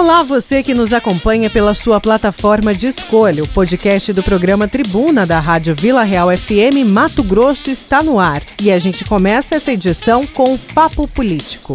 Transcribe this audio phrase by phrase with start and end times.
[0.00, 3.44] Olá, você que nos acompanha pela sua plataforma de escolha.
[3.44, 8.42] O podcast do programa Tribuna da Rádio Vila Real FM Mato Grosso está no ar.
[8.62, 11.74] E a gente começa essa edição com o Papo Político.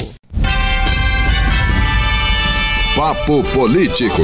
[2.96, 4.24] Papo Político.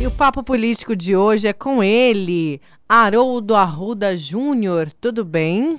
[0.00, 4.90] E o Papo Político de hoje é com ele, Haroldo Arruda Júnior.
[4.98, 5.76] Tudo bem?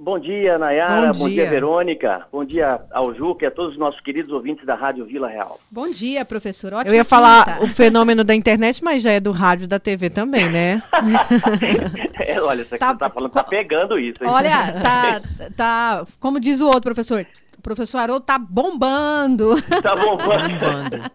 [0.00, 1.12] Bom dia, Nayara.
[1.12, 1.42] Bom, Bom dia.
[1.42, 1.50] dia.
[1.50, 2.22] Verônica.
[2.30, 5.58] Bom dia ao Juca e a todos os nossos queridos ouvintes da Rádio Vila Real.
[5.68, 6.72] Bom dia, professor.
[6.72, 9.80] Ótima Eu ia falar o fenômeno da internet, mas já é do rádio e da
[9.80, 10.80] TV também, né?
[12.24, 14.22] é, olha, você tá, tá falando, tá pegando isso.
[14.22, 14.30] Hein?
[14.30, 15.20] Olha, tá,
[15.56, 17.26] tá, como diz o outro professor,
[17.58, 19.60] o professor Haroldo tá bombando.
[19.82, 21.10] Tá bombando.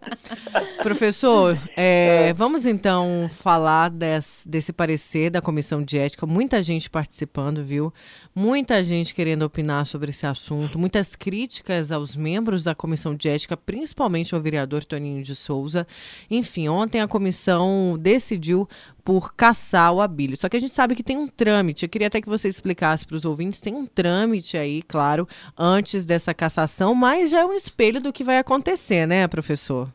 [0.84, 2.34] professor, é, é.
[2.34, 6.26] vamos então falar desse, desse parecer da comissão de ética.
[6.26, 7.93] Muita gente participando, viu?
[8.35, 10.79] Muita gente querendo opinar sobre esse assunto.
[10.79, 15.85] Muitas críticas aos membros da comissão de ética, principalmente ao vereador Toninho de Souza.
[16.31, 18.67] Enfim, ontem a comissão decidiu
[19.03, 20.35] por caçar o Abílio.
[20.35, 21.85] Só que a gente sabe que tem um trâmite.
[21.85, 23.62] Eu queria até que você explicasse para os ouvintes.
[23.62, 28.23] Tem um trâmite aí, claro, antes dessa cassação, mas já é um espelho do que
[28.23, 29.91] vai acontecer, né, professor?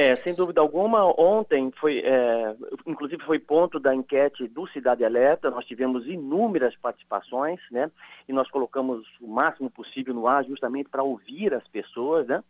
[0.00, 2.54] É, sem dúvida alguma, ontem foi, é,
[2.86, 7.90] inclusive foi ponto da enquete do Cidade Alerta, nós tivemos inúmeras participações, né,
[8.28, 12.44] e nós colocamos o máximo possível no ar justamente para ouvir as pessoas, né,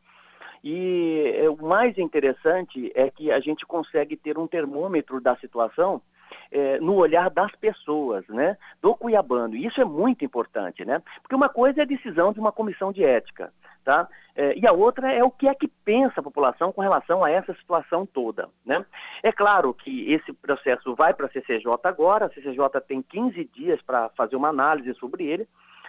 [0.63, 6.03] e é, o mais interessante é que a gente consegue ter um termômetro da situação
[6.51, 8.57] é, no olhar das pessoas, né?
[8.83, 9.55] Do cuiabano.
[9.55, 11.01] E isso é muito importante, né?
[11.23, 13.53] Porque uma coisa é a decisão de uma comissão de ética,
[13.89, 14.07] tá?
[14.37, 17.31] É, e a outra é o que é que pensa a população com relação a
[17.31, 18.85] essa situação toda, né?
[19.23, 23.81] É claro que esse processo vai para a CCJ agora, a CCJ tem 15 dias
[23.81, 25.49] para fazer uma análise sobre ele,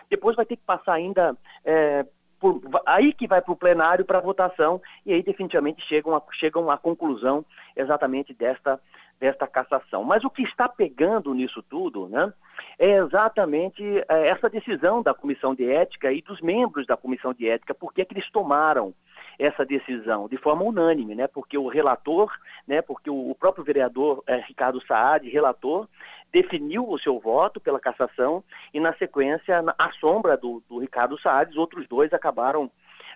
[0.10, 2.06] depois vai ter que passar ainda é,
[2.40, 6.72] por, aí que vai para o plenário para votação e aí definitivamente chegam a, chegam
[6.72, 8.80] à conclusão exatamente desta,
[9.20, 10.04] desta cassação.
[10.04, 12.34] Mas o que está pegando nisso tudo né,
[12.78, 17.48] é exatamente é, essa decisão da Comissão de Ética e dos membros da Comissão de
[17.48, 18.94] Ética, porque é que eles tomaram
[19.38, 21.26] essa decisão de forma unânime, né?
[21.26, 22.30] Porque o relator,
[22.68, 22.82] né?
[22.82, 25.88] Porque o, próprio vereador é, Ricardo Saad, relator,
[26.32, 28.44] definiu o seu voto pela cassação
[28.74, 32.70] e, na sequência, à sombra do, do Ricardo Saad, os outros dois acabaram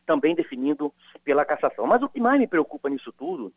[0.05, 0.93] também definindo
[1.23, 1.85] pela cassação.
[1.85, 3.53] Mas o que mais me preocupa nisso tudo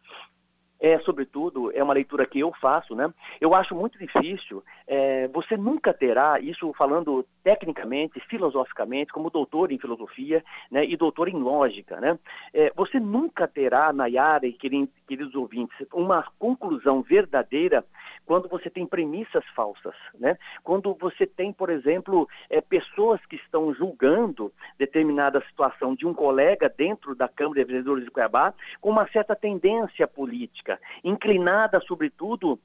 [0.81, 3.13] é, sobretudo, é uma leitura que eu faço, né?
[3.41, 9.79] Eu acho muito difícil, é, você nunca terá, isso falando tecnicamente, filosoficamente, como doutor em
[9.79, 12.19] filosofia né, e doutor em lógica, né?
[12.53, 17.85] É, você nunca terá, Nayara e queridos ouvintes, uma conclusão verdadeira
[18.27, 20.37] quando você tem premissas falsas, né?
[20.65, 26.69] Quando você tem, por exemplo, é, pessoas que estão julgando determinada situação de um colega
[26.69, 30.66] dentro da Câmara de Vereadores de Cuiabá com uma certa tendência política,
[31.05, 32.59] inclinada, sobretudo,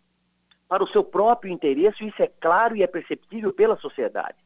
[0.68, 4.38] para o seu próprio interesse, isso é claro e é perceptível pela sociedade.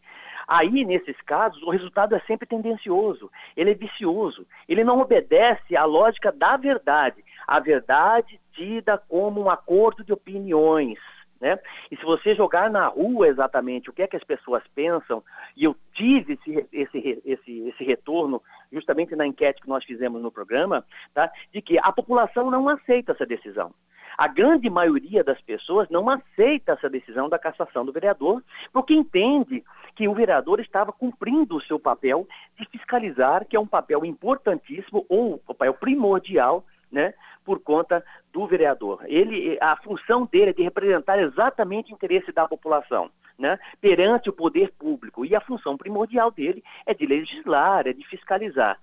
[0.48, 5.86] Aí, nesses casos, o resultado é sempre tendencioso, ele é vicioso, ele não obedece à
[5.86, 11.00] lógica da verdade, a verdade tida como um acordo de opiniões.
[11.40, 11.60] Né?
[11.92, 15.24] E se você jogar na rua exatamente o que é que as pessoas pensam,
[15.56, 18.42] e eu tive esse, esse, esse, esse retorno
[18.72, 21.30] justamente na enquete que nós fizemos no programa, tá?
[21.52, 23.74] de que a população não aceita essa decisão.
[24.18, 28.42] A grande maioria das pessoas não aceita essa decisão da cassação do vereador,
[28.72, 29.64] porque entende
[29.94, 35.06] que o vereador estava cumprindo o seu papel de fiscalizar, que é um papel importantíssimo
[35.10, 37.14] ou um papel primordial, né,
[37.46, 39.04] por conta do vereador.
[39.06, 43.10] Ele, a função dele é de representar exatamente o interesse da população.
[43.38, 45.26] Né, perante o poder público.
[45.26, 48.80] E a função primordial dele é de legislar, é de fiscalizar.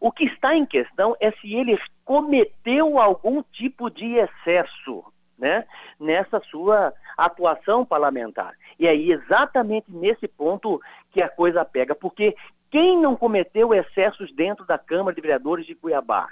[0.00, 5.02] O que está em questão é se ele cometeu algum tipo de excesso
[5.36, 5.64] né,
[5.98, 8.54] nessa sua atuação parlamentar.
[8.78, 12.36] E aí, exatamente nesse ponto que a coisa pega, porque
[12.70, 16.28] quem não cometeu excessos dentro da Câmara de Vereadores de Cuiabá?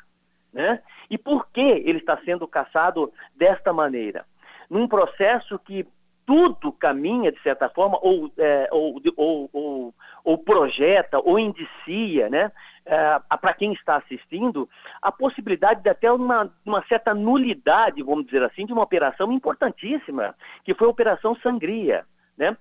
[0.55, 0.81] Né?
[1.11, 4.25] E por que ele está sendo caçado desta maneira?
[4.71, 5.85] Num processo que
[6.25, 12.51] tudo caminha, de certa forma, ou, é, ou, ou, ou, ou, projeta, ou indicia, né,
[12.87, 14.69] é, para quem está assistindo,
[15.03, 20.35] a possibilidade de até uma, uma certa nulidade, vamos dizer assim, de uma operação importantíssima,
[20.65, 22.07] que foi a Operação Sangria.
[22.39, 22.57] Né?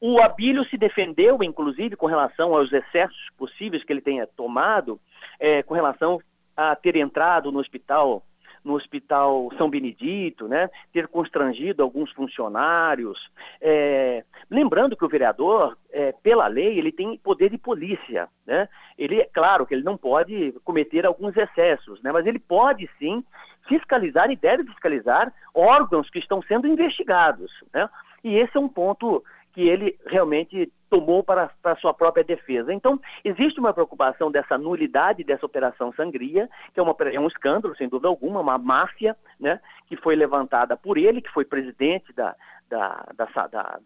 [0.00, 5.00] O Abílio se defendeu, inclusive, com relação aos excessos possíveis que ele tenha tomado,
[5.40, 6.20] é, com relação
[6.56, 8.22] a ter entrado no hospital
[8.64, 10.70] no Hospital São Benedito, né?
[10.90, 13.30] ter constrangido alguns funcionários.
[13.60, 18.26] É, lembrando que o vereador, é, pela lei, ele tem poder de polícia.
[18.46, 18.66] Né?
[18.96, 22.10] Ele é claro que ele não pode cometer alguns excessos, né?
[22.10, 23.22] mas ele pode sim
[23.68, 27.52] fiscalizar e deve fiscalizar órgãos que estão sendo investigados.
[27.72, 27.88] Né?
[28.22, 29.22] E esse é um ponto
[29.54, 32.72] que ele realmente tomou para, para sua própria defesa.
[32.72, 37.76] Então, existe uma preocupação dessa nulidade dessa operação Sangria, que é, uma, é um escândalo,
[37.76, 42.34] sem dúvida alguma, uma máfia, né, que foi levantada por ele, que foi presidente da,
[42.68, 43.78] da, da, da,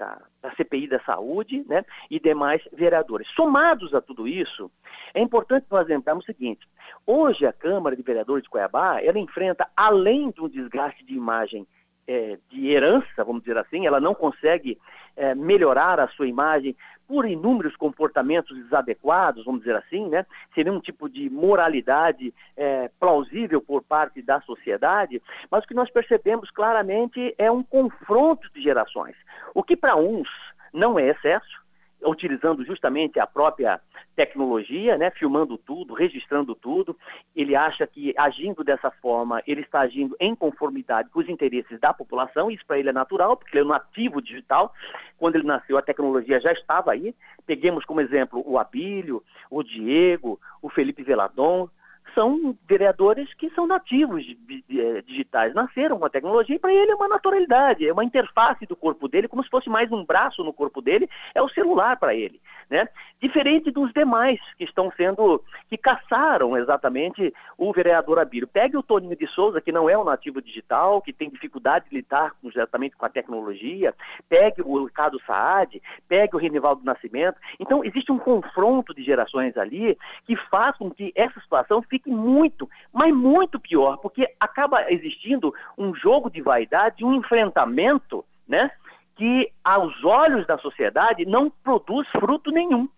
[0.42, 3.28] da, CPI da Saúde, né, e demais vereadores.
[3.34, 4.70] Somados a tudo isso,
[5.14, 6.66] é importante nós lembrarmos o seguinte,
[7.06, 11.66] hoje a Câmara de Vereadores de Cuiabá, ela enfrenta, além do desgaste de imagem
[12.08, 14.78] é, de herança, vamos dizer assim, ela não consegue
[15.14, 16.74] é, melhorar a sua imagem
[17.06, 20.26] por inúmeros comportamentos desadequados, vamos dizer assim, né?
[20.54, 25.90] Seria um tipo de moralidade é, plausível por parte da sociedade, mas o que nós
[25.90, 29.16] percebemos claramente é um confronto de gerações.
[29.54, 30.28] O que para uns
[30.72, 31.67] não é excesso,
[32.02, 33.80] utilizando justamente a própria
[34.14, 36.96] tecnologia, né, filmando tudo, registrando tudo.
[37.34, 41.92] Ele acha que agindo dessa forma, ele está agindo em conformidade com os interesses da
[41.92, 44.72] população, isso para ele é natural, porque ele é um nativo digital.
[45.16, 47.14] Quando ele nasceu, a tecnologia já estava aí.
[47.46, 51.68] Peguemos como exemplo o Abílio, o Diego, o Felipe Veladon,
[52.14, 54.24] são vereadores que são nativos
[54.70, 58.66] eh, digitais, nasceram com a tecnologia e para ele é uma naturalidade, é uma interface
[58.66, 61.96] do corpo dele, como se fosse mais um braço no corpo dele, é o celular
[61.96, 62.40] para ele,
[62.70, 62.88] né?
[63.20, 68.46] Diferente dos demais que estão sendo, que caçaram exatamente o vereador Abílio.
[68.46, 71.96] Pegue o Toninho de Souza, que não é um nativo digital, que tem dificuldade de
[71.96, 73.94] lidar com, exatamente com a tecnologia,
[74.28, 77.38] pegue o Ricardo Saad, pegue o Renivaldo Nascimento.
[77.58, 82.10] Então, existe um confronto de gerações ali que faz com que essa situação fique fique
[82.10, 88.70] muito, mas muito pior, porque acaba existindo um jogo de vaidade, um enfrentamento, né?
[89.16, 92.88] Que aos olhos da sociedade não produz fruto nenhum.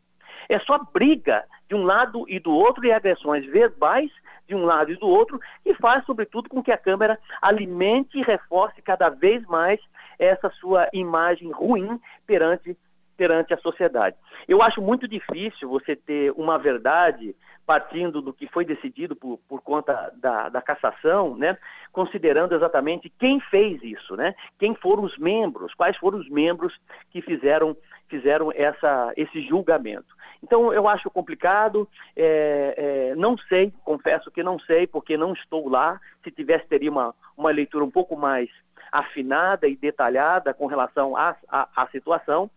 [0.49, 4.11] É só briga de um lado e do outro e agressões verbais
[4.47, 8.23] de um lado e do outro, e faz, sobretudo, com que a Câmara alimente e
[8.23, 9.79] reforce cada vez mais
[10.19, 12.76] essa sua imagem ruim perante,
[13.20, 14.17] perante a sociedade.
[14.49, 17.37] Eu acho muito difícil você ter uma verdade
[17.67, 21.58] partindo do que foi decidido por, por conta da, da cassação, né,
[21.93, 26.75] considerando exatamente quem fez isso, né, quem foram os membros, quais foram os membros
[27.11, 27.76] que fizeram,
[28.08, 30.16] fizeram essa, esse julgamento.
[30.43, 35.69] Então, eu acho complicado, é, é, não sei, confesso que não sei, porque não estou
[35.69, 36.00] lá.
[36.25, 38.49] Se tivesse, teria uma, uma leitura um pouco mais
[38.90, 42.50] afinada e detalhada com relação à, à, à situação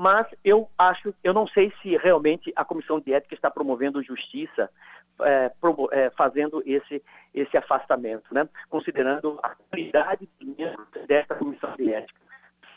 [0.00, 4.70] mas eu acho, eu não sei se realmente a comissão de ética está promovendo justiça,
[5.20, 7.02] é, promo, é, fazendo esse,
[7.34, 8.48] esse afastamento, né?
[8.70, 10.26] considerando a qualidade
[11.06, 12.18] dessa comissão de ética.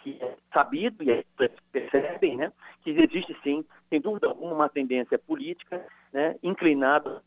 [0.04, 1.24] Que é sabido e é,
[1.72, 5.82] percebem né, que existe sim, sem dúvida alguma, uma tendência política
[6.12, 7.24] né, inclinada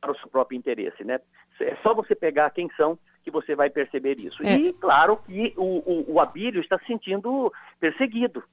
[0.00, 1.02] para o seu próprio interesse.
[1.02, 1.18] Né?
[1.58, 4.40] É só você pegar quem são que você vai perceber isso.
[4.46, 4.54] É.
[4.54, 8.44] E claro que o, o, o Abílio está se sentindo perseguido.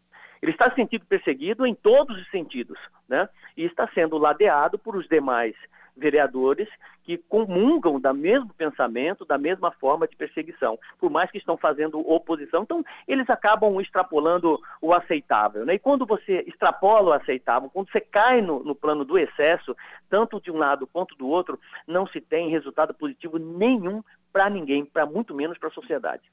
[0.41, 3.29] Ele está sentindo perseguido em todos os sentidos, né?
[3.55, 5.55] E está sendo ladeado por os demais
[5.95, 6.67] vereadores
[7.03, 11.99] que comungam da mesmo pensamento, da mesma forma de perseguição, por mais que estão fazendo
[11.99, 12.63] oposição.
[12.63, 15.65] Então, eles acabam extrapolando o aceitável.
[15.65, 15.75] Né?
[15.75, 19.75] E quando você extrapola o aceitável, quando você cai no, no plano do excesso,
[20.09, 24.85] tanto de um lado quanto do outro, não se tem resultado positivo nenhum para ninguém,
[24.85, 26.23] para muito menos para a sociedade.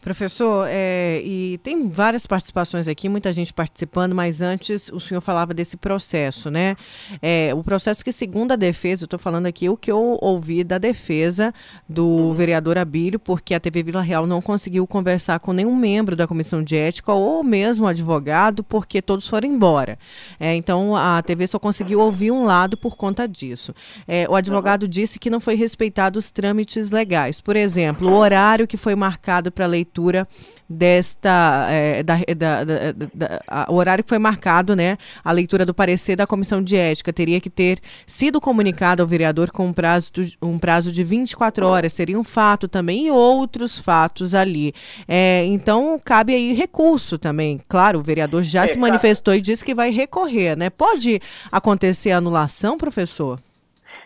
[0.00, 5.52] Professor, é, e tem várias participações aqui, muita gente participando, mas antes o senhor falava
[5.52, 6.76] desse processo, né?
[7.20, 10.62] É, o processo que, segundo a defesa, eu estou falando aqui o que eu ouvi
[10.62, 11.52] da defesa
[11.88, 12.34] do uhum.
[12.34, 16.62] vereador Abílio, porque a TV Vila Real não conseguiu conversar com nenhum membro da comissão
[16.62, 19.98] de ética ou mesmo advogado, porque todos foram embora.
[20.38, 23.74] É, então a TV só conseguiu ouvir um lado por conta disso.
[24.06, 27.40] É, o advogado disse que não foi respeitado os trâmites legais.
[27.40, 30.28] Por exemplo, o horário que foi marcado para leitura leitura
[30.68, 35.64] desta é, da, da, da, da a, o horário que foi marcado, né, a leitura
[35.64, 39.72] do parecer da comissão de ética teria que ter sido comunicado ao vereador com um
[39.72, 44.74] prazo, um prazo de 24 horas, seria um fato também e outros fatos ali.
[45.08, 47.60] É, então cabe aí recurso também.
[47.66, 50.68] Claro, o vereador já é, se manifestou e disse que vai recorrer, né?
[50.68, 53.38] Pode acontecer anulação, professor?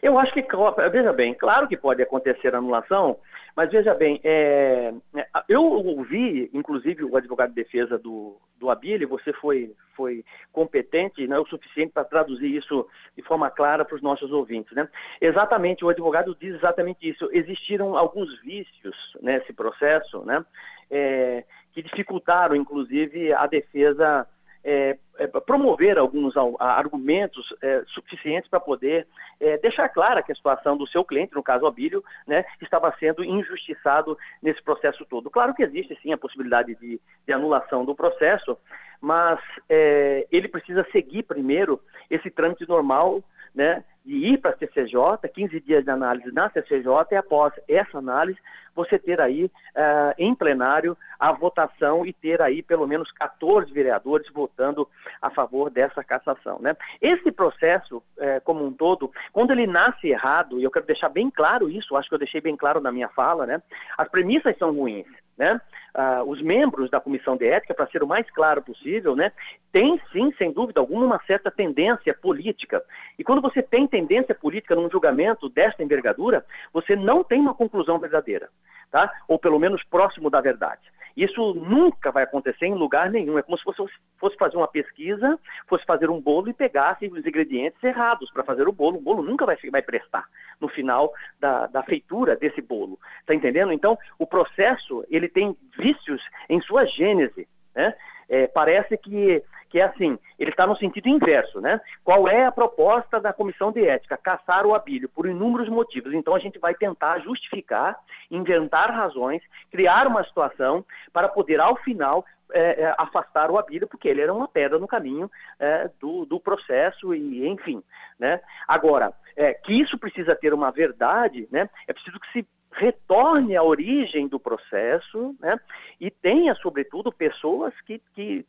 [0.02, 0.44] Eu acho que,
[0.90, 3.16] veja bem, claro que pode acontecer anulação,
[3.54, 9.08] Mas veja bem, é, é, eu ouvi, inclusive, o advogado de defesa do, do Abílio,
[9.08, 14.02] você foi, foi competente né, o suficiente para traduzir isso de forma clara para os
[14.02, 14.74] nossos ouvintes.
[14.74, 14.88] Né?
[15.20, 17.28] Exatamente, o advogado diz exatamente isso.
[17.30, 20.44] Existiram alguns vícios nesse processo né,
[20.90, 24.26] é, que dificultaram, inclusive, a defesa
[24.64, 29.06] é, é, promover alguns argumentos é, suficientes para poder
[29.40, 32.94] é, deixar clara que a situação do seu cliente, no caso o Abílio, né, estava
[32.98, 35.30] sendo injustiçado nesse processo todo.
[35.30, 38.56] Claro que existe sim a possibilidade de, de anulação do processo,
[39.00, 43.22] mas é, ele precisa seguir primeiro esse trâmite normal
[43.54, 47.98] né, de ir para a CCJ, 15 dias de análise na CCJ, e após essa
[47.98, 48.38] análise,
[48.74, 54.26] você ter aí uh, em plenário a votação e ter aí pelo menos 14 vereadores
[54.32, 54.88] votando
[55.20, 56.58] a favor dessa cassação.
[56.60, 56.76] Né?
[57.00, 61.30] Esse processo, uh, como um todo, quando ele nasce errado, e eu quero deixar bem
[61.30, 63.62] claro isso, acho que eu deixei bem claro na minha fala, né?
[63.96, 65.06] as premissas são ruins.
[65.36, 65.60] Né?
[65.94, 69.32] Uh, os membros da comissão de ética, para ser o mais claro possível, né,
[69.70, 72.82] tem sim, sem dúvida alguma, uma certa tendência política.
[73.18, 77.98] E quando você tem tendência política num julgamento desta envergadura, você não tem uma conclusão
[77.98, 78.48] verdadeira,
[78.90, 79.12] tá?
[79.28, 80.80] Ou pelo menos próximo da verdade.
[81.14, 83.38] Isso nunca vai acontecer em lugar nenhum.
[83.38, 83.84] É como se fosse,
[84.16, 88.66] fosse fazer uma pesquisa, fosse fazer um bolo e pegasse os ingredientes errados para fazer
[88.66, 88.96] o bolo.
[88.96, 90.24] O bolo nunca vai, vai prestar
[90.58, 92.98] no final da, da feitura desse bolo.
[93.20, 93.72] Está entendendo?
[93.72, 97.46] Então, o processo ele tem vícios em sua gênese.
[97.74, 97.94] Né?
[98.32, 101.80] É, parece que que é assim, ele está no sentido inverso, né?
[102.04, 104.18] Qual é a proposta da comissão de ética?
[104.18, 106.12] Caçar o Abílio por inúmeros motivos.
[106.12, 107.98] Então a gente vai tentar justificar,
[108.30, 112.22] inventar razões, criar uma situação para poder, ao final,
[112.52, 116.38] é, é, afastar o Abílio, porque ele era uma pedra no caminho é, do, do,
[116.38, 117.82] processo e, enfim,
[118.18, 118.42] né?
[118.68, 121.70] Agora, é, que isso precisa ter uma verdade, né?
[121.88, 125.58] É preciso que se retorne à origem do processo, né?
[126.00, 128.46] E tenha, sobretudo, pessoas que, que,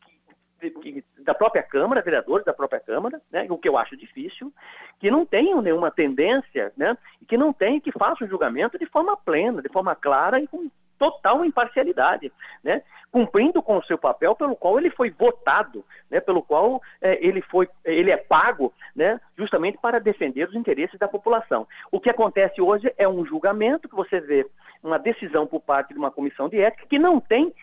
[0.81, 4.53] que da própria Câmara, vereadores da própria Câmara, né, o que eu acho difícil,
[4.99, 8.85] que não tenham nenhuma tendência, né, e que não tenham, que façam o julgamento de
[8.85, 12.31] forma plena, de forma clara e com total imparcialidade,
[12.63, 12.81] né,
[13.11, 17.41] cumprindo com o seu papel pelo qual ele foi votado, né, pelo qual é, ele
[17.41, 21.67] foi, ele é pago, né, justamente para defender os interesses da população.
[21.91, 24.45] O que acontece hoje é um julgamento que você vê
[24.81, 27.53] uma decisão por parte de uma comissão de ética que não tem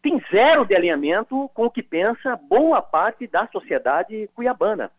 [0.00, 4.90] tem zero de alinhamento com o que pensa boa parte da sociedade cuiabana.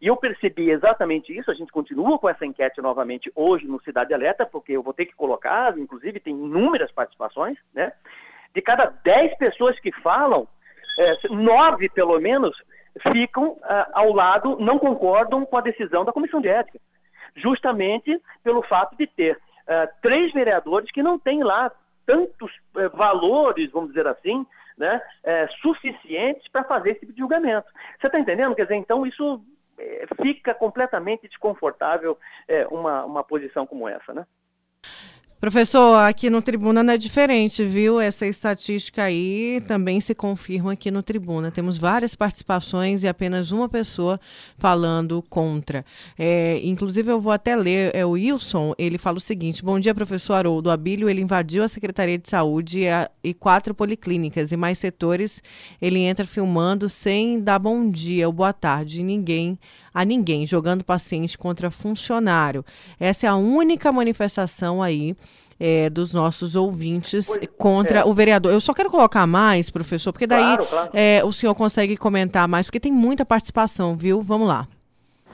[0.00, 4.12] E eu percebi exatamente isso, a gente continua com essa enquete novamente hoje no Cidade
[4.12, 7.92] Alerta, porque eu vou ter que colocar, inclusive tem inúmeras participações, né?
[8.54, 10.48] De cada dez pessoas que falam,
[10.98, 12.56] é, nove pelo menos
[13.12, 16.80] ficam ah, ao lado, não concordam com a decisão da Comissão de Ética.
[17.34, 21.70] Justamente pelo fato de ter ah, três vereadores que não têm lá
[22.06, 24.46] tantos é, valores, vamos dizer assim,
[24.78, 27.66] né, é, suficientes para fazer esse tipo de julgamento.
[27.98, 28.54] Você está entendendo?
[28.54, 29.42] Quer dizer, então isso
[30.22, 32.18] fica completamente desconfortável
[32.48, 34.26] é, uma, uma posição como essa, né?
[35.38, 38.00] Professor, aqui no Tribuna não é diferente, viu?
[38.00, 41.50] Essa estatística aí também se confirma aqui no Tribuna.
[41.50, 44.18] Temos várias participações e apenas uma pessoa
[44.56, 45.84] falando contra.
[46.18, 49.94] É, inclusive, eu vou até ler, é o Wilson, ele fala o seguinte: Bom dia,
[49.94, 50.70] professor Haroldo.
[50.70, 55.42] Abílio, ele invadiu a Secretaria de Saúde e, a, e quatro policlínicas e mais setores.
[55.82, 59.02] Ele entra filmando sem dar bom dia ou boa tarde.
[59.02, 59.58] Ninguém
[59.96, 62.62] a ninguém, jogando paciente contra funcionário.
[63.00, 65.16] Essa é a única manifestação aí
[65.58, 68.04] é, dos nossos ouvintes pois, contra é.
[68.04, 68.52] o vereador.
[68.52, 70.90] Eu só quero colocar mais, professor, porque daí claro, claro.
[70.92, 74.20] É, o senhor consegue comentar mais, porque tem muita participação, viu?
[74.20, 74.68] Vamos lá.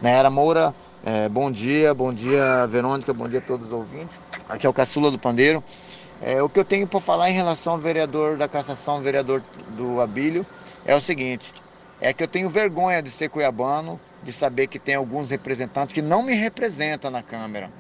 [0.00, 0.73] Nera Moura,
[1.04, 4.21] é, bom dia, bom dia, Verônica, bom dia a todos os ouvintes.
[4.49, 5.61] Aqui é o Caçula do Pandeiro.
[6.21, 10.00] É, o que eu tenho para falar em relação ao vereador da cassação, vereador do
[10.00, 10.47] Abílio,
[10.87, 11.52] é o seguinte:
[12.00, 16.02] é que eu tenho vergonha de ser cuiabano, de saber que tem alguns representantes que
[16.02, 17.71] não me representam na Câmara,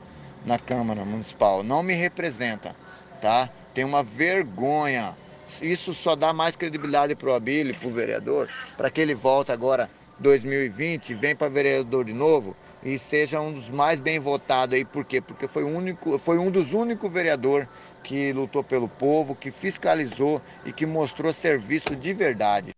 [0.44, 2.74] na Câmara Municipal, não me representa,
[3.20, 3.48] tá?
[3.72, 5.16] Tem uma vergonha.
[5.60, 9.52] Isso só dá mais credibilidade para o Abílio, para o vereador, para que ele volte
[9.52, 14.84] agora 2020, vem para vereador de novo e seja um dos mais bem votados aí.
[14.84, 15.20] Por quê?
[15.20, 17.68] Porque foi, único, foi um dos únicos vereadores
[18.02, 22.72] que lutou pelo povo, que fiscalizou e que mostrou serviço de verdade.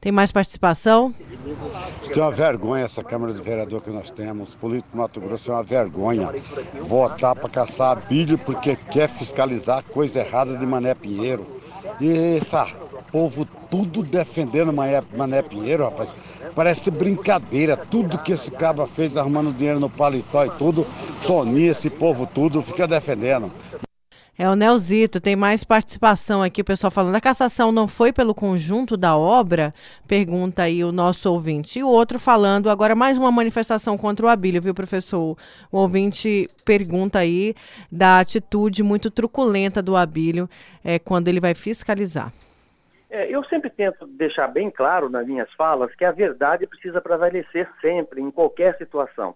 [0.00, 1.14] Tem mais participação?
[2.02, 4.54] Isso é uma vergonha essa Câmara de Vereador que nós temos.
[4.54, 6.30] Político do Mato Grosso é uma vergonha.
[6.80, 11.46] Votar para caçar bilho porque quer fiscalizar coisa errada de Mané Pinheiro.
[12.00, 12.56] E esse
[13.10, 16.10] povo tudo defendendo Mané, Mané Pinheiro, rapaz.
[16.54, 17.76] Parece brincadeira.
[17.76, 20.86] Tudo que esse caba fez arrumando dinheiro no paletó e tudo,
[21.24, 23.50] Sonia, esse povo tudo, fica defendendo.
[24.38, 27.14] É o Nelzito, tem mais participação aqui, o pessoal falando.
[27.14, 29.72] A cassação não foi pelo conjunto da obra?
[30.06, 31.78] Pergunta aí o nosso ouvinte.
[31.78, 35.38] E o outro falando, agora mais uma manifestação contra o Abílio, viu, professor?
[35.72, 37.54] O ouvinte pergunta aí
[37.90, 40.50] da atitude muito truculenta do Abílio
[40.84, 42.30] é, quando ele vai fiscalizar.
[43.08, 47.66] É, eu sempre tento deixar bem claro nas minhas falas que a verdade precisa prevalecer
[47.80, 49.34] sempre, em qualquer situação.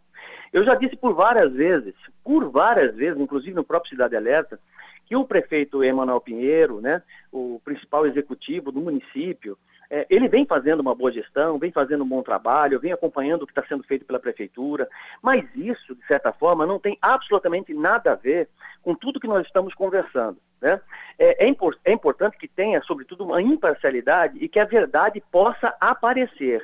[0.52, 4.58] Eu já disse por várias vezes, por várias vezes, inclusive no próprio Cidade Alerta,
[5.10, 7.02] que o prefeito Emanuel Pinheiro, né,
[7.32, 9.58] o principal executivo do município,
[9.90, 13.46] é, ele vem fazendo uma boa gestão, vem fazendo um bom trabalho, vem acompanhando o
[13.46, 14.88] que está sendo feito pela prefeitura,
[15.20, 18.48] mas isso, de certa forma, não tem absolutamente nada a ver
[18.84, 20.38] com tudo que nós estamos conversando.
[20.60, 20.80] Né?
[21.18, 25.74] É, é, impor é importante que tenha, sobretudo, uma imparcialidade e que a verdade possa
[25.80, 26.62] aparecer.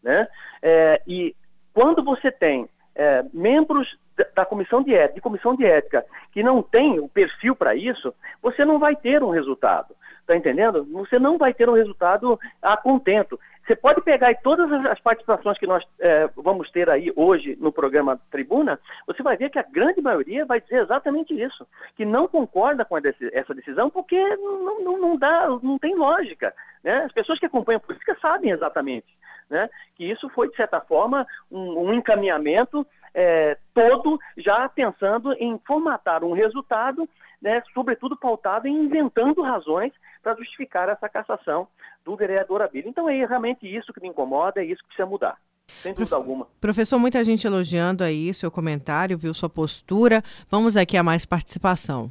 [0.00, 0.28] Né?
[0.62, 1.34] É, e
[1.74, 3.98] quando você tem é, membros
[4.34, 8.14] da comissão de ética, de comissão de ética que não tem o perfil para isso,
[8.42, 9.94] você não vai ter um resultado.
[10.20, 10.84] Está entendendo?
[10.92, 13.40] Você não vai ter um resultado a contento.
[13.66, 18.20] Você pode pegar todas as participações que nós é, vamos ter aí hoje no programa
[18.30, 22.84] Tribuna, você vai ver que a grande maioria vai dizer exatamente isso, que não concorda
[22.84, 26.54] com essa decisão porque não, não, não dá, não tem lógica.
[26.82, 27.04] Né?
[27.04, 29.06] As pessoas que acompanham a política sabem exatamente
[29.50, 29.68] né?
[29.94, 36.24] que isso foi, de certa forma, um, um encaminhamento é, todo já pensando em formatar
[36.24, 37.08] um resultado,
[37.40, 41.68] né, sobretudo pautado em inventando razões para justificar essa cassação
[42.04, 42.88] do vereador Abílio.
[42.88, 45.36] Então é realmente isso que me incomoda, é isso que precisa mudar.
[45.68, 46.46] Sem dúvida alguma.
[46.60, 50.22] Professor, muita gente elogiando aí seu comentário, viu sua postura.
[50.50, 52.10] Vamos aqui a mais participação.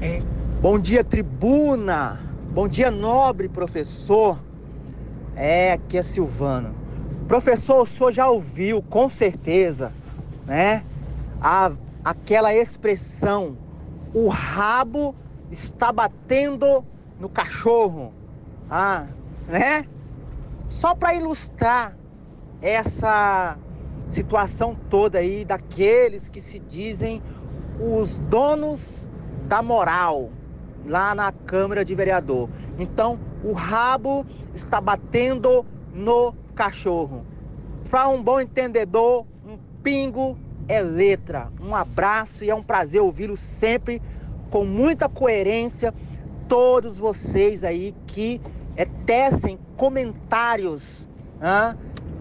[0.00, 0.20] É.
[0.60, 2.18] Bom dia, tribuna.
[2.50, 4.38] Bom dia, nobre professor.
[5.36, 6.77] É, aqui é Silvano.
[7.28, 9.92] Professor, o senhor já ouviu, com certeza,
[10.46, 10.82] né?
[11.42, 11.70] A,
[12.02, 13.54] aquela expressão,
[14.14, 15.14] o rabo
[15.50, 16.82] está batendo
[17.20, 18.14] no cachorro.
[18.70, 19.06] Ah,
[19.46, 19.84] né?
[20.68, 21.94] Só para ilustrar
[22.62, 23.58] essa
[24.08, 27.22] situação toda aí daqueles que se dizem
[27.78, 29.08] os donos
[29.46, 30.30] da moral
[30.86, 32.48] lá na Câmara de Vereador.
[32.78, 37.24] Então, o rabo está batendo no cachorro.
[37.88, 40.36] Para um bom entendedor, um pingo
[40.66, 41.52] é letra.
[41.60, 44.02] Um abraço e é um prazer ouvi-lo sempre
[44.50, 45.94] com muita coerência.
[46.48, 48.40] Todos vocês aí que
[48.76, 51.08] é, tecem comentários,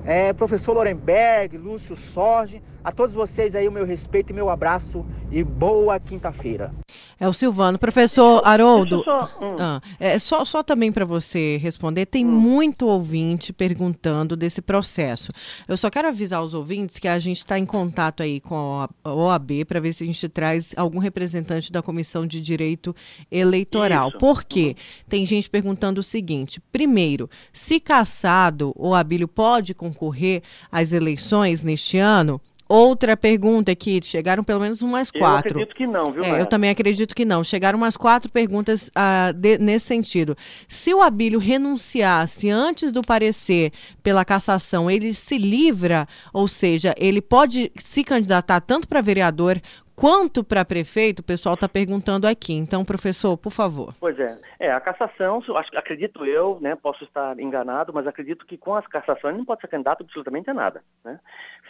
[0.06, 5.06] é, professor Lorenberg, Lúcio Sorge, a todos vocês aí o meu respeito e meu abraço
[5.30, 6.74] e boa quinta-feira.
[7.20, 7.78] É o Silvano.
[7.78, 9.56] Professor Haroldo, só, hum.
[9.60, 12.32] ah, é, só, só também para você responder, tem hum.
[12.32, 15.34] muito ouvinte perguntando desse processo.
[15.68, 19.14] Eu só quero avisar os ouvintes que a gente está em contato aí com a
[19.14, 22.96] OAB para ver se a gente traz algum representante da Comissão de Direito
[23.30, 24.12] Eleitoral.
[24.12, 24.18] Isso.
[24.18, 24.78] Por quê?
[24.78, 25.04] Hum.
[25.10, 31.98] Tem gente perguntando o seguinte: primeiro, se caçado, o Abílio pode concorrer às eleições neste
[31.98, 32.40] ano?
[32.70, 35.60] Outra pergunta aqui, chegaram pelo menos umas quatro.
[35.60, 36.24] Eu acredito que não, viu?
[36.24, 37.44] É, eu também acredito que não.
[37.44, 40.36] Chegaram umas quatro perguntas uh, de, nesse sentido.
[40.68, 43.72] Se o Abílio renunciasse antes do parecer
[44.04, 49.62] pela cassação, ele se livra, ou seja, ele pode se candidatar tanto para vereador
[49.98, 52.54] quanto para prefeito, o pessoal está perguntando aqui.
[52.54, 53.96] Então, professor, por favor.
[54.00, 54.38] Pois é.
[54.60, 55.42] É, a cassação,
[55.76, 59.62] acredito eu, né, posso estar enganado, mas acredito que com a cassação ele não pode
[59.62, 60.84] ser candidato absolutamente a nada.
[61.04, 61.20] Né?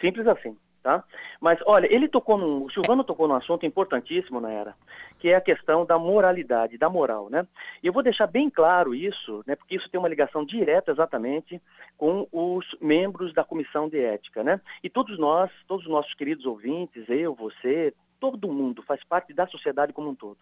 [0.00, 0.54] Simples assim.
[0.82, 1.02] Tá?
[1.40, 4.74] Mas, olha, ele tocou num, o Silvano tocou num assunto importantíssimo na era,
[5.18, 7.46] que é a questão da moralidade, da moral, né?
[7.82, 9.56] E eu vou deixar bem claro isso, né?
[9.56, 11.60] Porque isso tem uma ligação direta exatamente
[11.96, 14.60] com os membros da comissão de ética, né?
[14.82, 19.46] E todos nós, todos os nossos queridos ouvintes, eu, você, todo mundo, faz parte da
[19.46, 20.38] sociedade como um todo.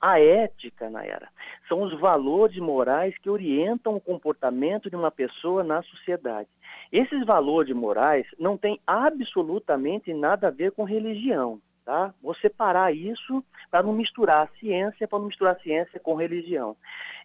[0.00, 1.28] A ética, Nayara,
[1.68, 6.48] são os valores morais que orientam o comportamento de uma pessoa na sociedade.
[6.92, 11.60] Esses valores morais não têm absolutamente nada a ver com religião.
[11.84, 12.14] Tá?
[12.22, 16.76] Vou separar isso para não misturar ciência, para não misturar a ciência com religião.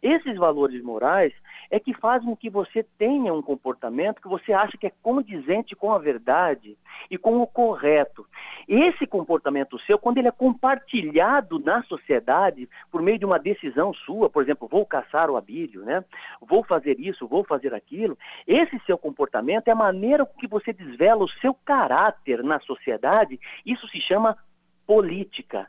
[0.01, 1.33] Esses valores morais
[1.69, 5.75] é que fazem com que você tenha um comportamento que você acha que é condizente
[5.75, 6.77] com a verdade
[7.09, 8.25] e com o correto.
[8.67, 14.29] Esse comportamento seu, quando ele é compartilhado na sociedade por meio de uma decisão sua,
[14.29, 16.03] por exemplo, vou caçar o abílio, né?
[16.41, 18.17] Vou fazer isso, vou fazer aquilo.
[18.47, 23.39] Esse seu comportamento é a maneira com que você desvela o seu caráter na sociedade.
[23.65, 24.37] Isso se chama
[24.85, 25.67] política.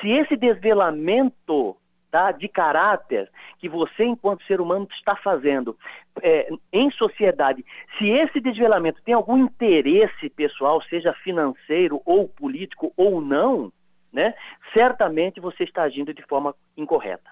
[0.00, 1.76] Se esse desvelamento
[2.16, 5.76] tá, de caráter que você, enquanto ser humano, está fazendo
[6.22, 7.62] é, em sociedade,
[7.98, 13.70] se esse desvelamento tem algum interesse pessoal, seja financeiro ou político ou não,
[14.10, 14.34] né,
[14.72, 17.30] certamente você está agindo de forma incorreta.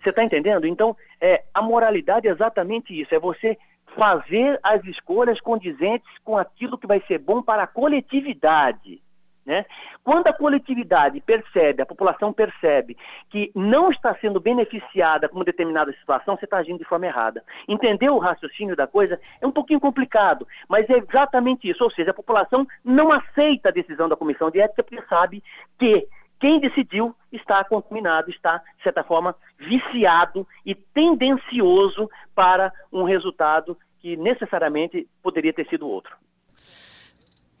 [0.00, 0.64] Você está entendendo?
[0.64, 3.58] Então, é, a moralidade é exatamente isso, é você
[3.96, 9.02] fazer as escolhas condizentes com aquilo que vai ser bom para a coletividade.
[9.44, 9.64] Né?
[10.04, 12.96] Quando a coletividade percebe, a população percebe
[13.30, 17.42] que não está sendo beneficiada com uma determinada situação, você está agindo de forma errada.
[17.66, 21.82] Entender o raciocínio da coisa é um pouquinho complicado, mas é exatamente isso.
[21.82, 25.42] Ou seja, a população não aceita a decisão da comissão de ética porque sabe
[25.78, 26.06] que
[26.38, 34.16] quem decidiu está contaminado, está, de certa forma, viciado e tendencioso para um resultado que
[34.16, 36.16] necessariamente poderia ter sido outro.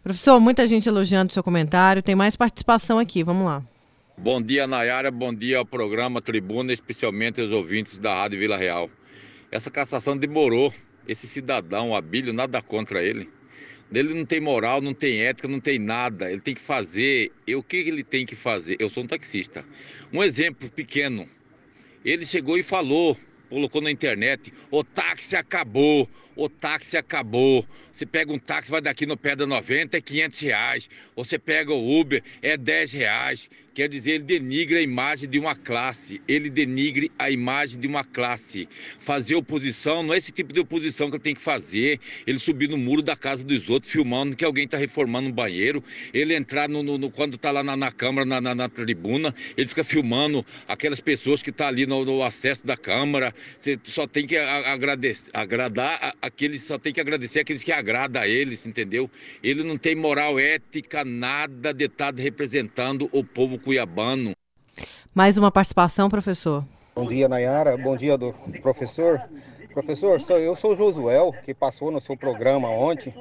[0.02, 2.02] Professor, muita gente elogiando o seu comentário.
[2.02, 3.62] Tem mais participação aqui, vamos lá.
[4.16, 5.10] Bom dia, Nayara.
[5.10, 8.90] Bom dia ao programa Tribuna, especialmente aos ouvintes da Rádio Vila Real.
[9.50, 10.72] Essa cassação demorou.
[11.06, 13.28] Esse cidadão, Abílio, nada contra ele.
[13.92, 16.30] Ele não tem moral, não tem ética, não tem nada.
[16.30, 17.30] Ele tem que fazer.
[17.46, 18.76] E o que ele tem que fazer?
[18.78, 19.64] Eu sou um taxista.
[20.10, 21.28] Um exemplo pequeno.
[22.02, 23.18] Ele chegou e falou,
[23.50, 27.66] colocou na internet: o táxi acabou, o táxi acabou.
[27.92, 30.90] Você pega um táxi, vai daqui no pé da 90, é 500 reais.
[31.14, 33.50] Você pega o Uber, é 10 reais.
[33.72, 36.20] Quer dizer, ele denigra a imagem de uma classe.
[36.26, 38.68] Ele denigre a imagem de uma classe.
[38.98, 42.00] Fazer oposição não é esse tipo de oposição que ele tem que fazer.
[42.26, 45.84] Ele subir no muro da casa dos outros, filmando que alguém está reformando um banheiro.
[46.12, 49.32] Ele entrar no, no, no quando está lá na, na Câmara, na, na, na, tribuna,
[49.56, 53.32] ele fica filmando aquelas pessoas que estão tá ali no, no, acesso da Câmara.
[53.60, 58.28] Você só tem que agradecer, agradar aqueles, só tem que agradecer aqueles que agrada a
[58.28, 59.08] eles, entendeu?
[59.42, 64.32] Ele não tem moral ética, nada de estar representando o povo cuiabano.
[65.14, 66.64] Mais uma participação, professor.
[66.94, 67.76] Bom dia, Nayara.
[67.76, 69.20] Bom dia, do professor.
[69.72, 73.14] Professor, sou, eu sou Josuel, que passou no seu programa ontem.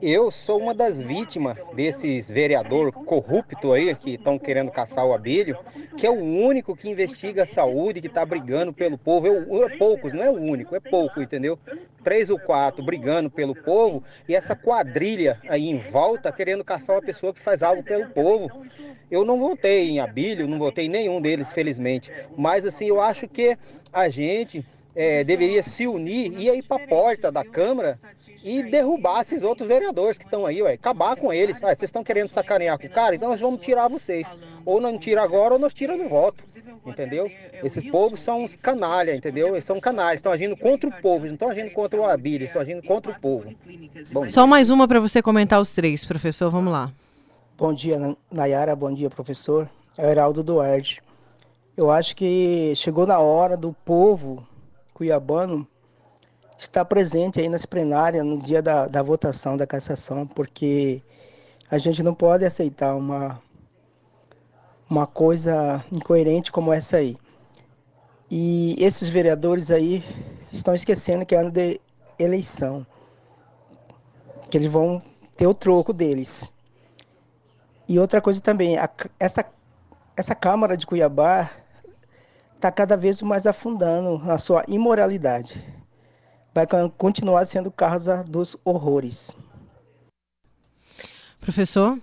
[0.00, 5.58] Eu sou uma das vítimas desses vereador corrupto aí que estão querendo caçar o Abílio,
[5.96, 9.26] que é o único que investiga a saúde, que está brigando pelo povo.
[9.26, 11.58] Eu, é poucos, não é o único, é pouco, entendeu?
[12.04, 17.02] Três ou quatro brigando pelo povo e essa quadrilha aí em volta querendo caçar uma
[17.02, 18.64] pessoa que faz algo pelo povo.
[19.10, 22.12] Eu não votei em Abílio, não votei em nenhum deles, felizmente.
[22.36, 23.58] Mas assim, eu acho que
[23.92, 27.98] a gente é, deveria se unir e ir para a porta da Câmara
[28.44, 31.60] e derrubar esses outros vereadores que estão aí, ué, acabar com eles.
[31.62, 34.26] Ué, vocês estão querendo sacanear com o cara, então nós vamos tirar vocês.
[34.64, 36.44] Ou não tira agora ou nós tira no voto.
[36.86, 37.30] Entendeu?
[37.62, 39.54] Esses povos são uns canalha, entendeu?
[39.54, 42.44] Eles são canalhas, estão agindo contra o povo, eles não estão agindo contra o Abílio,
[42.44, 43.54] estão agindo contra o povo.
[44.12, 46.92] Bom, Só mais uma para você comentar os três, professor, vamos lá.
[47.56, 47.98] Bom dia,
[48.30, 49.68] Nayara, bom dia, professor.
[49.96, 51.00] É o Heraldo Duarte.
[51.74, 54.46] Eu acho que chegou na hora do povo
[54.94, 55.66] cuiabano
[56.56, 61.02] estar presente aí nas plenárias no dia da, da votação da cassação, porque
[61.70, 63.42] a gente não pode aceitar uma,
[64.88, 67.16] uma coisa incoerente como essa aí.
[68.30, 70.04] E esses vereadores aí
[70.52, 71.80] estão esquecendo que é ano de
[72.18, 72.86] eleição,
[74.48, 75.02] que eles vão
[75.36, 76.52] ter o troco deles.
[77.88, 79.44] E outra coisa também, a, essa,
[80.16, 81.50] essa Câmara de Cuiabá
[82.64, 85.62] está cada vez mais afundando na sua imoralidade.
[86.54, 89.36] Vai continuar sendo casa dos horrores.
[91.40, 91.98] Professor?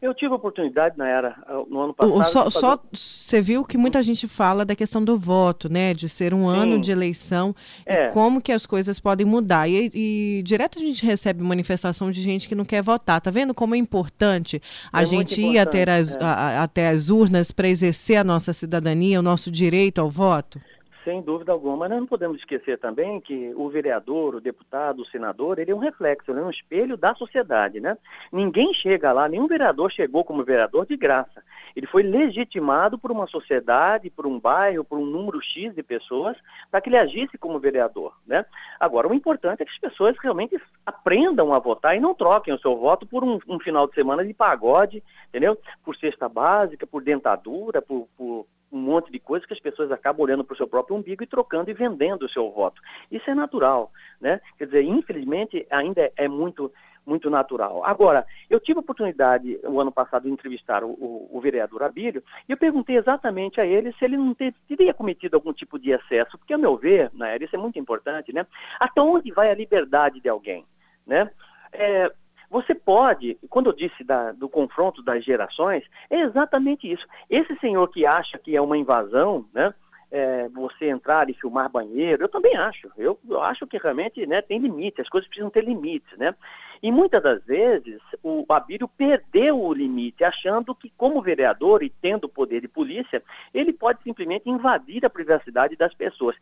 [0.00, 1.36] Eu tive a oportunidade na era
[1.68, 2.24] no ano passado.
[2.24, 5.92] Só, só você viu que muita gente fala da questão do voto, né?
[5.92, 6.56] De ser um Sim.
[6.56, 8.06] ano de eleição é.
[8.06, 9.68] e como que as coisas podem mudar.
[9.68, 13.20] E, e, direto a gente recebe manifestação de gente que não quer votar.
[13.20, 16.18] Tá vendo como é importante a é gente ir até as, é.
[16.20, 20.60] a, até as urnas para exercer a nossa cidadania, o nosso direito ao voto?
[21.08, 21.74] Sem dúvida alguma.
[21.74, 25.74] Mas nós não podemos esquecer também que o vereador, o deputado, o senador, ele é
[25.74, 27.96] um reflexo, ele é um espelho da sociedade, né?
[28.30, 31.42] Ninguém chega lá, nenhum vereador chegou como vereador de graça.
[31.74, 36.36] Ele foi legitimado por uma sociedade, por um bairro, por um número X de pessoas,
[36.70, 38.44] para que ele agisse como vereador, né?
[38.78, 42.58] Agora, o importante é que as pessoas realmente aprendam a votar e não troquem o
[42.58, 45.56] seu voto por um, um final de semana de pagode, entendeu?
[45.82, 50.22] Por cesta básica, por dentadura, por, por um monte de coisas que as pessoas acabam
[50.22, 52.80] olhando para o seu próprio umbigo e trocando e vendendo o seu voto.
[53.10, 54.40] Isso é natural, né?
[54.58, 56.72] Quer dizer, infelizmente ainda é, é muito
[57.08, 57.82] muito natural.
[57.84, 62.22] Agora, eu tive a oportunidade, o ano passado, de entrevistar o, o, o vereador Abílio,
[62.46, 65.90] e eu perguntei exatamente a ele se ele não ter, teria cometido algum tipo de
[65.90, 68.46] excesso, porque, a meu ver, né, isso é muito importante, né?
[68.78, 70.66] Até onde vai a liberdade de alguém,
[71.06, 71.30] né?
[71.72, 72.12] É,
[72.50, 77.06] você pode, quando eu disse da, do confronto das gerações, é exatamente isso.
[77.28, 79.74] Esse senhor que acha que é uma invasão, né?
[80.10, 82.90] É, você entrar e filmar banheiro, eu também acho.
[82.96, 86.34] Eu, eu acho que realmente né, tem limite, as coisas precisam ter limites, né?
[86.82, 92.26] E muitas das vezes o Abílio perdeu o limite, achando que, como vereador e tendo
[92.26, 96.36] poder de polícia, ele pode simplesmente invadir a privacidade das pessoas.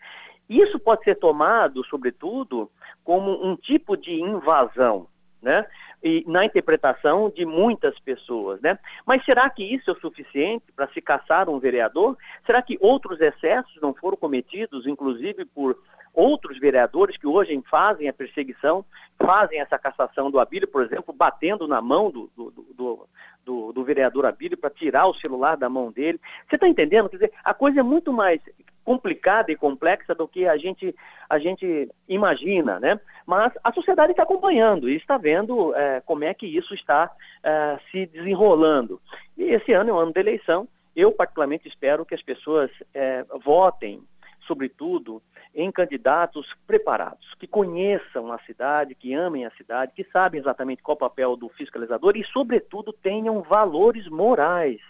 [0.49, 2.71] Isso pode ser tomado, sobretudo,
[3.03, 5.09] como um tipo de invasão,
[5.47, 5.65] né?
[6.03, 8.77] E na interpretação de muitas pessoas, né?
[9.07, 12.19] Mas será que isso é o suficiente para se caçar um vereador?
[12.45, 15.79] Será que outros excessos não foram cometidos, inclusive por
[16.13, 18.85] outros vereadores que hoje fazem a perseguição,
[19.19, 23.09] fazem essa cassação do Abílio, por exemplo, batendo na mão do, do, do,
[23.45, 26.19] do, do vereador Abílio para tirar o celular da mão dele.
[26.49, 27.09] Você está entendendo?
[27.09, 28.41] Quer dizer, a coisa é muito mais
[28.87, 30.94] complicada e complexa do que a gente,
[31.29, 33.01] a gente imagina, né?
[33.27, 37.11] Mas a sociedade está acompanhando e está vendo é, como é que isso está
[37.42, 39.01] é, se desenrolando.
[39.37, 40.68] E esse ano é um ano de eleição.
[40.94, 44.01] Eu, particularmente, espero que as pessoas é, votem,
[44.46, 45.20] sobretudo,
[45.53, 50.94] em candidatos preparados, que conheçam a cidade, que amem a cidade, que sabem exatamente qual
[50.94, 54.81] o papel do fiscalizador e, sobretudo, tenham valores morais.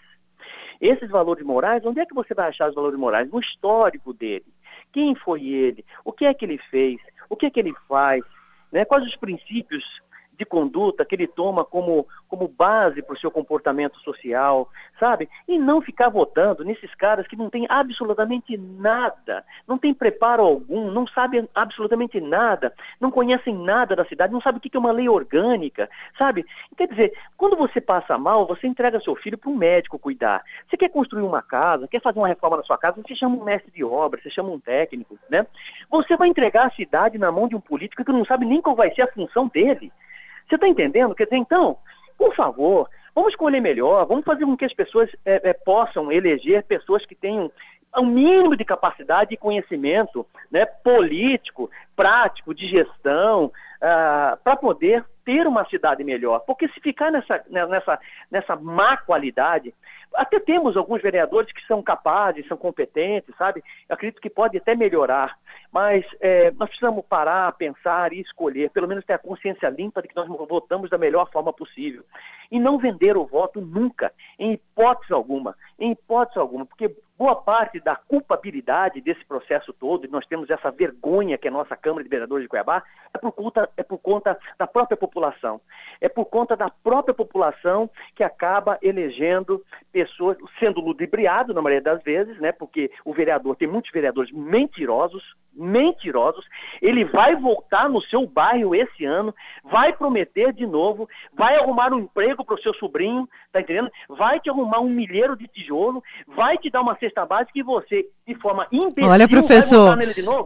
[0.79, 3.29] Esses valores morais, onde é que você vai achar os valores morais?
[3.29, 4.45] No histórico dele.
[4.91, 5.85] Quem foi ele?
[6.05, 6.99] O que é que ele fez?
[7.29, 8.23] O que é que ele faz?
[8.71, 8.85] Né?
[8.85, 9.83] Quais os princípios
[10.37, 14.69] de conduta que ele toma como, como base para o seu comportamento social,
[14.99, 15.27] sabe?
[15.47, 20.91] E não ficar votando nesses caras que não têm absolutamente nada, não têm preparo algum,
[20.91, 24.91] não sabem absolutamente nada, não conhecem nada da cidade, não sabem o que é uma
[24.91, 26.45] lei orgânica, sabe?
[26.77, 30.43] Quer dizer, quando você passa mal, você entrega seu filho para um médico cuidar.
[30.69, 33.43] Você quer construir uma casa, quer fazer uma reforma na sua casa, você chama um
[33.43, 35.45] mestre de obra, você chama um técnico, né?
[35.89, 38.75] Você vai entregar a cidade na mão de um político que não sabe nem qual
[38.75, 39.91] vai ser a função dele.
[40.47, 41.15] Você está entendendo?
[41.15, 41.77] Quer dizer, então,
[42.17, 46.63] por favor, vamos escolher melhor, vamos fazer com que as pessoas é, é, possam eleger
[46.63, 47.51] pessoas que tenham
[47.97, 55.03] um mínimo de capacidade e conhecimento né, político, prático, de gestão, uh, ah, para poder
[55.25, 56.39] ter uma cidade melhor.
[56.41, 59.73] Porque se ficar nessa, né, nessa, nessa má qualidade,
[60.13, 63.63] até temos alguns vereadores que são capazes, são competentes, sabe?
[63.89, 65.37] Eu acredito que pode até melhorar.
[65.71, 70.07] Mas é, nós precisamos parar, pensar e escolher, pelo menos ter a consciência limpa de
[70.07, 72.03] que nós votamos da melhor forma possível.
[72.51, 77.79] E não vender o voto nunca, em hipótese alguma, em hipótese alguma, porque boa parte
[77.79, 82.03] da culpabilidade desse processo todo, e nós temos essa vergonha que é a nossa Câmara
[82.03, 85.59] de Vereadores de Cuiabá, é por conta, é por conta da própria população.
[85.99, 92.03] É por conta da própria população que acaba elegendo pessoas, sendo ludibriado na maioria das
[92.03, 92.51] vezes, né?
[92.51, 95.23] Porque o vereador, tem muitos vereadores mentirosos,
[95.57, 96.45] mentirosos.
[96.81, 101.99] Ele vai voltar no seu bairro esse ano, vai prometer de novo, vai arrumar um
[101.99, 103.91] emprego para o seu sobrinho, tá entendendo?
[104.07, 108.05] Vai te arrumar um milheiro de tijolo, vai te dar uma cesta básica e você,
[108.27, 109.97] de forma imbecil, Olha, professor,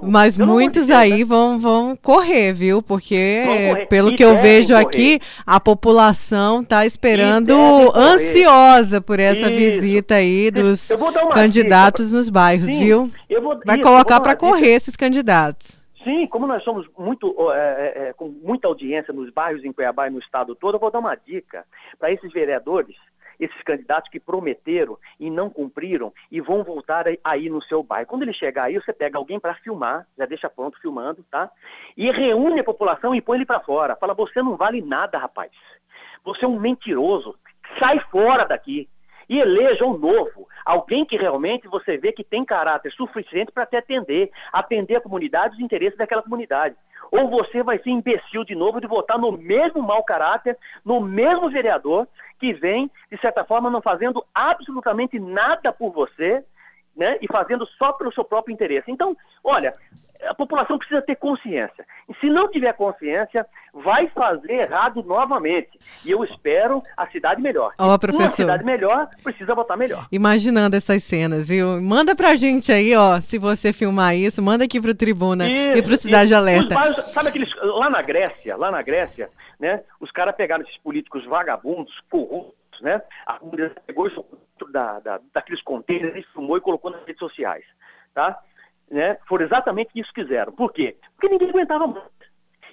[0.02, 2.82] mas muitos aí vão, vão correr, viu?
[2.82, 3.86] Porque, correr.
[3.88, 4.86] pelo e que eu vejo correr.
[4.86, 7.54] aqui, a população está esperando
[7.96, 9.56] ansiosa por essa Isso.
[9.56, 10.90] visita aí dos
[11.34, 12.18] candidatos dica.
[12.18, 13.12] nos bairros, Sim, viu?
[13.42, 15.82] Vou, vai isso, colocar para correr esses candidatos.
[16.04, 20.12] Sim, como nós somos muito é, é, com muita audiência nos bairros em Cuiabá e
[20.12, 21.64] no estado todo, eu vou dar uma dica
[22.00, 22.96] para esses vereadores,
[23.42, 28.08] esses candidatos que prometeram e não cumpriram e vão voltar aí no seu bairro.
[28.08, 31.50] Quando ele chegar aí, você pega alguém para filmar, já deixa pronto filmando, tá?
[31.98, 33.96] E reúne a população e põe ele para fora.
[33.96, 35.52] Fala: você não vale nada, rapaz.
[36.24, 37.36] Você é um mentiroso.
[37.80, 38.88] Sai fora daqui
[39.32, 43.78] e eleja um novo, alguém que realmente você vê que tem caráter suficiente para te
[43.78, 46.76] atender, atender a comunidade, os interesses daquela comunidade.
[47.12, 51.50] Ou você vai ser imbecil de novo de votar no mesmo mau caráter, no mesmo
[51.50, 52.08] vereador
[52.40, 56.44] que vem, de certa forma, não fazendo absolutamente nada por você,
[56.96, 58.90] né, e fazendo só pelo seu próprio interesse.
[58.90, 59.74] Então, olha,
[60.28, 61.86] a população precisa ter consciência.
[62.10, 65.80] E se não tiver consciência, vai fazer errado novamente.
[66.06, 67.74] E eu espero a cidade melhor.
[67.78, 68.24] Ó, oh, professor.
[68.24, 70.08] Uma cidade melhor precisa votar melhor.
[70.12, 71.82] Imaginando essas cenas, viu?
[71.82, 75.82] Manda pra gente aí, ó, se você filmar isso, manda aqui pro Tribuna isso, e
[75.82, 76.36] pro Cidade isso.
[76.36, 76.76] Alerta.
[76.76, 79.30] Bairros, sabe aqueles lá na Grécia, lá na Grécia,
[79.60, 79.82] né?
[80.00, 83.02] Os caras pegaram esses políticos vagabundos, corruptos, né?
[83.26, 84.26] A comunidade pegou isso
[84.72, 87.64] da, da, daqueles contêineres, filmou e colocou nas redes sociais,
[88.14, 88.38] tá?
[88.92, 90.52] Né, foram exatamente isso que fizeram.
[90.52, 90.98] Por quê?
[91.16, 92.04] Porque ninguém aguentava mais.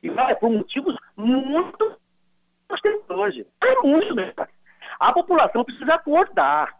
[0.03, 1.99] E vai por motivos muito
[2.69, 3.47] nós temos hoje.
[3.63, 4.33] É muito, né?
[5.01, 6.77] A população precisa acordar.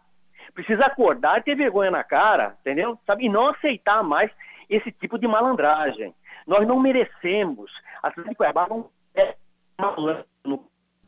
[0.53, 2.97] Precisa acordar e ter vergonha na cara, entendeu?
[3.07, 3.25] Sabe?
[3.25, 4.29] E não aceitar mais
[4.69, 6.13] esse tipo de malandragem.
[6.45, 7.71] Nós não merecemos.
[8.03, 9.35] A cidade de Cuiabá não é
[9.79, 10.25] malandro.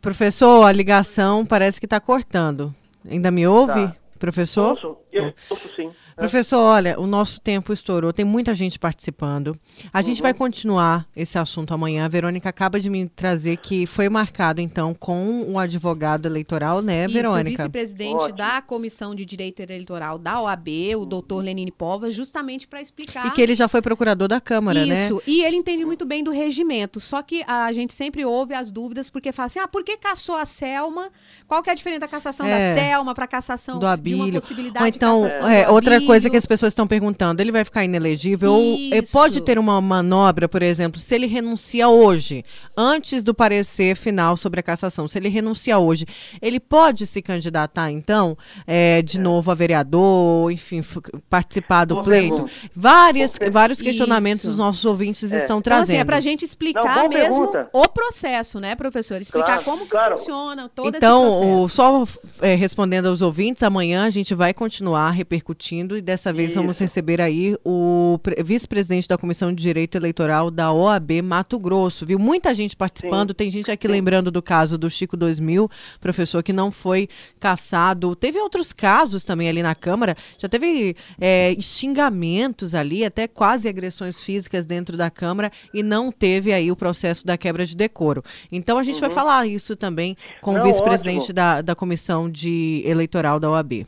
[0.01, 2.73] Professor, a ligação parece que está cortando.
[3.09, 3.87] Ainda me ouve?
[3.87, 3.95] Tá.
[4.21, 4.75] Professor?
[4.75, 4.97] Posso?
[5.11, 5.89] Eu posso sim.
[6.15, 9.57] Professor, olha, o nosso tempo estourou, tem muita gente participando.
[9.91, 10.23] A gente Uhum.
[10.23, 12.05] vai continuar esse assunto amanhã.
[12.05, 17.01] A Verônica acaba de me trazer que foi marcado, então, com o advogado eleitoral, né,
[17.05, 17.63] Isso, o Verônica?
[17.63, 23.25] vice-presidente da Comissão de Direito Eleitoral da OAB, o doutor Lenine Pova, justamente para explicar.
[23.25, 25.05] E que ele já foi procurador da Câmara, né?
[25.05, 26.99] Isso, e ele entende muito bem do regimento.
[26.99, 30.35] Só que a gente sempre ouve as dúvidas, porque fala assim: ah, por que caçou
[30.35, 31.09] a Selma?
[31.47, 32.75] Qual que é a diferença da cassação É.
[32.75, 34.10] da Selma para cassação Do Abílio.
[34.17, 38.51] Possibilidade Ou então, é, outra coisa que as pessoas estão perguntando, ele vai ficar inelegível?
[38.53, 39.11] Ou é, Isso.
[39.11, 42.43] pode ter uma manobra, por exemplo, se ele renuncia hoje,
[42.75, 46.05] antes do parecer final sobre a cassação, se ele renuncia hoje,
[46.41, 50.83] ele pode se candidatar, então, é, de novo a vereador, enfim,
[51.29, 52.45] participar do Boa pleito?
[52.75, 54.51] Várias, per- vários questionamentos Isso.
[54.51, 55.37] os nossos ouvintes É.
[55.37, 56.01] estão Então, assim, trazendo.
[56.01, 57.69] é pra gente explicar Não, mesmo pergunta.
[57.73, 59.21] o processo, né, professor?
[59.21, 60.17] Explicar Claro, como que claro.
[60.17, 61.69] funciona todo Então, esse o- processo.
[61.75, 62.07] só
[62.41, 66.83] é, respondendo aos ouvintes, amanhã a gente vai continuar repercutindo e dessa vez vamos Isso.
[66.83, 72.19] receber aí o pre- vice-presidente da Comissão de Direito Eleitoral da OAB Mato Grosso, viu?
[72.19, 73.35] Muita gente participando, Sim.
[73.35, 73.93] tem gente aqui Sim.
[73.93, 77.07] lembrando do caso do Chico 2000, professor, que não foi
[77.39, 78.15] caçado.
[78.15, 84.21] Teve outros casos também ali na Câmara, já teve é, xingamentos ali, até quase agressões
[84.21, 88.23] físicas dentro da Câmara e não teve aí o processo da quebra de decoro.
[88.51, 90.59] Então a gente vai falar isso também com o Uhum.
[90.59, 91.33] Não, vice-presidente ótimo.
[91.35, 93.87] da, da comissão de eleitoral da OAB.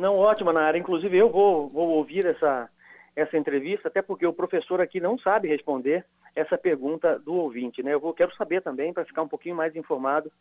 [0.00, 0.78] Não, ótimo, Nara.
[0.78, 2.70] Inclusive, eu vou, vou ouvir essa,
[3.14, 7.92] essa entrevista, até porque o professor aqui não sabe responder essa pergunta do ouvinte, né?
[7.92, 10.32] Eu vou, quero saber também, para ficar um pouquinho mais informado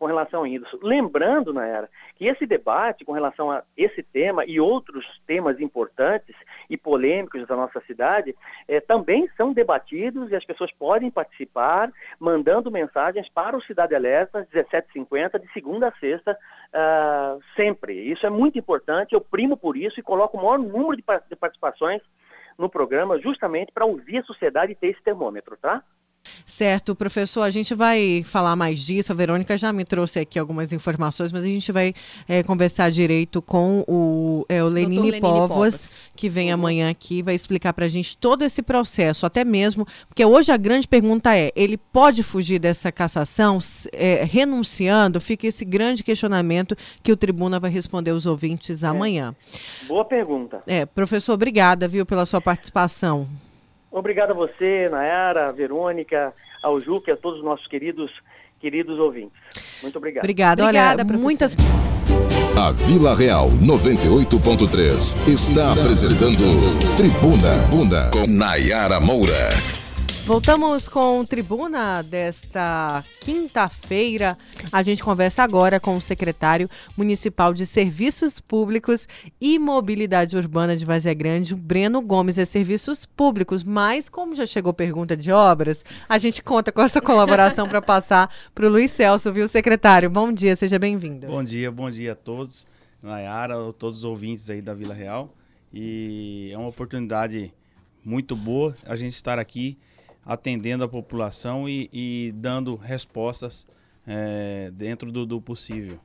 [0.00, 0.80] com relação a isso.
[0.82, 6.34] Lembrando, Nayara, que esse debate com relação a esse tema e outros temas importantes
[6.70, 8.34] e polêmicos da nossa cidade
[8.66, 14.38] eh, também são debatidos e as pessoas podem participar mandando mensagens para o Cidade Alerta
[14.38, 16.34] 1750 de segunda a sexta
[16.72, 17.92] ah, sempre.
[17.92, 21.36] Isso é muito importante, eu primo por isso e coloco o maior número de, de
[21.36, 22.00] participações
[22.56, 25.82] no programa justamente para ouvir a sociedade e ter esse termômetro, tá?
[26.44, 29.12] Certo, professor, a gente vai falar mais disso.
[29.12, 31.94] A Verônica já me trouxe aqui algumas informações, mas a gente vai
[32.28, 35.92] é, conversar direito com o, é, o Lenine Povos.
[36.14, 40.24] que vem amanhã aqui, vai explicar para a gente todo esse processo, até mesmo, porque
[40.24, 43.58] hoje a grande pergunta é: ele pode fugir dessa cassação
[43.92, 45.20] é, renunciando?
[45.20, 49.34] Fica esse grande questionamento que o tribuna vai responder aos ouvintes amanhã.
[49.86, 50.62] Boa pergunta.
[50.66, 53.28] É, professor, obrigada, viu, pela sua participação.
[53.90, 58.10] Obrigado a você, Nayara, a Verônica, ao Juca e a todos os nossos queridos,
[58.60, 59.38] queridos ouvintes.
[59.82, 60.24] Muito obrigado.
[60.24, 60.62] Obrigada.
[60.62, 61.56] Obrigada, Olha, muitas
[62.56, 69.50] A Vila Real 98.3 está apresentando Tribuna Bunda com Nayara Moura.
[70.30, 74.38] Voltamos com Tribuna desta quinta-feira.
[74.70, 79.08] A gente conversa agora com o secretário municipal de Serviços Públicos
[79.40, 82.38] e Mobilidade Urbana de Vazia Grande, Breno Gomes.
[82.38, 87.00] É Serviços Públicos, mas como já chegou pergunta de obras, a gente conta com essa
[87.00, 90.08] colaboração para passar para o Luiz Celso, viu, secretário?
[90.08, 91.26] Bom dia, seja bem-vindo.
[91.26, 92.68] Bom dia, bom dia a todos,
[93.02, 95.28] Nayara, a todos os ouvintes aí da Vila Real.
[95.74, 97.52] E é uma oportunidade
[98.04, 99.76] muito boa a gente estar aqui
[100.30, 103.66] atendendo a população e, e dando respostas
[104.06, 105.98] eh, dentro do, do possível.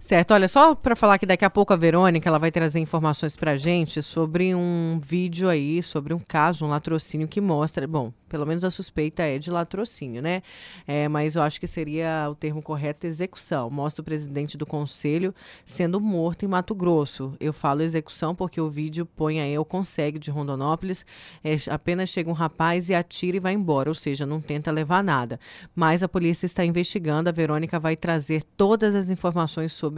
[0.00, 3.36] Certo, olha, só para falar que daqui a pouco a Verônica ela vai trazer informações
[3.36, 8.46] para gente sobre um vídeo aí, sobre um caso, um latrocínio que mostra, bom, pelo
[8.46, 10.42] menos a suspeita é de latrocínio, né?
[10.86, 13.68] É, mas eu acho que seria o termo correto execução.
[13.68, 15.34] Mostra o presidente do conselho
[15.66, 17.34] sendo morto em Mato Grosso.
[17.38, 21.04] Eu falo execução porque o vídeo põe aí o consegue de Rondonópolis,
[21.44, 25.04] é, apenas chega um rapaz e atira e vai embora, ou seja, não tenta levar
[25.04, 25.38] nada.
[25.74, 29.89] Mas a polícia está investigando, a Verônica vai trazer todas as informações sobre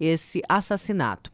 [0.00, 1.30] esse assassinato.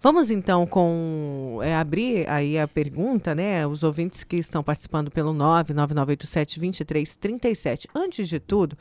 [0.00, 3.66] Vamos então com é, abrir aí a pergunta, né?
[3.66, 7.86] Os ouvintes que estão participando pelo 99987-2337.
[7.94, 8.76] Antes de tudo,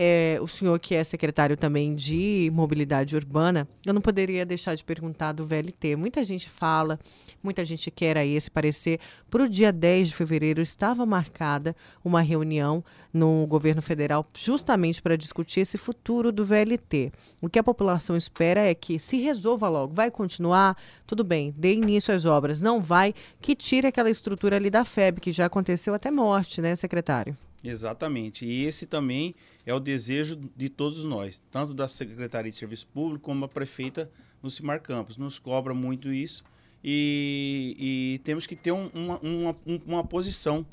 [0.00, 4.84] é, o senhor que é secretário também de mobilidade urbana, eu não poderia deixar de
[4.84, 5.96] perguntar do VLT.
[5.96, 7.00] Muita gente fala,
[7.42, 9.00] muita gente quer aí esse parecer.
[9.28, 15.16] Para o dia 10 de fevereiro estava marcada uma reunião no governo federal justamente para
[15.16, 17.10] discutir esse futuro do VLT.
[17.42, 20.76] O que a população espera é que se resolva logo, vai continuar,
[21.08, 25.20] tudo bem, dê início às obras, não vai, que tire aquela estrutura ali da FEB,
[25.20, 27.36] que já aconteceu até morte, né, secretário?
[27.62, 28.46] Exatamente.
[28.46, 29.34] E esse também
[29.66, 34.10] é o desejo de todos nós, tanto da Secretaria de Serviço Público como a prefeita
[34.42, 35.16] Lucimar Campos.
[35.16, 36.44] Nos cobra muito isso
[36.82, 37.76] e,
[38.16, 40.64] e temos que ter um- uma, uma, um- uma posição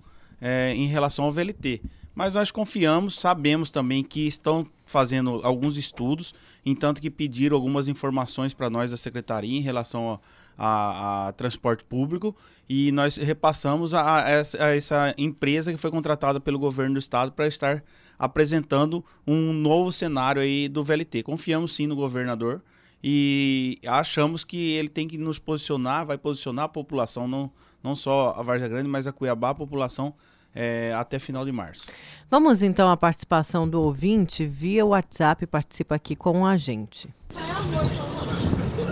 [0.41, 1.81] eh, em relação ao VLT.
[2.13, 6.33] Mas nós confiamos, sabemos também que estão fazendo alguns estudos,
[6.65, 10.19] entanto que pediram algumas informações para nós da secretaria em relação a
[10.57, 12.35] a, a, transporte público
[12.67, 16.99] e nós repassamos a, a, essa, a, essa, empresa que foi contratada pelo governo do
[16.99, 17.83] estado para estar
[18.17, 21.23] apresentando um novo cenário aí do VLT.
[21.23, 22.61] Confiamos sim no governador
[23.03, 27.51] e achamos que ele tem que nos posicionar, vai posicionar a população, não,
[27.83, 30.13] não só a Varja Grande, mas a Cuiabá, a população
[30.55, 31.85] é, até final de março.
[32.31, 37.13] Vamos então à participação do ouvinte via WhatsApp, participa aqui com a gente.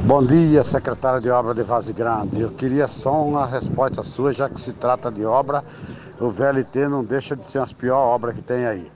[0.06, 2.42] Bom dia, secretário de obra de Vaz Grande.
[2.42, 5.64] Eu queria só uma resposta sua, já que se trata de obra,
[6.20, 8.92] o VLT não deixa de ser as piores obras que tem aí.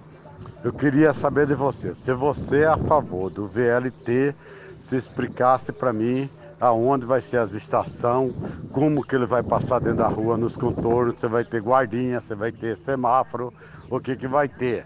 [0.65, 4.35] Eu queria saber de você, se você é a favor do VLT,
[4.77, 6.29] se explicasse para mim
[6.59, 8.33] aonde vai ser as estações,
[8.73, 12.35] como que ele vai passar dentro da rua, nos contornos, você vai ter guardinha, você
[12.35, 13.53] vai ter semáforo,
[13.89, 14.85] o que que vai ter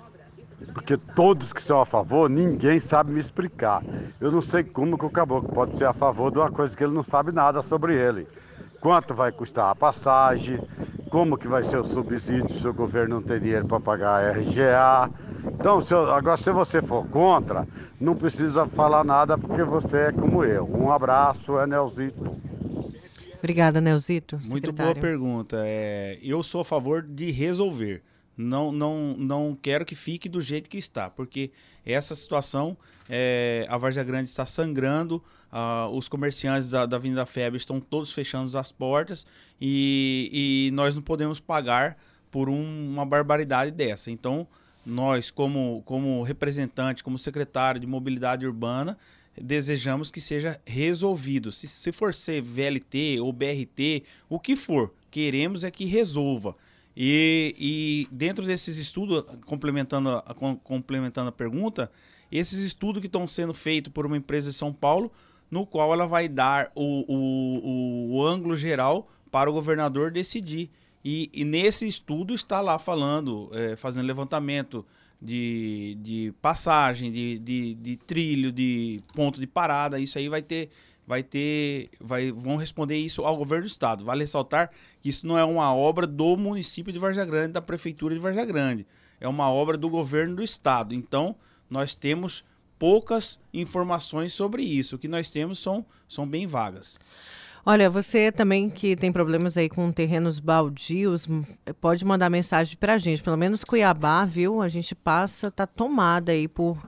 [0.74, 3.84] porque todos que são a favor, ninguém sabe me explicar.
[4.20, 6.84] Eu não sei como que o caboclo pode ser a favor de uma coisa que
[6.84, 8.28] ele não sabe nada sobre ele.
[8.80, 10.60] Quanto vai custar a passagem,
[11.10, 14.32] como que vai ser o subsídio se o governo não tem dinheiro para pagar a
[14.32, 15.10] RGA.
[15.54, 17.68] Então, se eu, agora se você for contra,
[18.00, 20.66] não precisa falar nada porque você é como eu.
[20.66, 22.36] Um abraço, é Nelzito.
[23.38, 24.36] Obrigada, Nelzito.
[24.36, 24.94] Muito secretário.
[24.94, 25.58] boa pergunta.
[25.66, 28.04] É, eu sou a favor de resolver
[28.42, 31.52] não, não, não quero que fique do jeito que está, porque
[31.86, 32.78] essa situação,
[33.10, 38.14] é, a Varja Grande está sangrando, uh, os comerciantes da, da Avenida Febre estão todos
[38.14, 39.26] fechando as portas
[39.60, 41.98] e, e nós não podemos pagar
[42.30, 44.10] por um, uma barbaridade dessa.
[44.12, 44.48] Então,
[44.86, 48.98] nós, como, como representante, como secretário de mobilidade urbana,
[49.40, 51.52] desejamos que seja resolvido.
[51.52, 56.56] Se, se for ser VLT ou BRT, o que for, queremos é que resolva.
[56.96, 61.92] E, e dentro desses estudos, complementando a, complementando a pergunta,
[62.32, 65.12] esses estudos que estão sendo feitos por uma empresa de São Paulo,
[65.50, 70.70] no qual ela vai dar o, o, o ângulo geral para o governador decidir.
[71.04, 74.86] E, e nesse estudo está lá falando, é, fazendo levantamento
[75.22, 80.00] de, de passagem, de, de, de trilho, de ponto de parada.
[80.00, 80.70] Isso aí vai ter
[81.12, 84.06] vai ter, vai, vão responder isso ao governo do estado.
[84.06, 88.16] Vale ressaltar que isso não é uma obra do município de Varja Grande, da prefeitura
[88.16, 88.88] de Varja Grande.
[89.20, 90.96] É uma obra do governo do estado.
[90.96, 91.36] Então,
[91.70, 92.46] nós temos
[92.80, 94.96] poucas informações sobre isso.
[94.96, 96.98] O que nós temos são, são bem vagas.
[97.66, 101.28] Olha, você também que tem problemas aí com terrenos baldios,
[101.82, 103.22] pode mandar mensagem para a gente.
[103.22, 104.62] Pelo menos Cuiabá, viu?
[104.62, 106.82] A gente passa, tá tomada aí por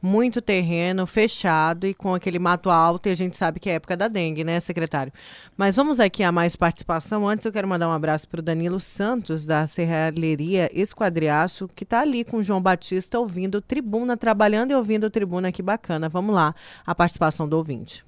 [0.00, 3.96] muito terreno fechado e com aquele mato alto, e a gente sabe que é época
[3.96, 5.12] da dengue, né, secretário?
[5.56, 7.28] Mas vamos aqui a mais participação.
[7.28, 12.00] Antes eu quero mandar um abraço para o Danilo Santos, da Serralheria Esquadriaço, que está
[12.00, 16.08] ali com o João Batista ouvindo Tribuna, trabalhando e ouvindo Tribuna, que bacana.
[16.08, 16.54] Vamos lá,
[16.86, 18.04] a participação do ouvinte.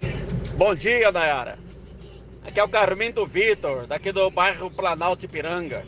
[0.57, 1.59] Bom dia, Nayara.
[2.45, 5.85] Aqui é o Carmento Vitor, daqui do bairro Planalto Ipiranga.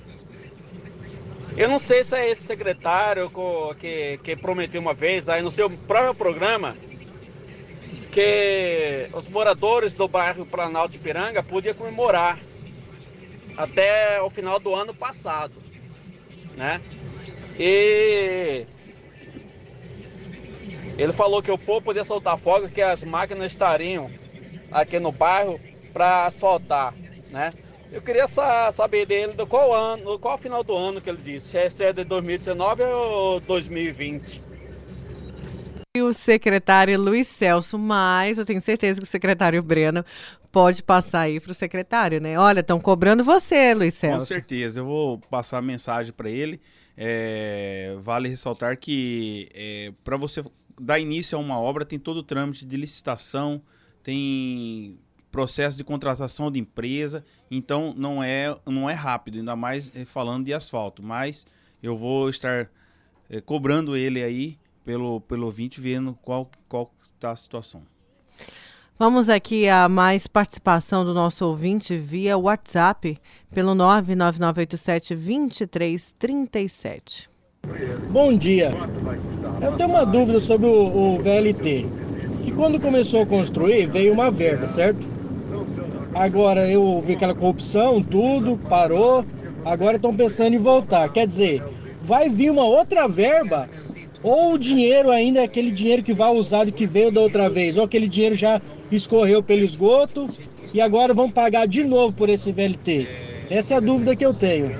[1.56, 3.30] Eu não sei se é esse secretário
[3.78, 6.74] que, que prometeu uma vez aí no seu próprio programa
[8.10, 12.38] que os moradores do bairro Planalto Ipiranga podiam comemorar
[13.56, 15.54] até o final do ano passado,
[16.56, 16.80] né?
[17.56, 18.66] E
[20.98, 24.10] ele falou que o povo podia soltar fogo, que as máquinas estariam
[24.72, 25.60] aqui no bairro
[25.92, 26.92] para soltar,
[27.30, 27.52] né?
[27.94, 31.84] Eu queria saber dele do qual ano, qual final do ano que ele disse, se
[31.84, 34.42] é de 2019 ou 2020.
[35.96, 40.04] E o secretário Luiz Celso, mas eu tenho certeza que o secretário Breno
[40.50, 42.36] pode passar aí para o secretário, né?
[42.36, 44.18] Olha, estão cobrando você, Luiz Celso.
[44.18, 46.60] Com certeza, eu vou passar a mensagem para ele.
[46.96, 50.42] É, vale ressaltar que é, para você
[50.80, 53.62] dar início a uma obra tem todo o trâmite de licitação,
[54.02, 54.98] tem
[55.34, 60.44] processo de contratação de empresa, então não é, não é rápido, ainda mais eh, falando
[60.44, 61.44] de asfalto, mas
[61.82, 62.70] eu vou estar
[63.28, 67.82] é, cobrando ele aí pelo, pelo ouvinte, vendo qual qual está a situação.
[68.96, 73.18] Vamos aqui a mais participação do nosso ouvinte via WhatsApp
[73.52, 77.28] pelo 99987 2337.
[78.10, 78.70] Bom dia.
[79.60, 81.86] Eu tenho uma dúvida sobre o, o VLT.
[82.44, 85.13] Que quando começou a construir, veio uma verba, certo?
[86.14, 89.24] Agora eu vi aquela corrupção, tudo, parou.
[89.64, 91.12] Agora estão pensando em voltar.
[91.12, 91.62] Quer dizer,
[92.00, 93.68] vai vir uma outra verba,
[94.22, 97.76] ou o dinheiro ainda é aquele dinheiro que vai usado que veio da outra vez,
[97.76, 98.60] ou aquele dinheiro já
[98.92, 100.26] escorreu pelo esgoto
[100.72, 103.08] e agora vão pagar de novo por esse VLT.
[103.50, 104.74] Essa é a dúvida que eu tenho.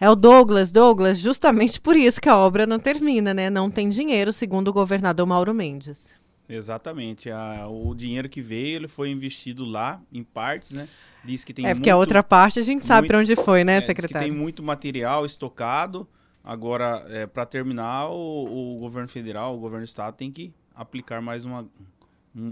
[0.00, 3.50] É o Douglas, Douglas, justamente por isso que a obra não termina, né?
[3.50, 6.15] Não tem dinheiro, segundo o governador Mauro Mendes.
[6.48, 7.30] Exatamente.
[7.30, 10.88] A, o dinheiro que veio, ele foi investido lá, em partes, né?
[11.24, 13.36] Diz que tem é, porque muito, a outra parte a gente sabe muito, para onde
[13.36, 14.28] foi, né, é, secretário?
[14.28, 16.08] Tem muito material estocado.
[16.44, 21.20] Agora, é, para terminar, o, o governo federal, o governo do estado tem que aplicar
[21.20, 21.66] mais uma,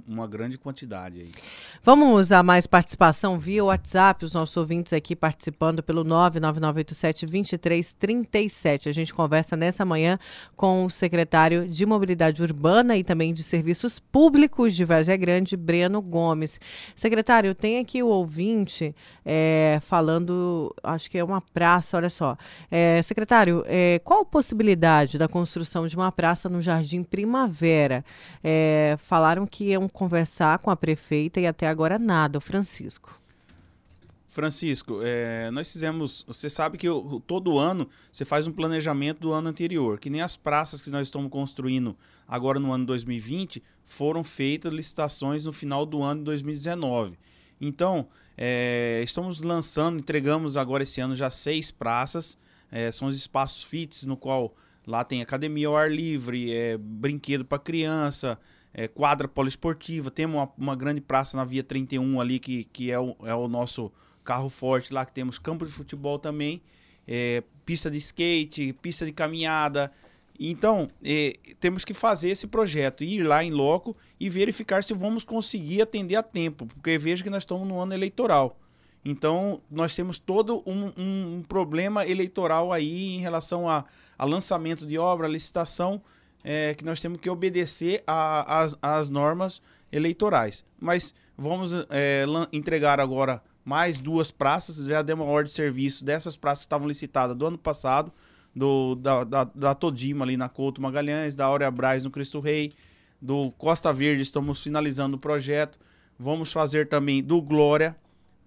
[0.08, 1.30] uma grande quantidade aí.
[1.82, 8.86] Vamos a mais participação via WhatsApp, os nossos ouvintes aqui participando pelo 99987-2337.
[8.86, 10.18] A gente conversa nessa manhã
[10.56, 16.00] com o secretário de Mobilidade Urbana e também de Serviços Públicos de Várzea Grande, Breno
[16.00, 16.58] Gomes.
[16.96, 22.38] Secretário, tem aqui o ouvinte é, falando, acho que é uma praça, olha só.
[22.70, 28.02] É, secretário, é, qual a possibilidade da construção de uma praça no Jardim Primavera?
[28.98, 33.20] Falaram que iam conversar com a prefeita e até agora nada, o Francisco.
[34.34, 36.24] Francisco, é, nós fizemos.
[36.26, 40.22] Você sabe que eu, todo ano você faz um planejamento do ano anterior, que nem
[40.22, 41.96] as praças que nós estamos construindo
[42.26, 47.16] agora no ano 2020 foram feitas licitações no final do ano de 2019.
[47.60, 52.36] Então, é, estamos lançando, entregamos agora esse ano já seis praças.
[52.72, 54.52] É, são os espaços fits, no qual
[54.84, 58.36] lá tem academia ao ar livre, é, brinquedo para criança,
[58.74, 62.98] é, quadra poliesportiva, temos uma, uma, grande praça na Via 31 ali, que, que é,
[62.98, 63.90] o, é o nosso
[64.24, 66.60] carro forte lá, que temos campo de futebol também,
[67.06, 69.92] é, pista de skate, pista de caminhada.
[70.38, 75.22] Então, é, temos que fazer esse projeto, ir lá em loco e verificar se vamos
[75.22, 78.58] conseguir atender a tempo, porque veja que nós estamos no ano eleitoral.
[79.04, 83.84] Então, nós temos todo um, um, um problema eleitoral aí em relação a,
[84.18, 86.02] a lançamento de obra, licitação,
[86.44, 90.64] é, que nós temos que obedecer às normas eleitorais.
[90.78, 96.36] Mas vamos é, entregar agora mais duas praças, já demos uma ordem de serviço dessas
[96.36, 98.12] praças que estavam licitadas do ano passado,
[98.54, 102.74] do, da, da, da Todima ali na Couto Magalhães, da Áurea Braz no Cristo Rei,
[103.20, 105.78] do Costa Verde, estamos finalizando o projeto.
[106.18, 107.96] Vamos fazer também do Glória,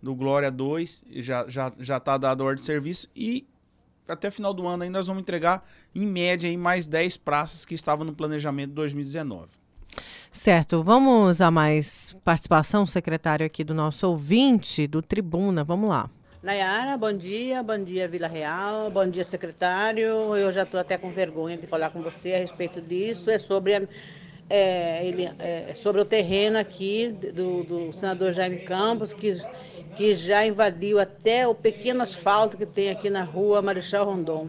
[0.02, 3.46] do Glória 2, já está já, já tá dado a ordem de serviço, e
[4.08, 7.76] até final do ano ainda nós vamos entregar, em média, aí, mais 10 praças que
[7.76, 9.48] estavam no planejamento de 2019.
[10.32, 16.10] Certo, vamos a mais participação, secretário aqui do nosso ouvinte, do Tribuna, vamos lá.
[16.44, 20.36] Nayara, bom dia, bom dia Vila Real, bom dia secretário.
[20.36, 23.30] Eu já estou até com vergonha de falar com você a respeito disso.
[23.32, 23.88] É sobre,
[24.50, 29.36] é, ele, é, sobre o terreno aqui do, do senador Jaime Campos, que
[29.98, 34.48] que já invadiu até o pequeno asfalto que tem aqui na rua Marechal Rondon.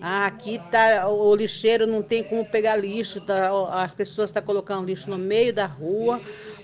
[0.00, 4.46] Ah, aqui tá, o lixeiro não tem como pegar lixo, tá, as pessoas estão tá
[4.46, 6.20] colocando lixo no meio da rua,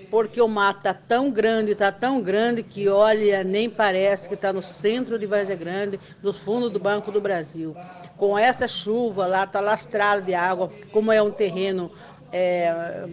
[0.08, 4.52] porque o mato está tão grande, está tão grande que, olha, nem parece que está
[4.52, 7.76] no centro de Várzea Grande, nos fundos do Banco do Brasil.
[8.16, 11.90] Com essa chuva lá, está lastrado de água, como é um terreno
[12.32, 13.04] é,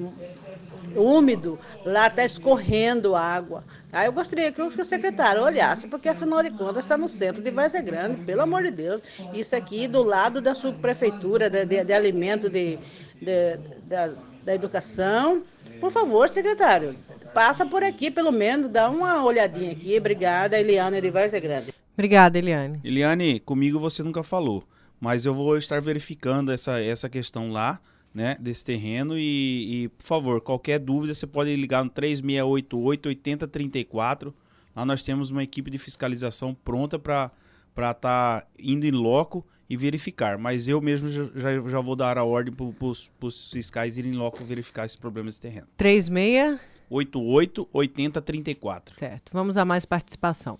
[0.96, 3.64] úmido, lá está escorrendo água.
[3.92, 7.52] Aí eu gostaria que o secretário olhasse, porque afinal de contas está no centro de
[7.52, 9.02] Várzea Grande, pelo amor de Deus.
[9.34, 12.80] Isso aqui do lado da subprefeitura de, de, de alimento de,
[13.22, 14.08] de, da,
[14.46, 15.44] da educação.
[15.82, 16.96] Por favor, secretário,
[17.34, 19.98] passa por aqui pelo menos, dá uma olhadinha aqui.
[19.98, 21.74] Obrigada, Eliane de Várzea Grande.
[21.94, 22.80] Obrigada, Eliane.
[22.84, 24.64] Eliane, comigo você nunca falou,
[25.00, 27.80] mas eu vou estar verificando essa, essa questão lá
[28.14, 34.34] né, desse terreno e, e, por favor, qualquer dúvida você pode ligar no 3688 8034.
[34.76, 37.32] Lá nós temos uma equipe de fiscalização pronta para
[37.76, 40.38] estar tá indo em loco e verificar.
[40.38, 42.88] Mas eu mesmo já, já vou dar a ordem para
[43.22, 45.68] os fiscais irem em loco verificar esse problema desse terreno.
[45.78, 46.60] 36
[46.90, 48.96] 88 8034.
[48.96, 49.32] Certo.
[49.32, 50.60] Vamos a mais participação.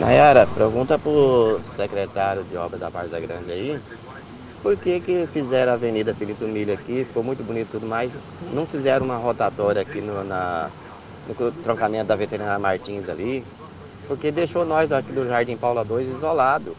[0.00, 3.80] Nayara, pergunta para o secretário de obra da Várzea Grande aí
[4.64, 8.14] por que, que fizeram a Avenida Felipe Milho aqui, ficou muito bonito tudo mais,
[8.50, 10.70] não fizeram uma rotatória aqui no, na,
[11.28, 13.44] no troncamento da veterinária Martins ali,
[14.08, 16.74] porque deixou nós daqui do Jardim Paula 2 isolado.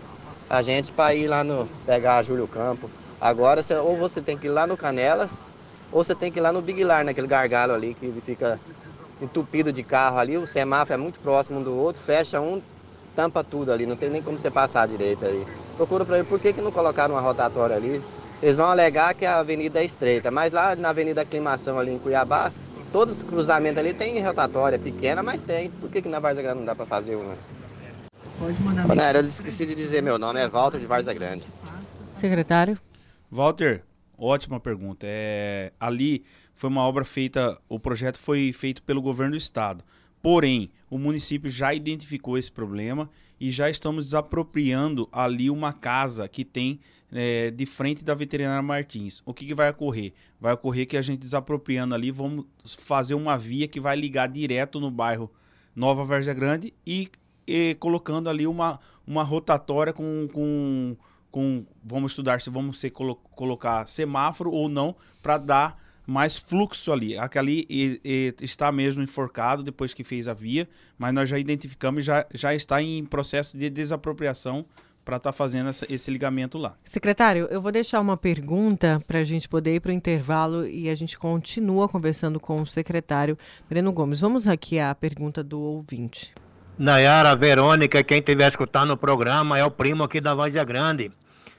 [0.49, 1.67] A gente para ir lá no.
[1.85, 2.89] pegar a Júlio Campo.
[3.21, 5.39] Agora ou você tem que ir lá no Canelas,
[5.91, 8.59] ou você tem que ir lá no Big Lar, naquele gargalo ali que fica
[9.21, 12.61] entupido de carro ali, o semáforo é muito próximo um do outro, fecha um,
[13.15, 15.45] tampa tudo ali, não tem nem como você passar direito aí
[15.75, 18.01] procura para ele por que, que não colocaram uma rotatória ali.
[18.41, 21.99] Eles vão alegar que a avenida é estreita, mas lá na Avenida Aclimação, ali em
[21.99, 22.51] Cuiabá,
[22.91, 25.69] todos os cruzamentos ali tem rotatória pequena, mas tem.
[25.69, 27.37] Por que, que na Varza Grande não dá para fazer uma?
[28.37, 28.95] Pode mandar.
[28.95, 31.43] Não, eu esqueci de dizer meu nome, é Walter de Varza Grande.
[32.15, 32.77] Secretário.
[33.31, 33.83] Walter,
[34.17, 35.05] ótima pergunta.
[35.09, 36.23] É, ali
[36.53, 39.83] foi uma obra feita, o projeto foi feito pelo governo do estado.
[40.21, 43.09] Porém, o município já identificou esse problema
[43.39, 46.79] e já estamos desapropriando ali uma casa que tem
[47.11, 49.21] é, de frente da veterinária Martins.
[49.25, 50.13] O que, que, vai ocorrer?
[50.39, 52.45] Vai ocorrer que a gente desapropriando ali, vamos
[52.77, 55.31] fazer uma via que vai ligar direto no bairro
[55.75, 57.09] Nova Várzea Grande e,
[57.47, 60.95] e, colocando ali uma, uma rotatória com, com,
[61.31, 61.65] com.
[61.83, 67.17] Vamos estudar se vamos ser, colo, colocar semáforo ou não para dar mais fluxo ali.
[67.17, 72.03] Aquele e, e, está mesmo enforcado depois que fez a via, mas nós já identificamos
[72.03, 74.65] e já, já está em processo de desapropriação
[75.05, 76.75] para estar tá fazendo essa, esse ligamento lá.
[76.83, 80.89] Secretário, eu vou deixar uma pergunta para a gente poder ir para o intervalo e
[80.89, 83.37] a gente continua conversando com o secretário
[83.69, 84.19] Breno Gomes.
[84.19, 86.33] Vamos aqui à pergunta do ouvinte.
[86.77, 91.11] Nayara, Verônica, quem estiver escutando o programa é o primo aqui da Voz Grande.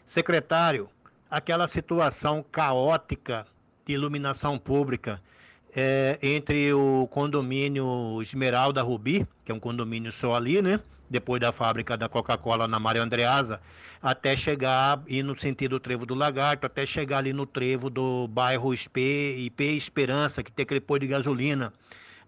[0.04, 0.88] Secretário,
[1.30, 3.46] aquela situação caótica
[3.86, 5.22] de iluminação pública
[5.74, 10.80] é, entre o condomínio Esmeralda Rubi, que é um condomínio só ali, né?
[11.08, 13.60] Depois da fábrica da Coca-Cola na Maria Andreasa,
[14.02, 18.26] até chegar, e no sentido do Trevo do Lagarto, até chegar ali no trevo do
[18.26, 19.00] bairro IP,
[19.46, 21.72] IP Esperança, que tem aquele pôr de gasolina.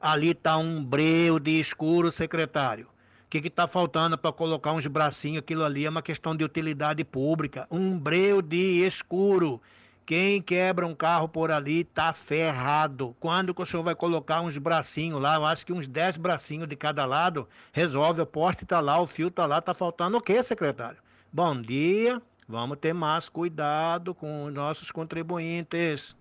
[0.01, 2.87] Ali está um breu de escuro, secretário.
[3.27, 5.41] O que está faltando para colocar uns bracinhos?
[5.41, 7.67] Aquilo ali é uma questão de utilidade pública.
[7.69, 9.61] Um breu de escuro.
[10.09, 13.15] Quem quebra um carro por ali tá ferrado.
[13.21, 15.35] Quando que o senhor vai colocar uns bracinhos lá?
[15.35, 18.23] Eu acho que uns 10 bracinhos de cada lado resolve.
[18.23, 19.61] O poste tá lá, o fio tá lá.
[19.61, 20.97] Tá faltando o quê, secretário?
[21.31, 22.23] Bom dia.
[22.49, 26.17] Vamos ter mais cuidado com os nossos contribuintes.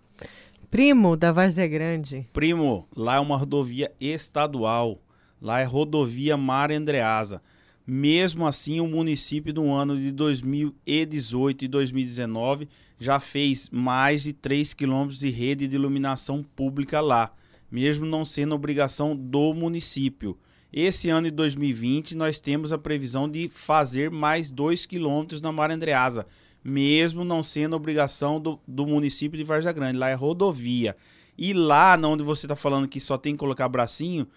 [0.69, 2.27] Primo da Várzea Grande.
[2.33, 4.99] Primo, lá é uma rodovia estadual.
[5.41, 7.41] Lá é rodovia Mar Andreasa.
[7.89, 12.67] Mesmo assim, o município no ano de 2018 e 2019
[12.99, 17.31] já fez mais de 3 quilômetros de rede de iluminação pública lá,
[17.71, 20.37] mesmo não sendo obrigação do município.
[20.71, 25.71] Esse ano de 2020 nós temos a previsão de fazer mais 2 quilômetros na Mar
[25.71, 26.25] Andreasa,
[26.63, 29.97] mesmo não sendo obrigação do, do município de Varja Grande.
[29.97, 30.95] Lá é rodovia.
[31.37, 34.27] E lá, onde você está falando que só tem que colocar bracinho,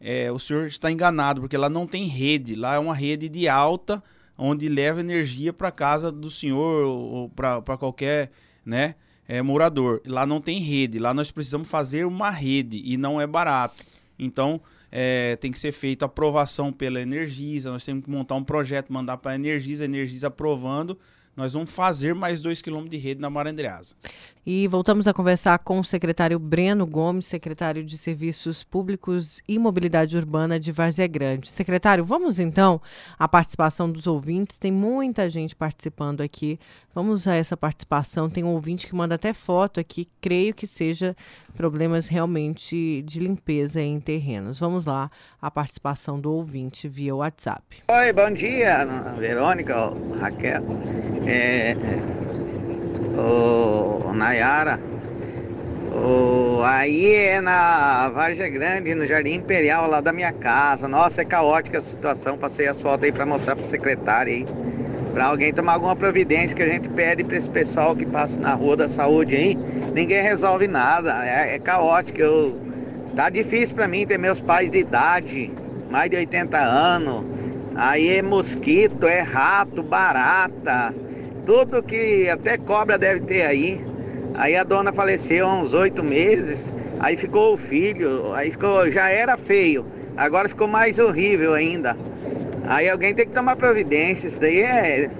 [0.00, 2.54] é, o senhor está enganado, porque lá não tem rede.
[2.54, 4.02] Lá é uma rede de alta
[4.40, 8.30] onde leva energia para casa do senhor ou para qualquer
[8.64, 8.94] né,
[9.28, 10.00] é, morador.
[10.06, 13.84] Lá não tem rede, lá nós precisamos fazer uma rede e não é barato.
[14.18, 14.60] Então
[14.90, 19.18] é, tem que ser feita aprovação pela Energisa, nós temos que montar um projeto, mandar
[19.18, 20.98] para a Energisa, a Energisa aprovando
[21.36, 23.94] nós vamos fazer mais dois quilômetros de rede na Marandreasa.
[24.44, 30.16] E voltamos a conversar com o secretário Breno Gomes, secretário de Serviços Públicos e Mobilidade
[30.16, 31.50] Urbana de Várzea Grande.
[31.50, 32.80] Secretário, vamos então
[33.18, 34.58] à participação dos ouvintes.
[34.58, 36.58] Tem muita gente participando aqui.
[36.94, 38.30] Vamos a essa participação.
[38.30, 40.08] Tem um ouvinte que manda até foto aqui.
[40.22, 41.14] Creio que seja
[41.54, 44.58] problemas realmente de limpeza em terrenos.
[44.58, 45.10] Vamos lá
[45.40, 47.82] à participação do ouvinte via WhatsApp.
[47.88, 48.86] Oi, bom dia,
[49.18, 49.74] Verônica,
[50.18, 50.62] Raquel.
[51.26, 51.76] É,
[53.16, 54.78] o Nayara.
[55.92, 60.86] O, aí é na Vargem Grande, no Jardim Imperial, lá da minha casa.
[60.86, 62.38] Nossa, é caótica a situação.
[62.38, 64.46] Passei as fotos aí para mostrar para o secretário aí.
[65.12, 68.54] Para alguém tomar alguma providência que a gente pede para esse pessoal que passa na
[68.54, 69.58] rua da saúde aí.
[69.92, 71.26] Ninguém resolve nada.
[71.26, 72.20] É, é caótico.
[72.20, 72.60] Eu,
[73.16, 75.50] tá difícil para mim ter meus pais de idade,
[75.90, 77.28] mais de 80 anos.
[77.74, 80.94] Aí é mosquito, é rato, barata
[81.50, 83.84] tudo que até cobra deve ter aí.
[84.34, 89.08] Aí a dona faleceu há uns oito meses, aí ficou o filho, aí ficou, já
[89.08, 89.84] era feio,
[90.16, 91.96] agora ficou mais horrível ainda.
[92.68, 95.10] Aí alguém tem que tomar providência, isso daí é,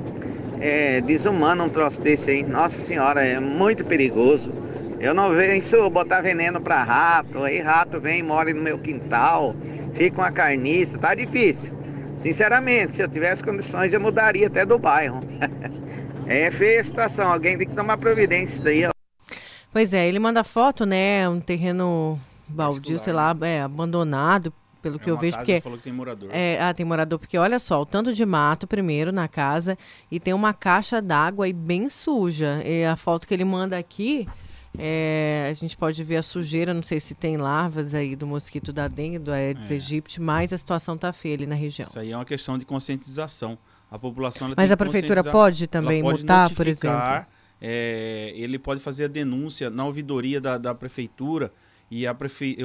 [0.61, 2.45] é desumano um troço desse aí.
[2.45, 4.53] Nossa senhora, é muito perigoso.
[5.01, 9.53] Eu não venço botar veneno para rato, aí rato vem e mora no meu quintal,
[9.95, 11.75] fica uma carniça, tá difícil.
[12.17, 15.25] Sinceramente, se eu tivesse condições eu mudaria até do bairro.
[16.33, 18.91] É feia a situação, alguém tem que tomar providência daí, ó.
[19.73, 21.29] Pois é, ele manda foto, né?
[21.29, 25.33] Um terreno baldio, sei lá, é, abandonado, pelo é que eu vejo.
[25.33, 26.29] Casa, porque falou que tem morador.
[26.33, 29.77] É, ah, tem morador, porque olha só, o tanto de mato primeiro na casa
[30.09, 32.63] e tem uma caixa d'água aí bem suja.
[32.65, 34.29] E a foto que ele manda aqui.
[34.79, 38.73] É, a gente pode ver a sujeira, não sei se tem larvas aí do mosquito
[38.73, 39.75] da dengue, do Aedes é.
[39.75, 41.89] aegypti, mas a situação está feia ali na região.
[41.89, 43.59] Isso aí é uma questão de conscientização.
[43.91, 47.27] A população Mas a prefeitura pode também pode multar, por exemplo?
[47.61, 51.53] É, ele pode fazer a denúncia na ouvidoria da, da prefeitura
[51.91, 52.57] e a prefe...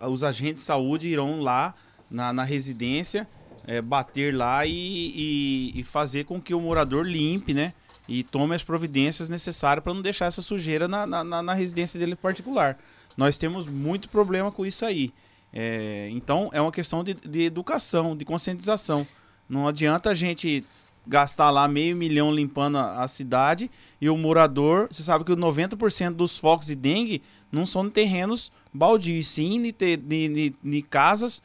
[0.00, 1.74] a, os agentes de saúde irão lá
[2.10, 3.26] na, na residência
[3.68, 7.74] é, bater lá e, e, e, fazer com que o morador limpe, né?
[8.08, 12.16] E tome as providências necessárias para não deixar essa sujeira na, na, na residência dele
[12.16, 12.78] particular.
[13.14, 15.12] Nós temos muito problema com isso aí.
[15.52, 19.06] É, então é uma questão de, de educação, de conscientização.
[19.48, 20.64] Não adianta a gente
[21.06, 23.70] gastar lá meio milhão limpando a, a cidade
[24.00, 28.52] e o morador, você sabe que 90% dos focos de dengue não são em terrenos
[28.72, 31.42] baldios, sim de, de, de, de casas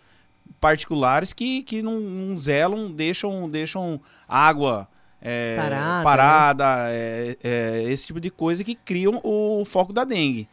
[0.59, 4.87] particulares que, que não, não zelam, deixam, deixam água
[5.21, 6.91] é, parada, parada né?
[6.91, 10.47] é, é, esse tipo de coisa que criam o foco da dengue.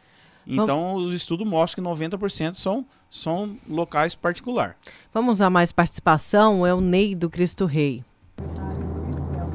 [0.45, 1.09] Então, Vamos...
[1.09, 4.75] os estudos mostram que 90% são, são locais particulares.
[5.13, 6.65] Vamos a mais participação.
[6.65, 8.03] É o Ney do Cristo Rei.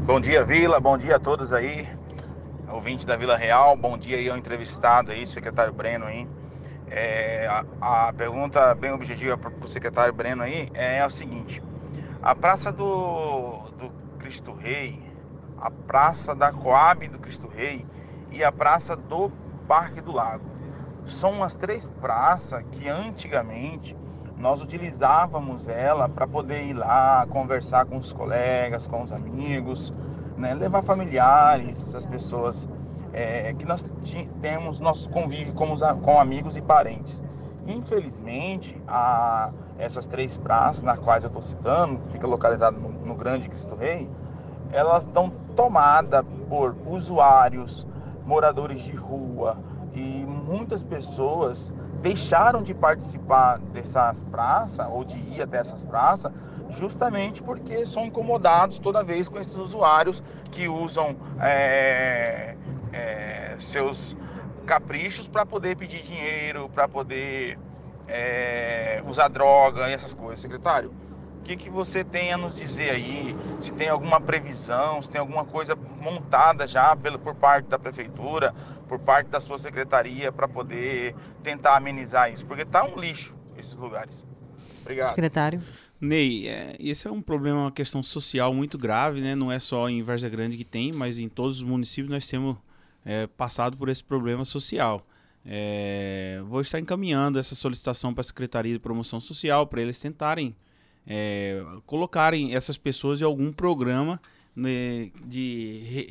[0.05, 0.79] Bom dia, Vila.
[0.79, 1.89] Bom dia a todos aí.
[2.69, 3.77] Ouvinte da Vila Real.
[3.77, 6.29] Bom dia aí ao entrevistado aí, secretário Breno aí.
[6.89, 11.61] É, a, a, pergunta bem objetiva para o secretário Breno aí é a seguinte.
[12.23, 15.01] A Praça do, do Cristo Rei,
[15.59, 17.85] a Praça da Coab do Cristo Rei
[18.31, 19.33] e a Praça do
[19.67, 20.56] Parque do Lago
[21.07, 23.97] são as três praças que antigamente
[24.37, 29.95] nós utilizávamos ela para poder ir lá conversar com os colegas, com os amigos,
[30.37, 30.55] né?
[30.55, 32.69] levar familiares, essas pessoas
[33.13, 33.85] é, que nós
[34.43, 37.25] temos nosso convívio com, os, com amigos e parentes.
[37.67, 43.49] Infelizmente, a, essas três praças, nas quais eu estou citando, fica localizado no, no Grande
[43.49, 44.09] Cristo Rei,
[44.71, 47.87] elas estão tomadas por usuários,
[48.25, 49.57] moradores de rua,
[50.47, 56.33] muitas pessoas deixaram de participar dessas praças ou de ir até essas praças
[56.71, 62.57] justamente porque são incomodados toda vez com esses usuários que usam é,
[62.93, 64.17] é, seus
[64.65, 67.59] caprichos para poder pedir dinheiro, para poder
[68.09, 70.41] é, usar droga e essas coisas.
[70.41, 70.93] Secretário,
[71.39, 73.37] o que, que você tem a nos dizer aí?
[73.61, 78.53] Se tem alguma previsão, se tem alguma coisa montada já pelo, por parte da prefeitura
[78.89, 82.45] por parte da sua secretaria para poder tentar amenizar isso?
[82.47, 84.27] Porque está um lixo esses lugares.
[84.83, 85.09] Obrigado.
[85.11, 85.63] Secretário.
[86.01, 89.35] Ney, é, esse é um problema, uma questão social muito grave, né?
[89.35, 92.57] Não é só em Varza Grande que tem, mas em todos os municípios nós temos
[93.05, 95.07] é, passado por esse problema social.
[95.45, 100.55] É, vou estar encaminhando essa solicitação para a Secretaria de Promoção Social para eles tentarem
[101.07, 104.21] é, colocarem essas pessoas em algum programa
[104.55, 106.07] né, de re,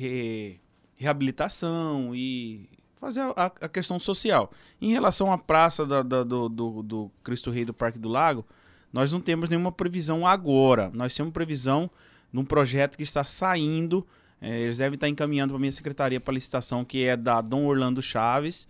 [0.00, 0.60] re,
[0.98, 2.68] reabilitação e
[2.98, 4.50] fazer a, a, questão social.
[4.80, 8.44] Em relação à praça da, da, do, do, do, Cristo Rei do Parque do Lago,
[8.92, 10.90] nós não temos nenhuma previsão agora.
[10.92, 11.88] Nós temos previsão
[12.32, 14.06] num projeto que está saindo.
[14.40, 17.64] É, eles devem estar encaminhando para a minha secretaria para licitação, que é da Dom
[17.66, 18.66] Orlando Chaves,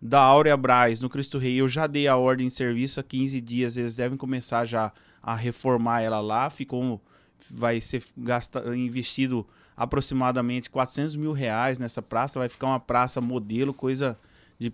[0.00, 1.56] da Áurea Braz, no Cristo Rei.
[1.56, 3.76] Eu já dei a ordem de serviço há 15 dias.
[3.76, 6.48] Eles devem começar já a reformar ela lá.
[6.48, 7.00] Ficou,
[7.50, 9.46] vai ser gasta, investido
[9.76, 12.38] aproximadamente 400 mil reais nessa praça.
[12.38, 14.18] Vai ficar uma praça modelo, coisa
[14.58, 14.72] de,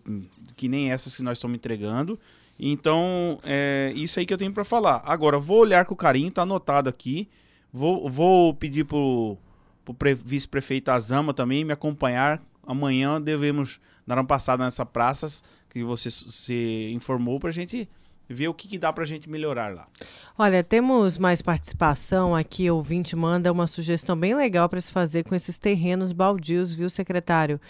[0.56, 2.18] que nem essas que nós estamos entregando.
[2.58, 5.02] Então, é isso aí que eu tenho para falar.
[5.04, 7.28] Agora, vou olhar com carinho, tá anotado aqui.
[7.72, 9.36] Vou, vou pedir pro,
[9.84, 12.42] pro vice-prefeito Azama também me acompanhar.
[12.66, 17.88] Amanhã devemos dar uma passada nessa praça que você se informou para a gente
[18.28, 19.88] ver o que, que dá para a gente melhorar lá.
[20.36, 22.70] Olha, temos mais participação aqui.
[22.70, 26.90] O ouvinte manda uma sugestão bem legal para se fazer com esses terrenos baldios, viu,
[26.90, 27.60] secretário?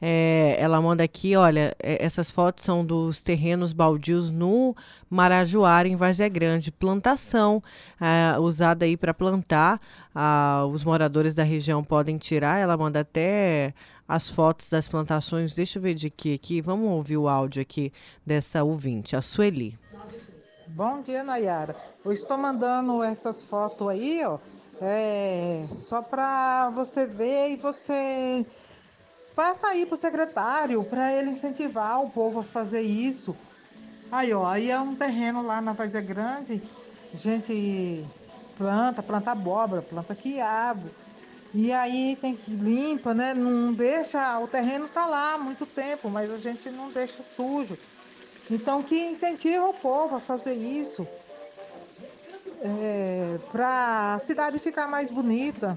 [0.00, 4.76] É, ela manda aqui, olha, é, essas fotos são dos terrenos baldios no
[5.08, 6.70] Marajoara, em Várzea Grande.
[6.70, 7.62] Plantação
[8.00, 9.80] é, usada aí para plantar.
[10.14, 12.58] Ah, os moradores da região podem tirar.
[12.58, 13.72] Ela manda até
[14.08, 15.54] as fotos das plantações.
[15.54, 16.60] Deixa eu ver de que aqui.
[16.60, 17.92] Vamos ouvir o áudio aqui
[18.24, 19.78] dessa ouvinte, a Sueli.
[20.68, 21.76] Bom dia, Nayara.
[22.04, 24.38] Eu estou mandando essas fotos aí, ó,
[24.80, 28.44] é, só para você ver e você
[29.34, 33.34] passa aí pro secretário para ele incentivar o povo a fazer isso.
[34.10, 36.62] Aí, ó, aí é um terreno lá na Vazia Grande,
[37.14, 38.04] gente
[38.56, 40.90] planta, planta abóbora, planta quiabo.
[41.58, 43.32] E aí tem que limpa, né?
[43.32, 47.78] Não deixa, o terreno tá lá há muito tempo, mas a gente não deixa sujo.
[48.50, 51.08] Então, que incentiva o povo a fazer isso,
[52.60, 55.74] é, para a cidade ficar mais bonita.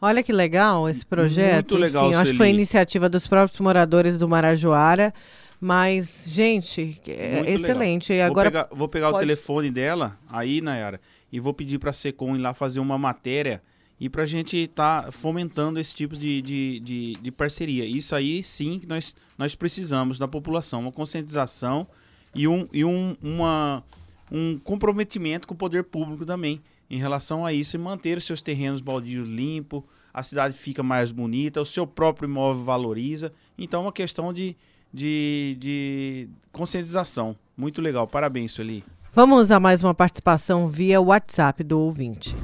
[0.00, 1.72] Olha que legal esse projeto.
[1.72, 5.12] Muito legal, Enfim, acho que foi iniciativa dos próprios moradores do Marajoara.
[5.60, 8.12] Mas, gente, é excelente.
[8.12, 9.16] E agora vou pegar, vou pegar pode...
[9.16, 11.00] o telefone dela aí, Nayara,
[11.32, 13.60] e vou pedir para a Secom ir lá fazer uma matéria
[14.00, 17.84] e para a gente estar tá fomentando esse tipo de, de, de, de, parceria.
[17.84, 21.86] Isso aí sim que nós, nós precisamos da população, uma conscientização
[22.34, 23.84] e, um, e um, uma,
[24.32, 28.42] um comprometimento com o poder público também em relação a isso e manter os seus
[28.42, 29.82] terrenos baldios limpos,
[30.12, 33.32] a cidade fica mais bonita, o seu próprio imóvel valoriza.
[33.56, 34.56] Então é uma questão de,
[34.92, 37.36] de, de conscientização.
[37.56, 38.82] Muito legal, parabéns, Sueli.
[39.12, 42.36] Vamos a mais uma participação via WhatsApp do ouvinte.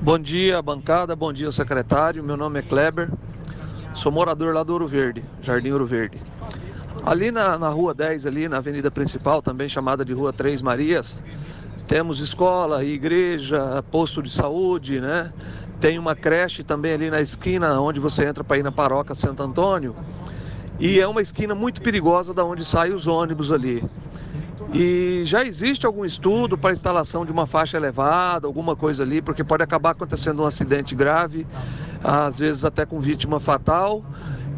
[0.00, 1.16] Bom dia, bancada.
[1.16, 2.22] Bom dia, secretário.
[2.22, 3.10] Meu nome é Kleber.
[3.94, 6.22] Sou morador lá do Ouro Verde, Jardim Ouro Verde.
[7.04, 11.20] Ali na, na rua 10, ali na avenida principal, também chamada de Rua Três Marias,
[11.88, 15.32] temos escola, igreja, posto de saúde, né?
[15.80, 19.42] Tem uma creche também ali na esquina onde você entra para ir na paróquia Santo
[19.42, 19.96] Antônio.
[20.78, 23.82] E é uma esquina muito perigosa da onde saem os ônibus ali.
[24.72, 29.42] E já existe algum estudo para instalação de uma faixa elevada, alguma coisa ali, porque
[29.42, 31.46] pode acabar acontecendo um acidente grave,
[32.04, 34.04] às vezes até com vítima fatal.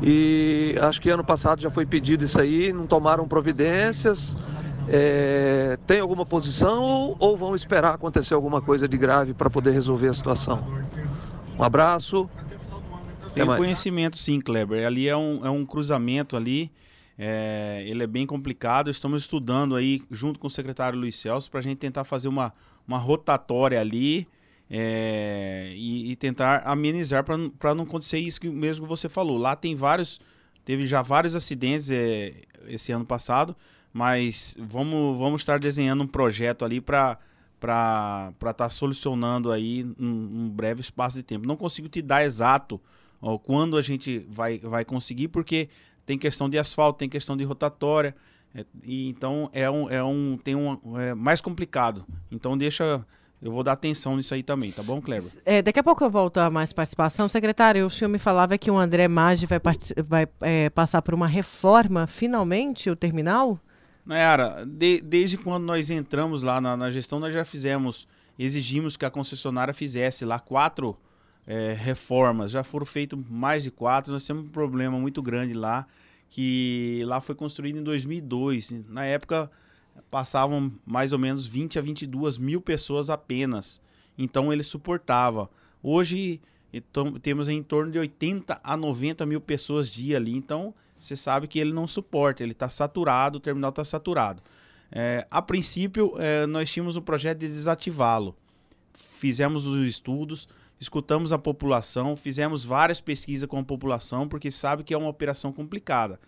[0.03, 4.37] E acho que ano passado já foi pedido isso aí, não tomaram providências.
[4.89, 9.71] É, tem alguma posição ou, ou vão esperar acontecer alguma coisa de grave para poder
[9.71, 10.67] resolver a situação?
[11.57, 12.29] Um abraço.
[13.33, 14.85] Tem conhecimento sim, Kleber.
[14.85, 16.73] Ali é um, é um cruzamento ali
[17.23, 18.89] é, ele é bem complicado.
[18.89, 22.51] Estamos estudando aí, junto com o secretário Luiz Celso, para a gente tentar fazer uma,
[22.89, 24.27] uma rotatória ali
[24.71, 29.37] é, e, e, tentar amenizar para não acontecer isso que mesmo você falou.
[29.37, 30.19] Lá tem vários,
[30.65, 32.33] teve já vários acidentes é,
[32.67, 33.55] esse ano passado,
[33.93, 37.19] mas vamos, vamos estar desenhando um projeto ali para
[37.59, 40.07] para estar tá solucionando aí um,
[40.45, 41.47] um, breve espaço de tempo.
[41.47, 42.81] Não consigo te dar exato
[43.21, 45.69] ó, quando a gente vai, vai conseguir, porque
[46.11, 48.17] tem questão de asfalto, tem questão de rotatória.
[48.53, 52.05] É, e então é um, é um tem um é mais complicado.
[52.33, 53.07] Então deixa
[53.41, 55.31] eu vou dar atenção nisso aí também, tá bom, Kleber?
[55.45, 57.29] É, daqui a pouco eu volto a mais participação.
[57.29, 59.61] Secretário, o senhor me falava que o André Maggi vai,
[60.05, 63.59] vai é, passar por uma reforma, finalmente, o terminal?
[64.05, 69.05] Nayara, de, desde quando nós entramos lá na, na, gestão, nós já fizemos, exigimos que
[69.05, 70.97] a concessionária fizesse lá quatro
[71.47, 72.51] é, reformas.
[72.51, 74.13] Já foram feitas mais de quatro.
[74.13, 75.87] Nós temos um problema muito grande lá,
[76.29, 78.73] que lá foi construído em 2002.
[78.89, 79.51] Na época
[80.11, 83.81] passavam mais ou menos 20 a 22 mil pessoas apenas.
[84.17, 85.51] Então ele suportava.
[85.83, 86.41] Hoje
[86.73, 90.35] então, temos em torno de 80 a 90 mil pessoas dia ali.
[90.35, 94.43] Então você sabe que ele não suporta, ele está saturado, o terminal está saturado.
[94.93, 98.37] É, a princípio, é, nós tínhamos o um projeto de desativá-lo.
[98.93, 100.49] Fizemos os estudos,
[100.81, 105.53] escutamos a população, fizemos várias pesquisas com a população, porque sabe que é uma operação
[105.53, 106.19] complicada.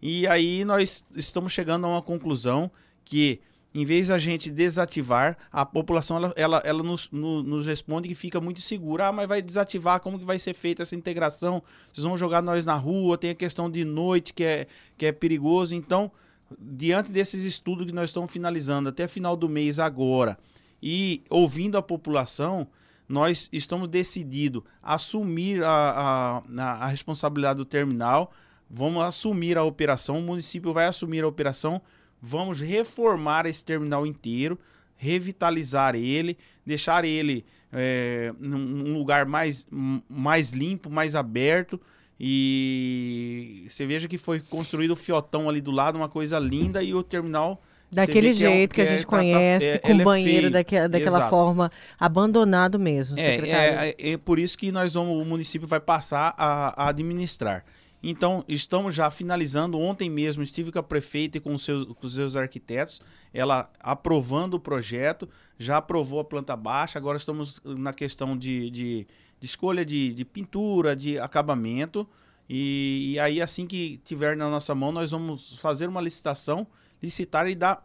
[0.00, 2.70] E aí nós estamos chegando a uma conclusão
[3.04, 3.40] que,
[3.74, 8.14] em vez da gente desativar, a população ela, ela, ela nos, no, nos responde que
[8.14, 9.08] fica muito segura.
[9.08, 11.60] Ah, mas vai desativar, como que vai ser feita essa integração?
[11.92, 15.12] Vocês vão jogar nós na rua, tem a questão de noite que é, que é
[15.12, 15.74] perigoso.
[15.74, 16.12] Então,
[16.56, 20.38] diante desses estudos que nós estamos finalizando até final do mês agora,
[20.80, 22.68] e ouvindo a população,
[23.08, 28.32] nós estamos decididos a assumir a, a, a responsabilidade do terminal,
[28.68, 31.80] vamos assumir a operação, o município vai assumir a operação,
[32.20, 34.58] vamos reformar esse terminal inteiro,
[34.96, 39.66] revitalizar ele, deixar ele é, num lugar mais,
[40.08, 41.80] mais limpo, mais aberto.
[42.18, 46.94] E você veja que foi construído o fiotão ali do lado, uma coisa linda, e
[46.94, 50.88] o terminal Daquele jeito que, é, que, a gente é, conhece, tá, com banheiro daquela,
[50.88, 55.68] daquela forma, abandonado mesmo, é, é, é, é, por isso que nós vamos, o município
[55.68, 57.64] vai passar a, a, administrar.
[58.02, 59.78] Então, estamos já finalizando.
[59.78, 63.00] Ontem mesmo estive com a prefeita e com os seus, com os seus arquitetos,
[63.32, 65.28] ela aprovando o projeto,
[65.58, 69.06] já aprovou a planta baixa, agora estamos na questão de, de,
[69.40, 72.06] de escolha de, de, pintura, de acabamento.
[72.48, 76.66] E, e aí, assim que tiver na nossa mão, nós vamos fazer uma licitação
[77.02, 77.84] licitar e dar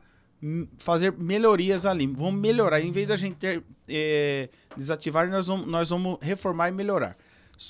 [0.78, 2.08] fazer melhorias ali.
[2.08, 2.82] Vamos melhorar.
[2.82, 7.16] Em vez da gente ter, é, desativar, nós vamos, nós vamos reformar e melhorar.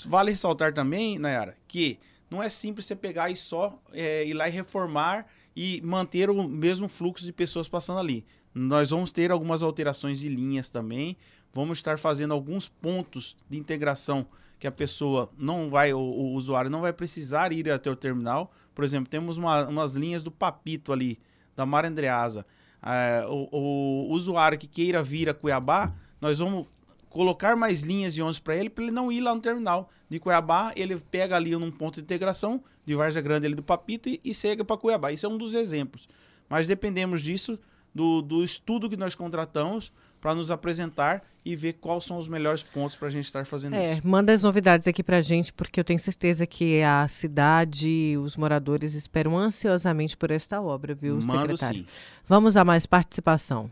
[0.06, 4.48] Vale ressaltar também, Nayara, que não é simples você pegar e só é, ir lá
[4.48, 8.26] e reformar e manter o mesmo fluxo de pessoas passando ali.
[8.54, 11.18] Nós vamos ter algumas alterações de linhas também.
[11.54, 14.26] Vamos estar fazendo alguns pontos de integração
[14.58, 18.54] que a pessoa não vai, o, o usuário não vai precisar ir até o terminal.
[18.74, 21.20] Por exemplo, temos uma, umas linhas do Papito ali,
[21.56, 22.46] da Mar Andreasa,
[22.84, 26.68] é, o, o, usuário que queira vir a Cuiabá, nós vamos
[27.10, 30.20] colocar mais linhas de ônibus para ele, para ele não ir lá no terminal de
[30.20, 34.20] Cuiabá, ele pega ali num ponto de integração de Várzea Grande ali do Papito e,
[34.24, 35.12] e segue para Cuiabá.
[35.12, 36.08] Isso é um dos exemplos.
[36.50, 37.60] Mas dependemos disso,
[37.94, 42.62] do, do estudo que nós contratamos para nos apresentar e ver quais são os melhores
[42.62, 44.08] pontos para a gente estar fazendo é, isso.
[44.08, 48.38] Manda as novidades aqui para a gente, porque eu tenho certeza que a cidade, os
[48.38, 51.82] moradores esperam ansiosamente por esta obra, viu, Mando secretário?
[51.82, 51.88] Sim.
[52.28, 53.72] Vamos a mais participação.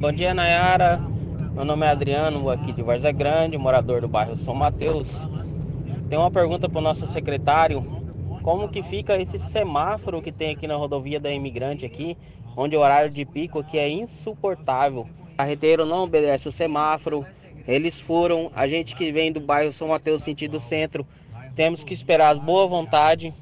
[0.00, 0.98] Bom dia, Nayara.
[1.52, 5.14] Meu nome é Adriano, aqui de Varza Grande, morador do bairro São Mateus.
[6.08, 8.03] Tem uma pergunta para o nosso secretário.
[8.44, 12.14] Como que fica esse semáforo que tem aqui na rodovia da Imigrante aqui,
[12.54, 15.08] onde o horário de pico aqui é insuportável.
[15.32, 17.24] O carreteiro não obedece o semáforo,
[17.66, 21.06] eles foram, a gente que vem do bairro São Mateus sentido centro,
[21.56, 23.32] temos que esperar as boa vontade.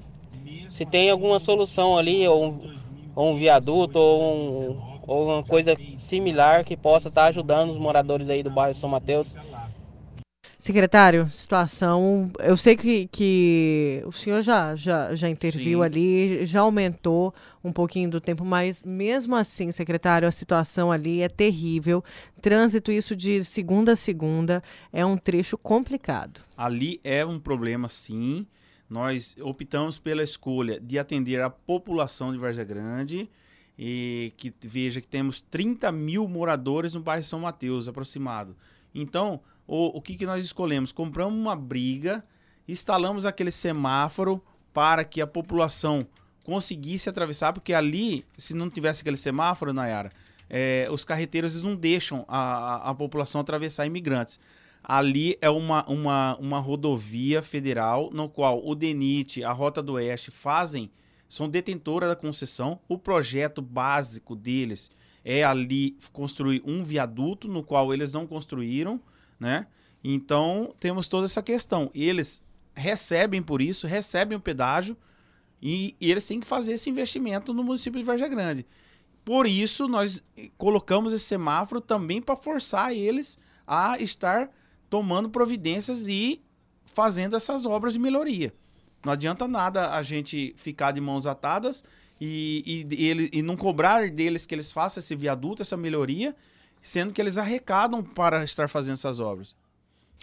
[0.71, 2.61] Se tem alguma solução ali, ou um,
[3.17, 8.31] ou um viaduto, ou, um, ou uma coisa similar que possa estar ajudando os moradores
[8.31, 9.27] aí do bairro São Mateus,
[10.63, 12.31] Secretário, situação.
[12.39, 15.85] Eu sei que, que o senhor já, já, já interviu Sim.
[15.85, 17.35] ali, já aumentou
[17.65, 22.05] um pouquinho do tempo, mas mesmo assim, secretário, a situação ali é terrível.
[22.41, 26.41] Trânsito, isso de segunda a segunda, é um trecho complicado.
[26.57, 28.47] Ali é um problema, sim.
[28.89, 33.29] Nós optamos pela escolha de atender a população de Várzea Grande
[33.77, 38.57] e que veja que temos 30 mil moradores no bairro São Mateus, aproximado.
[38.95, 40.93] Então, o, o que, que nós escolhemos?
[40.93, 42.25] Compramos uma briga,
[42.69, 44.43] instalamos aquele semáforo
[44.73, 46.07] para que a população
[46.45, 50.11] conseguisse atravessar, porque ali, se não tivesse aquele semáforo, Nayara,
[50.49, 54.39] é, os carreteiros não deixam a, a, a população atravessar imigrantes.
[54.85, 60.31] Ali é uma, uma, uma rodovia federal no qual o DENIT, a Rota do Oeste
[60.31, 60.91] fazem,
[61.29, 62.81] são detentora da concessão.
[62.89, 64.91] O projeto básico deles
[65.25, 69.01] é ali construir um viaduto, no qual eles não construíram,
[69.43, 69.67] né?
[70.05, 71.91] Então temos toda essa questão.
[71.93, 72.43] Eles
[72.75, 74.97] recebem por isso, recebem o pedágio
[75.61, 78.65] e, e eles têm que fazer esse investimento no município de Vargem Grande.
[79.25, 80.23] Por isso nós
[80.57, 84.49] colocamos esse semáforo também para forçar eles a estar
[84.89, 86.41] tomando providências e
[86.87, 88.55] fazendo essas obras de melhoria.
[89.05, 91.85] Não adianta nada a gente ficar de mãos atadas
[92.21, 96.35] e, e, e, ele, e não cobrar deles que eles façam esse viaduto, essa melhoria,
[96.83, 99.55] sendo que eles arrecadam para estar fazendo essas obras.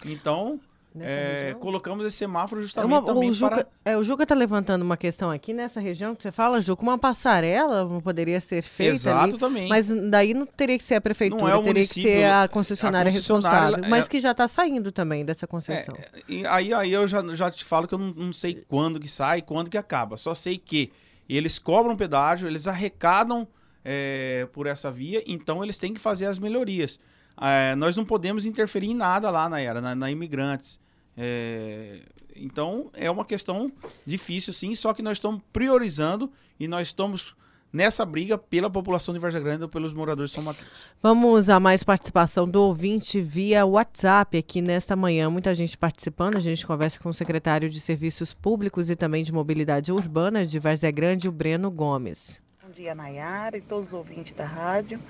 [0.04, 0.60] Então,
[0.98, 3.92] é, colocamos esse semáforo justamente Uma- também o, Juca, para...
[3.92, 6.98] é, o Juca está levantando uma questão aqui nessa região que você fala, Juca, uma
[6.98, 9.68] passarela não poderia ser feita Exato, ali, também.
[9.68, 12.42] mas daí não teria que ser a prefeitura, Não é o teria que ser a
[12.44, 15.94] a concessionária, concessionária, responsável, mas ela- que já está saindo também dessa concessão.
[16.28, 19.08] E aí, aí eu já, já te falo que eu não, não sei quando que
[19.08, 20.16] sai quando que acaba.
[20.16, 20.90] Só sei que
[21.28, 23.46] eles cobram pedágio, eles arrecadam
[23.84, 26.98] é, por essa via, então eles têm que fazer as melhorias.
[27.40, 30.78] É, nós não podemos interferir em nada lá na era, na, na imigrantes.
[31.16, 32.00] É,
[32.36, 33.72] então é uma questão
[34.06, 37.34] difícil, sim, só que nós estamos priorizando e nós estamos
[37.72, 40.68] nessa briga pela população de Vargem Grande ou pelos moradores de São Mateus.
[41.02, 45.30] Vamos a mais participação do ouvinte via WhatsApp aqui nesta manhã.
[45.30, 46.36] Muita gente participando.
[46.36, 50.58] A gente conversa com o secretário de Serviços Públicos e também de Mobilidade Urbana de
[50.58, 52.40] Várzea Grande, o Breno Gomes.
[52.70, 55.00] Bom dia, Nayara e todos os ouvintes da rádio.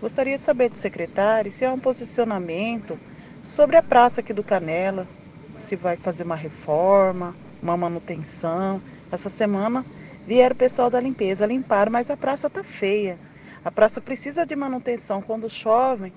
[0.00, 2.96] Gostaria de saber do secretário se há um posicionamento
[3.42, 5.08] sobre a praça aqui do Canela,
[5.52, 8.80] se vai fazer uma reforma, uma manutenção.
[9.10, 9.84] Essa semana
[10.24, 13.18] vieram o pessoal da limpeza, limparam, mas a praça está feia.
[13.64, 15.20] A praça precisa de manutenção.
[15.20, 16.12] Quando chove,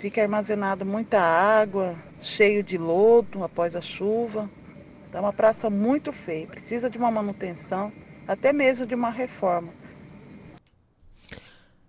[0.00, 4.50] fica armazenado muita água, cheio de lodo após a chuva.
[5.08, 7.92] Então, é uma praça muito feia, precisa de uma manutenção,
[8.28, 9.72] até mesmo de uma reforma.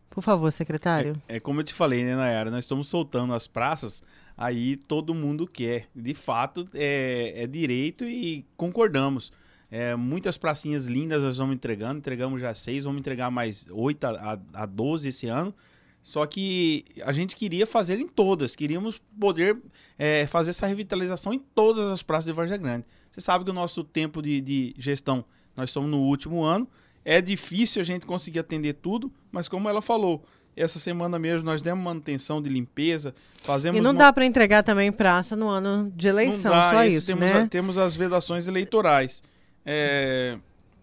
[0.09, 1.21] Por favor, secretário.
[1.27, 2.49] É como eu te falei, né, Nayara?
[2.49, 4.01] Nós estamos soltando as praças,
[4.35, 5.87] aí todo mundo quer.
[5.93, 9.31] De fato, é, é direito e concordamos.
[9.69, 14.33] É, muitas pracinhas lindas nós vamos entregando, entregamos já seis, vamos entregar mais oito a,
[14.33, 15.53] a, a 12 esse ano.
[16.01, 19.61] Só que a gente queria fazer em todas, queríamos poder
[19.97, 22.85] é, fazer essa revitalização em todas as praças de Vargem Grande.
[23.11, 25.23] Você sabe que o nosso tempo de, de gestão,
[25.59, 26.67] nós estamos no último ano,
[27.03, 30.23] é difícil a gente conseguir atender tudo, mas como ela falou,
[30.55, 33.79] essa semana mesmo nós demos manutenção de limpeza, fazemos...
[33.79, 36.85] E não mo- dá para entregar também praça no ano de eleição, não dá, só
[36.85, 37.41] isso, temos, né?
[37.41, 39.23] a- temos as vedações eleitorais.
[39.65, 40.37] É,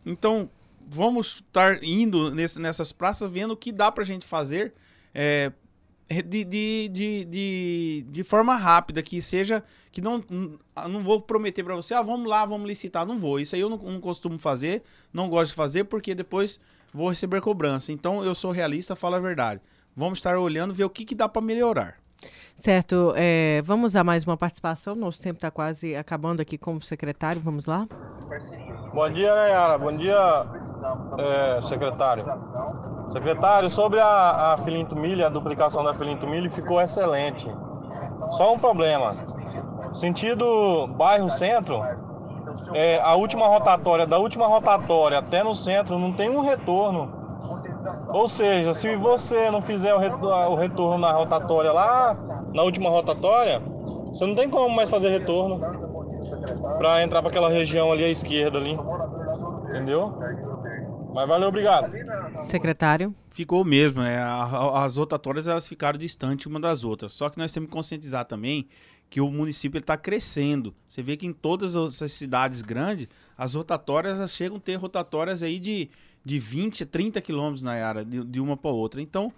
[0.05, 0.49] então,
[0.89, 4.72] vamos estar indo nesse- nessas praças, vendo o que dá pra gente fazer
[5.14, 5.53] é,
[6.09, 9.62] de, de, de, de, de forma rápida, que seja.
[9.97, 10.59] Que não, não-
[10.90, 13.07] não vou prometer pra você, ah, vamos lá, vamos licitar.
[13.07, 13.40] Não vou.
[13.40, 16.61] Isso aí eu não, não costumo fazer, não gosto de fazer, porque depois
[16.92, 17.92] vou receber cobrança.
[17.92, 19.62] Então, eu sou realista, falo a verdade.
[19.97, 21.94] Vamos estar olhando, ver o que, que dá pra melhorar.
[22.55, 24.94] Certo, é, vamos a mais uma participação.
[24.94, 27.40] Nosso tempo está quase acabando aqui como secretário.
[27.40, 27.88] Vamos lá?
[28.92, 29.78] Bom dia, Nayara.
[29.78, 30.47] Bom dia,
[31.18, 32.22] é, secretário.
[33.09, 37.47] Secretário, sobre a, a Filinto Milha, a duplicação da Filinto Milha ficou excelente.
[38.36, 39.34] Só um problema.
[39.97, 41.82] Sentido bairro centro,
[42.74, 47.11] é, a última rotatória, da última rotatória até no centro, não tem um retorno.
[48.09, 52.16] Ou seja, se você não fizer o, reto- o retorno na rotatória lá,
[52.53, 53.61] na última rotatória,
[54.11, 55.61] você não tem como mais fazer retorno
[56.78, 58.78] para entrar para aquela região ali à esquerda ali.
[59.70, 60.12] Entendeu?
[61.14, 61.90] Mas valeu, obrigado.
[62.38, 63.14] Secretário.
[63.30, 64.18] Ficou mesmo, é,
[64.74, 67.14] as rotatórias elas ficaram distantes uma das outras.
[67.14, 68.68] Só que nós temos que conscientizar também
[69.09, 70.74] que o município está crescendo.
[70.88, 75.42] Você vê que em todas essas cidades grandes, as rotatórias elas chegam a ter rotatórias
[75.42, 75.88] aí de,
[76.24, 79.00] de 20 a 30 quilômetros na área, de, de uma para outra.
[79.00, 79.32] Então,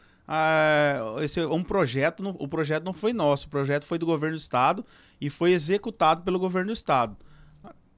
[1.23, 4.41] esse é um projeto, o projeto não foi nosso, o projeto foi do governo do
[4.41, 4.85] estado
[5.21, 7.17] e foi executado pelo governo do estado.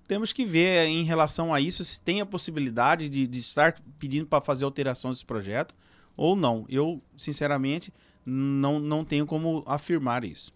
[0.06, 4.26] Temos que ver em relação a isso se tem a possibilidade de, de estar pedindo
[4.26, 5.74] para fazer alteração desse projeto
[6.16, 6.66] ou não.
[6.68, 7.92] Eu, sinceramente,
[8.24, 10.52] não, não tenho como afirmar isso.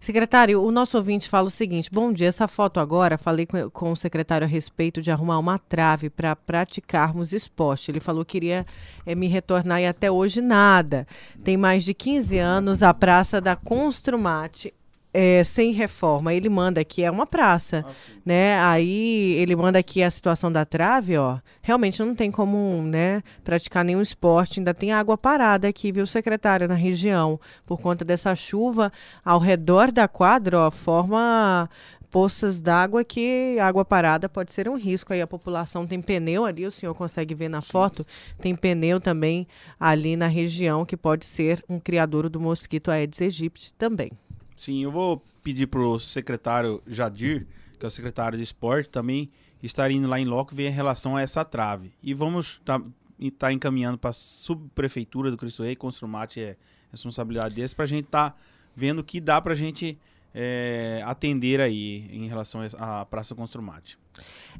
[0.00, 3.92] Secretário, o nosso ouvinte fala o seguinte: bom dia, essa foto agora, falei com, com
[3.92, 7.90] o secretário a respeito de arrumar uma trave para praticarmos esporte.
[7.90, 8.66] Ele falou que iria
[9.04, 11.06] eh, me retornar e até hoje nada.
[11.42, 14.72] Tem mais de 15 anos a Praça da Construmate.
[15.18, 17.86] Eh, sem reforma, ele manda aqui, é uma praça,
[18.22, 18.60] né?
[18.60, 21.38] Aí ele manda aqui a situação da trave, ó.
[21.62, 24.60] Realmente não tem como, né, praticar nenhum esporte.
[24.60, 28.92] Ainda tem água parada aqui, viu, secretário, na região, por conta dessa chuva
[29.24, 31.66] ao redor da quadra, ó, forma
[32.10, 36.64] poças d'água que água parada pode ser um risco aí a população tem pneu ali
[36.64, 38.06] o senhor consegue ver na foto
[38.40, 39.46] tem pneu também
[39.78, 44.12] ali na região que pode ser um criadouro do mosquito Aedes aegypti também
[44.56, 47.46] Sim, eu vou pedir para o secretário Jadir,
[47.78, 49.30] que é o secretário de esporte, também
[49.62, 51.92] estar indo lá em loco ver em relação a essa trave.
[52.02, 52.80] E vamos estar
[53.38, 56.56] tá, encaminhando para a subprefeitura do Cristo Rei, Construmate é
[56.90, 58.36] responsabilidade deles, para a gente estar tá
[58.74, 59.98] vendo o que dá para a gente
[60.34, 63.98] é, atender aí em relação à Praça Construmate.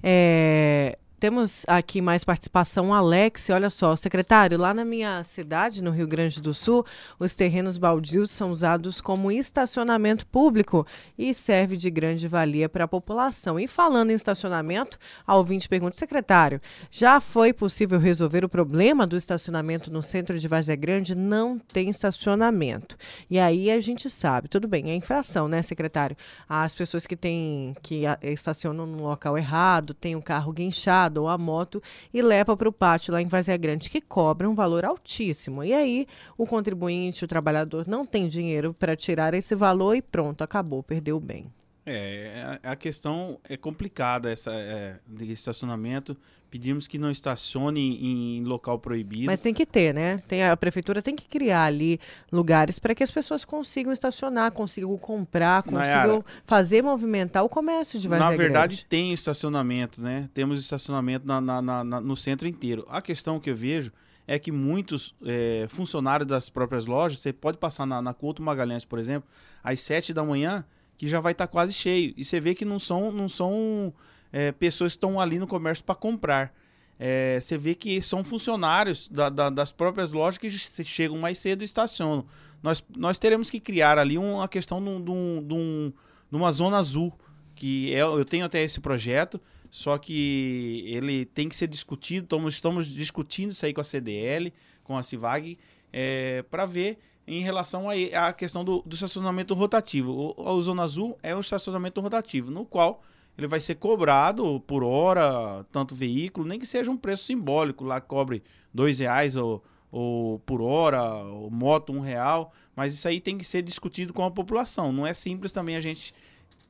[0.03, 3.49] É, temos aqui mais participação, Alex.
[3.49, 6.85] Olha só, secretário, lá na minha cidade, no Rio Grande do Sul,
[7.19, 10.87] os terrenos baldios são usados como estacionamento público
[11.17, 13.59] e serve de grande valia para a população.
[13.59, 16.61] E falando em estacionamento, a ouvinte pergunta, secretário,
[16.91, 21.15] já foi possível resolver o problema do estacionamento no centro de Vazia Grande?
[21.15, 22.95] Não tem estacionamento.
[23.31, 26.17] E aí a gente sabe, tudo bem, é infração, né, secretário?
[26.47, 31.39] As pessoas que têm que estacionam no local errado, têm o carro guinchado ou a
[31.39, 31.83] moto
[32.13, 35.63] e leva para o pátio lá em Vazia Grande, que cobra um valor altíssimo.
[35.63, 40.43] E aí o contribuinte, o trabalhador, não tem dinheiro para tirar esse valor e pronto,
[40.43, 41.53] acabou, perdeu o bem.
[41.89, 46.17] É, a questão é complicada essa é, de estacionamento.
[46.57, 49.27] Pedimos que não estacione em, em, local proibido.
[49.27, 50.23] Mas tem que ter, né?
[50.27, 52.01] Tem, a prefeitura tem que criar ali
[52.33, 57.99] lugares para que as pessoas consigam estacionar, consigam comprar, consigam Nayara, fazer movimentar o comércio
[57.99, 58.87] de Vazia Na verdade, Grande.
[58.89, 60.31] tem estacionamento, né?
[60.33, 62.87] Temos estacionamento na, na, na, no centro inteiro.
[62.89, 63.93] A questão que eu vejo
[64.27, 68.87] é que muitos é, funcionários das próprias lojas, você pode passar na, na Couto Magalhães,
[68.87, 69.29] por exemplo,
[69.63, 70.65] às 7 da manhã,
[70.97, 72.15] que já vai estar tá quase cheio.
[72.17, 73.93] E você vê que não são, não são
[74.37, 76.55] é, pessoas estão ali no comércio para comprar.
[76.99, 81.63] É, você vê que são funcionários da, da, das próprias lojas que chegam mais cedo
[81.63, 82.27] e estacionam.
[82.63, 85.03] Nós, nós teremos que criar ali uma questão de, um,
[85.43, 85.93] de, um,
[86.31, 87.19] de uma zona azul,
[87.55, 92.55] que é, eu tenho até esse projeto, só que ele tem que ser discutido, estamos,
[92.55, 94.53] estamos discutindo isso aí com a CDL,
[94.85, 95.59] com a CIVAG,
[95.91, 100.35] é, para ver em relação à questão do, do, estacionamento rotativo.
[100.37, 103.03] O, o Zona Azul é um estacionamento rotativo, no qual
[103.37, 108.01] ele vai ser cobrado por hora, tanto veículo, nem que seja um preço simbólico, lá
[108.01, 113.37] cobre dois reais ou, ou por hora, ou moto um real, mas isso aí tem
[113.37, 114.93] que ser discutido com a população.
[114.93, 116.15] Não é simples também a gente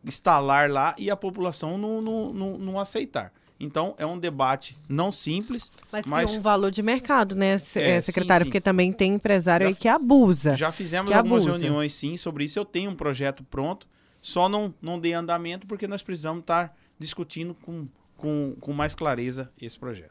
[0.05, 3.33] instalar lá e a população não, não, não, não aceitar.
[3.59, 5.73] Então, é um debate não simples.
[5.91, 6.31] Mas, mas...
[6.31, 8.05] um valor de mercado, né, é, secretário?
[8.05, 8.51] Sim, sim.
[8.51, 10.55] Porque também tem empresário já, aí que abusa.
[10.55, 11.59] Já fizemos algumas abusa.
[11.59, 12.59] reuniões, sim, sobre isso.
[12.59, 13.89] Eu tenho um projeto pronto,
[14.27, 19.49] só não, não dei andamento porque nós precisamos estar discutindo com, com, com mais clareza
[19.63, 20.11] esse projeto.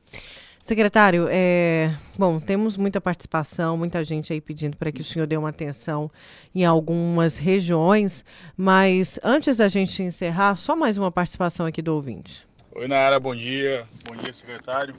[0.61, 5.35] Secretário, é, bom, temos muita participação, muita gente aí pedindo para que o senhor dê
[5.35, 6.09] uma atenção
[6.55, 8.23] em algumas regiões,
[8.55, 12.47] mas antes da gente encerrar, só mais uma participação aqui do ouvinte.
[12.73, 13.85] Oi, Nayara, bom dia.
[14.07, 14.95] Bom dia, secretário.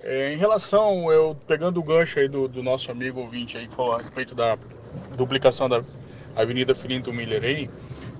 [0.00, 3.74] É, em relação, eu pegando o gancho aí do, do, nosso amigo ouvinte aí que
[3.74, 4.58] falou a respeito da
[5.16, 5.84] duplicação da
[6.34, 7.70] Avenida Filinto Miller aí,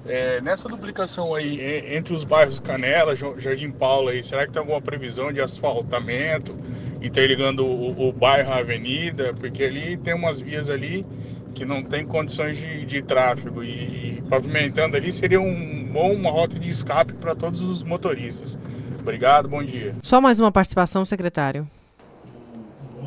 [0.07, 1.61] é, nessa duplicação aí
[1.95, 6.57] entre os bairros Canela, Jardim Paulo aí, será que tem alguma previsão de asfaltamento,
[7.03, 9.35] interligando o, o bairro à avenida?
[9.35, 11.07] Porque ali tem umas vias ali
[11.55, 16.31] que não tem condições de, de tráfego e, e pavimentando ali seria um bom uma
[16.31, 18.59] rota de escape para todos os motoristas.
[19.01, 19.95] Obrigado, bom dia.
[20.03, 21.69] Só mais uma participação, secretário.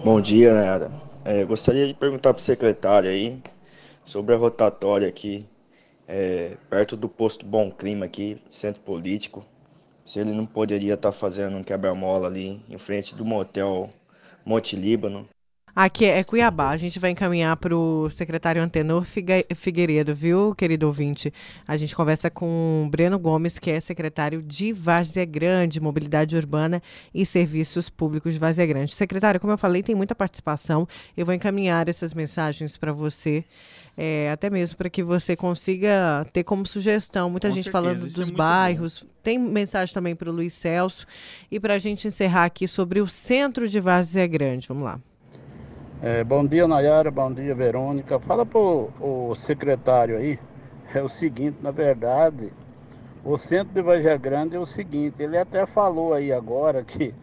[0.03, 0.91] Bom dia, Nayara.
[1.23, 3.39] É, gostaria de perguntar para o secretário aí
[4.03, 5.45] sobre a rotatória aqui,
[6.12, 9.46] é, perto do posto Bom Clima aqui, centro político.
[10.04, 13.90] se ele não poderia estar fazendo um quebra-mola ali em frente do motel
[14.46, 15.28] Monte Líbano.
[15.74, 16.70] Aqui é Cuiabá.
[16.72, 21.32] A gente vai encaminhar para o secretário Antenor Figueiredo, viu, querido ouvinte?
[21.66, 26.84] A gente conversa com o Breno Gomes, que é secretário de Várzea Grande, Mobilidade Urbana
[27.14, 28.94] e Serviços Públicos de Várzea Grande.
[28.94, 30.86] Secretário, como eu falei, tem muita participação.
[31.16, 33.46] Eu vou encaminhar essas mensagens para você,
[34.03, 37.30] é, até mesmo para que você consiga ter como sugestão.
[37.30, 39.06] Muita Com gente certeza, falando é dos muito bairros.
[39.22, 41.06] Tem mensagem também para o Luiz Celso.
[41.52, 44.68] E para a gente encerrar aqui sobre o centro de Várzea Grande.
[44.68, 44.99] Vamos lá.
[46.02, 47.11] É, bom dia, Nayara.
[47.11, 48.19] Bom dia, Verônica.
[48.22, 50.40] Fala pro o secretário aí.
[50.95, 52.52] É o seguinte, na verdade,
[53.23, 57.14] o centro de Vargem Grande é o seguinte, ele até falou aí agora que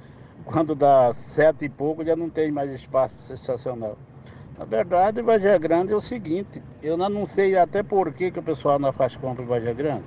[0.45, 3.97] quando dá sete e pouco já não tem mais espaço para estacionar.
[4.59, 8.43] Na verdade, Vargem Grande é o seguinte, eu não sei até por que, que o
[8.43, 10.05] pessoal não faz compra em Vargem Grande.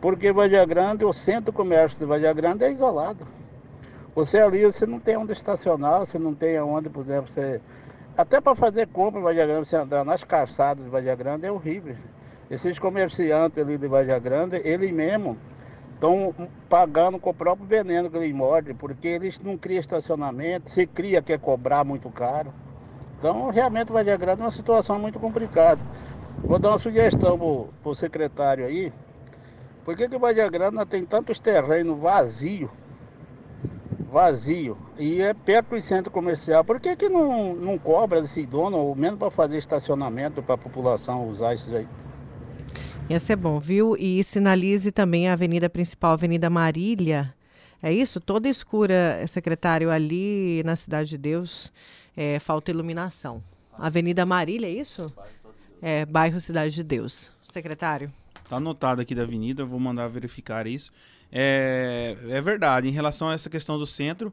[0.00, 3.26] Porque Vargem Grande, o centro comércio de Vargem Grande é isolado.
[4.14, 7.60] Você ali, você não tem onde estacionar, você não tem onde, por exemplo, você
[8.16, 11.50] até para fazer compra em Vargem Grande, você andar nas calçadas de Vargem Grande é
[11.50, 11.96] horrível.
[12.48, 15.36] Esses comerciantes ali de Vargem Grande, eles mesmo
[15.94, 16.32] estão
[16.68, 21.20] pagando com o próprio veneno que eles mordem, porque eles não criam estacionamento, se cria
[21.20, 22.54] quer cobrar muito caro.
[23.22, 25.80] Então, realmente, Vargem Grande é uma situação muito complicada.
[26.42, 27.38] Vou dar uma sugestão
[27.80, 28.92] para o secretário aí.
[29.84, 32.68] Por que que Vargem Grande tem tantos terrenos vazios
[34.10, 36.64] vazio e é perto do centro comercial.
[36.64, 40.58] Por que, que não, não cobra desse dono, ou mesmo para fazer estacionamento para a
[40.58, 41.86] população usar isso aí?
[43.08, 43.96] Ia ser bom, viu?
[43.96, 47.32] E sinalize também a avenida principal, Avenida Marília.
[47.80, 48.20] É isso?
[48.20, 51.72] Toda escura, secretário, ali na Cidade de Deus,
[52.16, 53.42] é, falta iluminação.
[53.78, 55.12] Avenida Marília, é isso?
[55.80, 57.32] É, bairro Cidade de Deus.
[57.42, 58.12] Secretário.
[58.44, 60.92] Está anotado aqui da avenida, eu vou mandar verificar isso.
[61.30, 64.32] É, é verdade, em relação a essa questão do centro,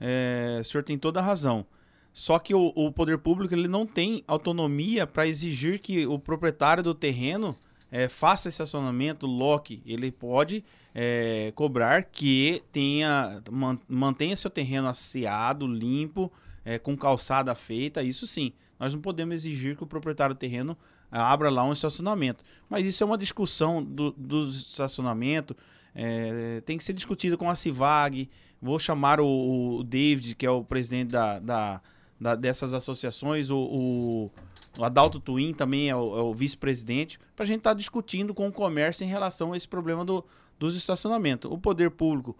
[0.00, 1.64] é, o senhor tem toda a razão.
[2.12, 6.82] Só que o, o poder público ele não tem autonomia para exigir que o proprietário
[6.82, 7.56] do terreno
[7.90, 9.82] é, faça estacionamento, loque.
[9.86, 16.32] Ele pode é, cobrar que tenha, man, mantenha seu terreno asseado, limpo,
[16.64, 18.02] é, com calçada feita.
[18.02, 18.52] Isso sim.
[18.78, 20.76] Nós não podemos exigir que o proprietário do terreno
[21.10, 22.44] abra lá um estacionamento.
[22.68, 25.56] Mas isso é uma discussão do, do estacionamento
[25.94, 28.28] é, tem que ser discutido com a CIVAG.
[28.60, 31.80] Vou chamar o, o David, que é o presidente da, da,
[32.20, 34.30] da dessas associações, o, o,
[34.78, 38.34] o, Adalto Twin também é o, é o vice-presidente, para a gente estar tá discutindo
[38.34, 40.24] com o comércio em relação a esse problema do,
[40.58, 41.50] dos estacionamentos.
[41.50, 42.36] O poder público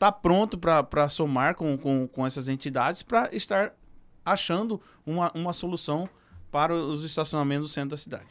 [0.00, 3.74] está pronto para somar com, com, com essas entidades para estar
[4.24, 6.08] achando uma, uma solução
[6.50, 8.26] para os estacionamentos do centro da cidade.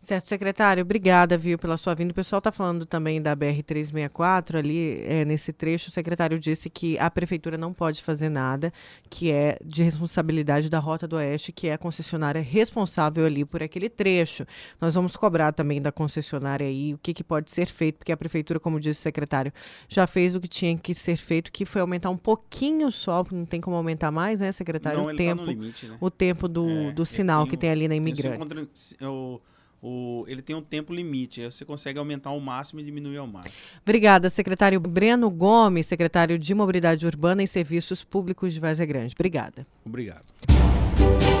[0.00, 2.12] Certo, secretário, obrigada, viu, pela sua vinda.
[2.12, 5.88] O pessoal está falando também da BR-364 ali, é, nesse trecho.
[5.88, 8.72] O secretário disse que a prefeitura não pode fazer nada,
[9.10, 13.60] que é de responsabilidade da Rota do Oeste, que é a concessionária responsável ali por
[13.60, 14.46] aquele trecho.
[14.80, 18.16] Nós vamos cobrar também da concessionária aí o que, que pode ser feito, porque a
[18.16, 19.52] prefeitura, como disse o secretário,
[19.88, 23.44] já fez o que tinha que ser feito, que foi aumentar um pouquinho só, não
[23.44, 25.00] tem como aumentar mais, né, secretário?
[25.00, 25.96] Não, o ele tempo, tá limite, né?
[26.00, 28.54] o tempo do, É, do sinal tem que tem ali na imigrante.
[29.02, 29.40] o,
[29.82, 33.26] o, ele tem um tempo limite, aí você consegue aumentar ao máximo e diminuir ao
[33.26, 33.54] máximo.
[33.82, 39.14] Obrigada, secretário Breno Gomes, secretário de Mobilidade Urbana e Serviços Públicos de Várzea Grande.
[39.14, 39.66] Obrigada.
[39.84, 40.26] Obrigado.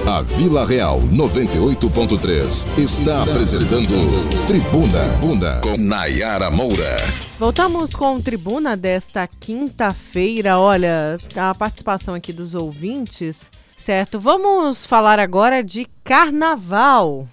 [0.06, 6.96] A Vila Real 98.3 está apresentando Tribuna Bunda com Nayara Moura.
[7.38, 10.58] Voltamos com o Tribuna desta quinta-feira.
[10.58, 14.18] Olha, a participação aqui dos ouvintes, certo?
[14.18, 17.28] Vamos falar agora de carnaval.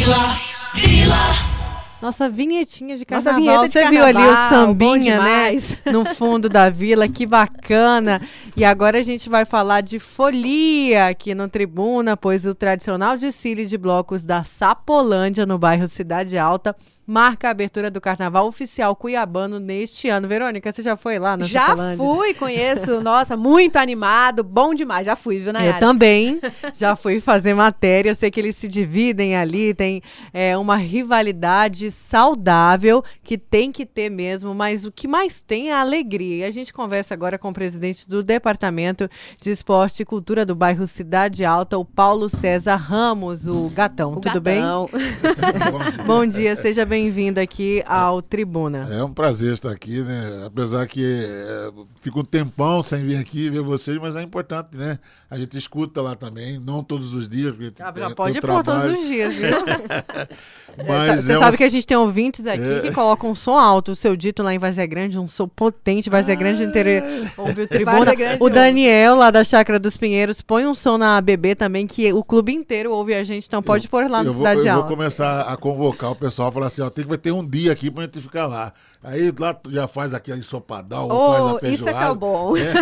[0.00, 0.40] Vila,
[0.76, 1.16] Vila.
[2.00, 3.40] Nossa vinhetinha de Nossa carnaval.
[3.42, 5.50] vinheta de Você viu ali o carnaval, sambinha, né?
[5.92, 8.18] No fundo da vila, que bacana.
[8.56, 13.66] E agora a gente vai falar de folia aqui no Tribuna, pois o tradicional desfile
[13.66, 16.74] de blocos da Sapolândia, no bairro Cidade Alta,
[17.10, 20.28] marca a abertura do carnaval oficial cuiabano neste ano.
[20.28, 23.00] Verônica, você já foi lá na Já fui, conheço.
[23.02, 25.04] Nossa, muito animado, bom demais.
[25.04, 25.76] Já fui, viu, Nayara?
[25.76, 26.40] Eu também
[26.72, 28.10] já fui fazer matéria.
[28.10, 30.00] Eu sei que eles se dividem ali, tem
[30.32, 35.74] é, uma rivalidade saudável que tem que ter mesmo, mas o que mais tem é
[35.74, 36.36] a alegria.
[36.36, 39.10] E a gente conversa agora com o presidente do Departamento
[39.40, 44.12] de Esporte e Cultura do bairro Cidade Alta, o Paulo César Ramos, o Gatão.
[44.14, 44.40] Tudo Gatão.
[44.40, 44.62] bem?
[46.06, 46.99] Bom dia, seja bem-vindo.
[47.00, 48.86] Bem-vindo aqui ao Tribuna.
[48.90, 50.44] É um prazer estar aqui, né?
[50.46, 51.70] Apesar que é,
[52.00, 54.98] fica um tempão sem vir aqui ver vocês, mas é importante, né?
[55.30, 57.54] A gente escuta lá também, não todos os dias.
[57.56, 59.48] Porque Ah, pode o pôr todos os dias, viu?
[60.86, 62.80] Mas Você é sabe um- que a gente tem ouvintes aqui É.
[62.80, 63.92] que colocam um som alto.
[63.92, 66.08] O seu dito lá em Vazia Grande, um som potente.
[66.08, 67.04] Vazia Grande inteiro
[67.36, 68.12] ouviu Tribuna.
[68.38, 68.48] O.
[68.48, 72.52] Daniel, lá da Chácara dos Pinheiros, põe um som na ABB também, que o clube
[72.54, 73.46] inteiro ouve a gente.
[73.46, 74.94] Então pode pôr lá no eu vou, Cidade eu vou Alta.
[74.96, 78.04] começar a convocar o pessoal, falar assim, ó, tem que ter um dia aqui pra
[78.04, 78.72] gente ficar lá.
[79.02, 82.06] Aí lá tu já faz aquele ensopadão, Oh, faz a isso é feijoada.
[82.06, 82.52] que é bom.
[82.54, 82.74] né?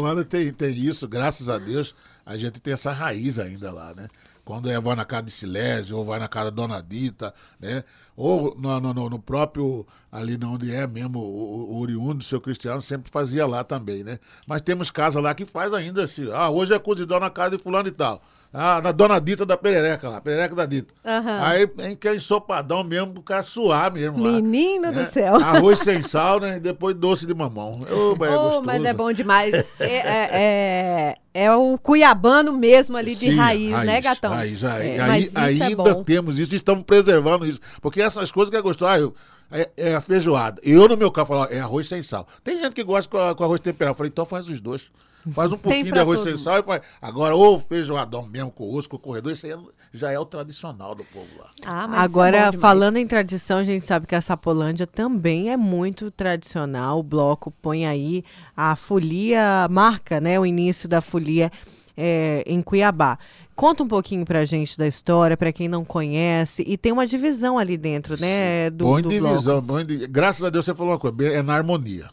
[0.00, 1.94] Lá na tem, tem isso, graças a Deus,
[2.24, 4.08] a gente tem essa raiz ainda lá, né?
[4.44, 7.82] Quando é, vai na casa de Silésio, ou vai na casa da Dona Dita, né?
[8.16, 12.40] Ou no, no- no- no próprio, ali onde é mesmo, o, o oriundo do seu
[12.40, 14.20] Cristiano, sempre fazia lá também, né?
[14.46, 17.62] Mas temos casa lá que faz ainda assim, ah, hoje é cozidão na casa de
[17.62, 18.22] fulano e tal.
[18.58, 20.94] Ah, na Dona Dita da Perereca lá, Perereca da Dita.
[21.04, 21.40] Aham.
[21.42, 24.32] Aí tem que é ensopadão mesmo pro cara suar mesmo lá.
[24.32, 25.04] Menino né?
[25.04, 25.36] do céu.
[25.36, 26.56] Arroz sem sal, né?
[26.56, 27.82] E depois doce de mamão.
[27.82, 29.52] Ô, é Oh, mas é bom demais.
[29.78, 34.32] É, é, é, é o cuiabano mesmo ali de Sim, raiz, né, gatão?
[34.32, 34.84] Raiz, raiz.
[34.86, 37.60] É, Aí- é ainda temos isso, estamos preservando isso.
[37.82, 39.14] Porque essas coisas que é gostoso, ah, eu-
[39.52, 40.62] é, é a feijoada.
[40.64, 42.26] Eu, no meu caso, falo, é arroz sem sal.
[42.42, 43.90] Tem gente que gosta com, a- com arroz temperado.
[43.92, 44.90] Eu falei, então faz os dois.
[45.32, 46.82] Faz um pouquinho de arroz sem sal e faz.
[47.00, 49.58] Agora, ou feijoadão mesmo, com osso, com corredor, isso aí é-
[49.92, 51.50] já é o tradicional do povo lá.
[51.64, 52.60] Ah, mas é Agora, demais.
[52.60, 56.98] falando em tradição, a gente sabe que a Sapolândia também é muito tradicional.
[56.98, 58.22] O bloco põe aí
[58.56, 61.50] a folia, marca né, o início da folia
[61.96, 63.18] é, em Cuiabá.
[63.54, 66.62] Conta um pouquinho pra gente da história, pra quem não conhece.
[66.66, 68.68] E tem uma divisão ali dentro, né?
[68.68, 69.62] Do, Bom do divisão.
[69.62, 72.10] bom di- Graças a Deus você falou uma coisa, é na harmonia.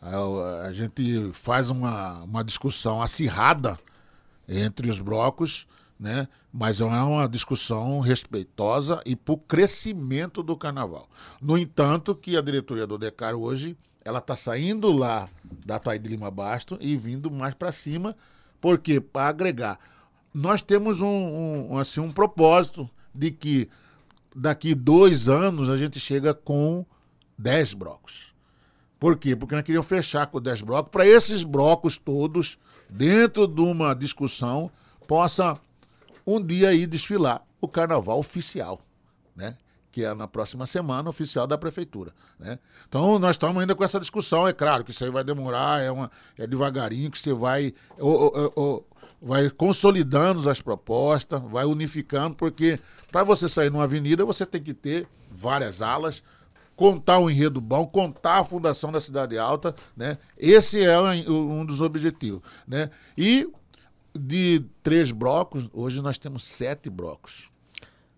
[0.00, 3.78] A, a gente faz uma, uma discussão acirrada
[4.48, 5.66] entre os blocos,
[5.98, 6.26] né?
[6.52, 11.08] mas é uma discussão respeitosa e para o crescimento do carnaval.
[11.40, 15.28] No entanto, que a diretoria do Decar hoje ela está saindo lá
[15.64, 18.16] da Taí de Lima Basto e vindo mais para cima,
[18.60, 19.78] porque para agregar.
[20.32, 23.68] Nós temos um, um, assim, um propósito de que
[24.34, 26.86] daqui dois anos a gente chega com
[27.36, 28.29] 10 blocos.
[29.00, 29.34] Por quê?
[29.34, 32.58] Porque nós queríamos fechar com 10 blocos, para esses blocos todos,
[32.90, 34.70] dentro de uma discussão,
[35.08, 35.58] possa
[36.26, 38.78] um dia aí desfilar o carnaval oficial,
[39.34, 39.56] né?
[39.90, 42.12] Que é na próxima semana, oficial da prefeitura.
[42.38, 42.58] Né?
[42.88, 44.46] Então, nós estamos ainda com essa discussão.
[44.46, 46.08] É claro que isso aí vai demorar, é, uma,
[46.38, 48.84] é devagarinho que você vai, ô, ô, ô,
[49.20, 52.78] vai consolidando as propostas, vai unificando, porque
[53.10, 56.22] para você sair numa avenida, você tem que ter várias alas,
[56.80, 60.16] contar um enredo bom, contar a fundação da Cidade Alta, né?
[60.38, 60.98] Esse é
[61.28, 62.88] um dos objetivos, né?
[63.18, 63.46] E
[64.18, 67.50] de três blocos, hoje nós temos sete blocos.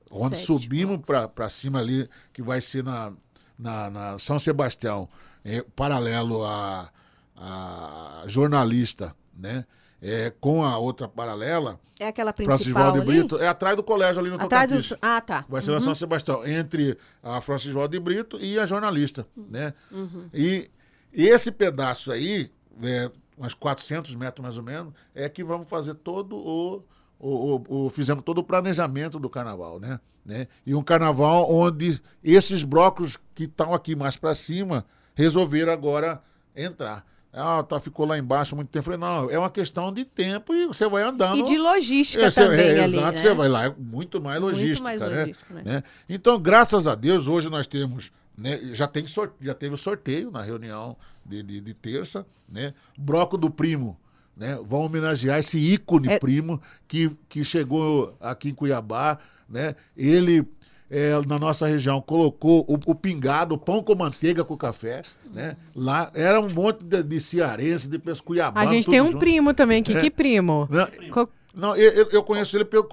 [0.09, 1.01] Onde Sete subimos
[1.34, 3.12] para cima ali, que vai ser na,
[3.59, 5.09] na, na São Sebastião,
[5.44, 6.89] é, paralelo a,
[7.36, 9.66] a jornalista, né?
[10.04, 13.06] É, com a outra paralela, É aquela principal Valde ali?
[13.06, 14.98] Brito, é atrás do colégio ali no Atrás do...
[15.00, 15.44] Ah, tá.
[15.48, 15.80] Vai ser na Uhum.
[15.84, 19.72] São Sebastião, entre a Francisco Valde Brito e a jornalista, né?
[19.92, 20.28] Uhum.
[20.34, 20.68] E
[21.12, 22.50] esse pedaço aí,
[22.82, 23.08] é,
[23.38, 26.82] uns 400 metros mais ou menos, é que vamos fazer todo o,
[27.20, 30.00] o, o- o- fizemos todo o planejamento do carnaval, né?
[30.26, 30.48] né?
[30.66, 34.84] E um carnaval onde esses blocos que estão aqui mais para cima
[35.14, 36.20] resolveram agora
[36.56, 37.06] entrar.
[37.32, 38.84] Ah, tá, ficou lá embaixo muito tempo.
[38.84, 41.38] Falei, não, é uma questão de tempo e você vai andando.
[41.38, 43.18] E de logística É, também é, ali, Exato, né?
[43.18, 45.20] você vai lá, é muito mais Muito logística, mais né?
[45.20, 45.62] logística, né?
[45.64, 45.82] né?
[46.09, 49.06] Então, graças a Deus, hoje nós temos, né, já, tem
[49.40, 50.94] já teve o sorteio na reunião
[51.24, 52.74] de, de, de terça, né?
[52.98, 53.98] Bloco do Primo,
[54.36, 54.59] né?
[54.66, 59.18] Vão homenagear esse ícone É- primo que, que chegou aqui em Cuiabá,
[59.48, 59.74] né?
[59.96, 60.46] Ele,
[60.93, 65.01] é, na nossa região, colocou o, o pingado, o pão com manteiga com café,
[65.32, 65.56] né?
[65.74, 68.70] Lá era um monte de, de cearense, de pessoas cuiabanos.
[68.70, 69.19] A gente tem um junto.
[69.19, 69.97] primo também aqui.
[69.97, 70.01] É.
[70.01, 70.69] Que primo?
[70.70, 72.88] Não, Co- não, eu, eu- conheço ele pelo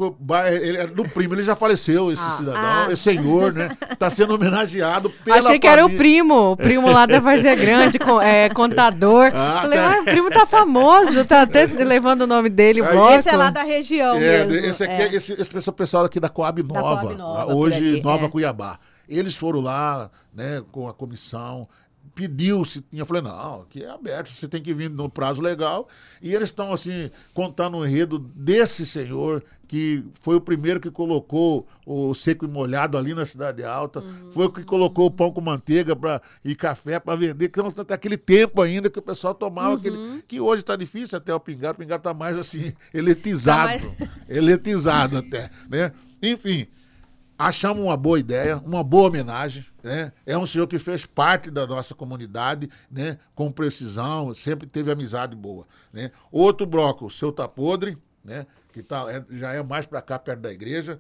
[0.52, 2.92] ele é do primo, ele já faleceu, esse Ah, cidadão, ah.
[2.92, 3.70] esse senhor, né?
[3.90, 5.98] Está sendo homenageado pela Achei que era o família.
[5.98, 9.32] primo, o primo lá da Várzea Grande, é, contador.
[9.34, 9.96] Ah, Falei, tá.
[9.98, 13.14] ah, o primo tá famoso, tá até levando o nome dele, o Aí- bloco.
[13.14, 14.66] Esse é lá da região É, mesmo.
[14.68, 15.08] esse aqui, é.
[15.08, 15.16] é.
[15.16, 18.30] esse, esse pessoal- pessoal aqui da Coab Nova, Coab Nova, hoje ali, Nova é.
[18.30, 18.78] Cuiabá.
[19.08, 21.68] Eles foram lá, né, com a comissão,
[22.20, 25.42] pediu se tinha, eu falei, não, aqui é aberto, você tem que vir no prazo
[25.42, 25.88] legal.
[26.22, 31.66] E eles estão, assim, contando o enredo desse senhor, que foi o primeiro que colocou
[31.86, 35.40] o seco e molhado ali na Cidade Alta, foi o que colocou o pão com
[35.40, 39.34] manteiga pra, e café para vender, que não tem aquele tempo ainda que o pessoal
[39.34, 43.90] tomava, aquele, que hoje está difícil até o pingado, o pingado está mais assim, eletizado,
[43.98, 45.94] Tá eletizado até, né?
[46.22, 46.68] Enfim,
[47.40, 49.66] achamos uma boa ideia, uma boa homenagem.
[49.82, 50.12] Né?
[50.26, 53.18] É um senhor que fez parte da nossa comunidade, né?
[53.34, 55.66] com precisão, sempre teve amizade boa.
[55.94, 56.12] Né?
[56.30, 58.46] Outro bloco, o seu tá podre, né?
[58.72, 61.00] Que tá, é- já é mais para cá, perto da igreja.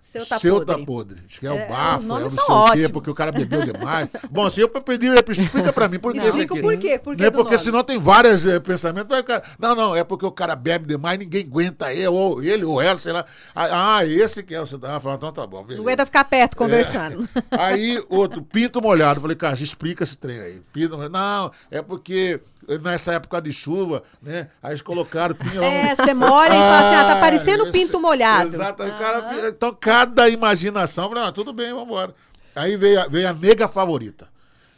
[0.00, 0.66] Seu tá Seu podre.
[0.76, 1.20] tá podre.
[1.28, 3.14] Acho que é, É, o bafo, os é o não sei o quê, porque o
[3.14, 4.08] cara bebeu demais.
[4.30, 6.46] Bom, se eu pedi, explica pra mim, por que aqui?
[6.46, 7.58] por quê, por que Não é porque nome?
[7.58, 9.10] senão tem vários eh, pensamentos.
[9.58, 12.96] Não, não, é porque o cara bebe demais, ninguém aguenta ele, ou ele, ou ela,
[12.96, 13.24] sei lá.
[13.54, 15.58] Ah, ah, esse que é o você tava falando, então tá bom.
[15.58, 15.82] Não beleza.
[15.82, 17.28] aguenta ficar perto conversando.
[17.50, 19.20] Aí, outro, pinto molhado.
[19.20, 20.62] Falei, cara, explica esse trem aí.
[20.72, 21.12] Pinto molhado.
[21.12, 22.40] Não, é porque
[22.78, 24.48] nessa época de chuva, né?
[24.62, 27.64] Aí eles colocaram, tinha um- É, você molha e fala assim, ah, tá Ah, parecendo
[27.64, 28.54] esse- pinto molhado.
[28.54, 28.82] Exato.
[28.84, 32.14] o cara, então, cada imaginação, falei, ah, tudo bem, vamos embora.
[32.54, 34.28] Aí veio, a- veio a nega favorita.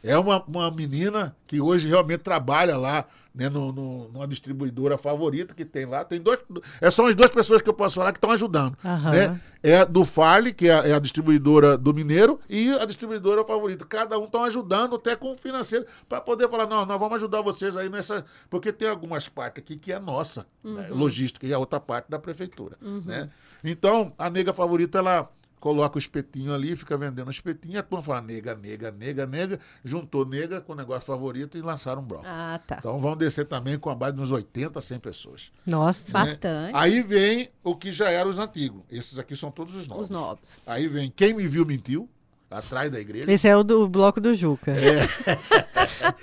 [0.02, 5.54] É uma, uma menina que hoje realmente trabalha lá, né, no, no- numa distribuidora favorita
[5.54, 6.04] que tem lá.
[6.04, 6.40] Tem dois.
[6.80, 8.76] É, são as duas pessoas que eu posso falar que estão ajudando.
[8.84, 9.10] Aham.
[9.12, 9.40] Né?
[9.62, 13.84] É do Farley, que é a, é a distribuidora do Mineiro, e a distribuidora favorita.
[13.86, 17.40] Cada um estão ajudando até com o financeiro para poder falar, não, nós vamos ajudar
[17.40, 18.24] vocês aí nessa.
[18.50, 20.96] Porque tem algumas partes aqui que é nossa, né, Uhum.
[20.98, 22.76] logística, e a outra parte da prefeitura.
[22.82, 23.02] Uhum.
[23.06, 23.30] Né?
[23.62, 25.30] Então, a nega favorita, ela
[25.62, 29.60] coloca o espetinho ali, fica vendendo o espetinho, a turma fala nega, nega, nega, nega,
[29.84, 32.24] juntou nega com o negócio favorito e lançaram um bloco.
[32.26, 32.78] Ah, tá.
[32.80, 35.52] Então vão descer também com a base de uns 80, 100 pessoas.
[35.64, 36.02] Nossa.
[36.02, 36.12] né?
[36.12, 36.74] Bastante.
[36.74, 38.82] Aí vem o que já eram os antigos.
[38.90, 40.02] Esses aqui são todos os novos.
[40.02, 40.48] Os novos.
[40.66, 42.10] Aí vem Quem Me Viu Mentiu,
[42.52, 43.30] atrás da igreja.
[43.30, 44.72] Esse é o do bloco do Juca.
[44.72, 46.14] É,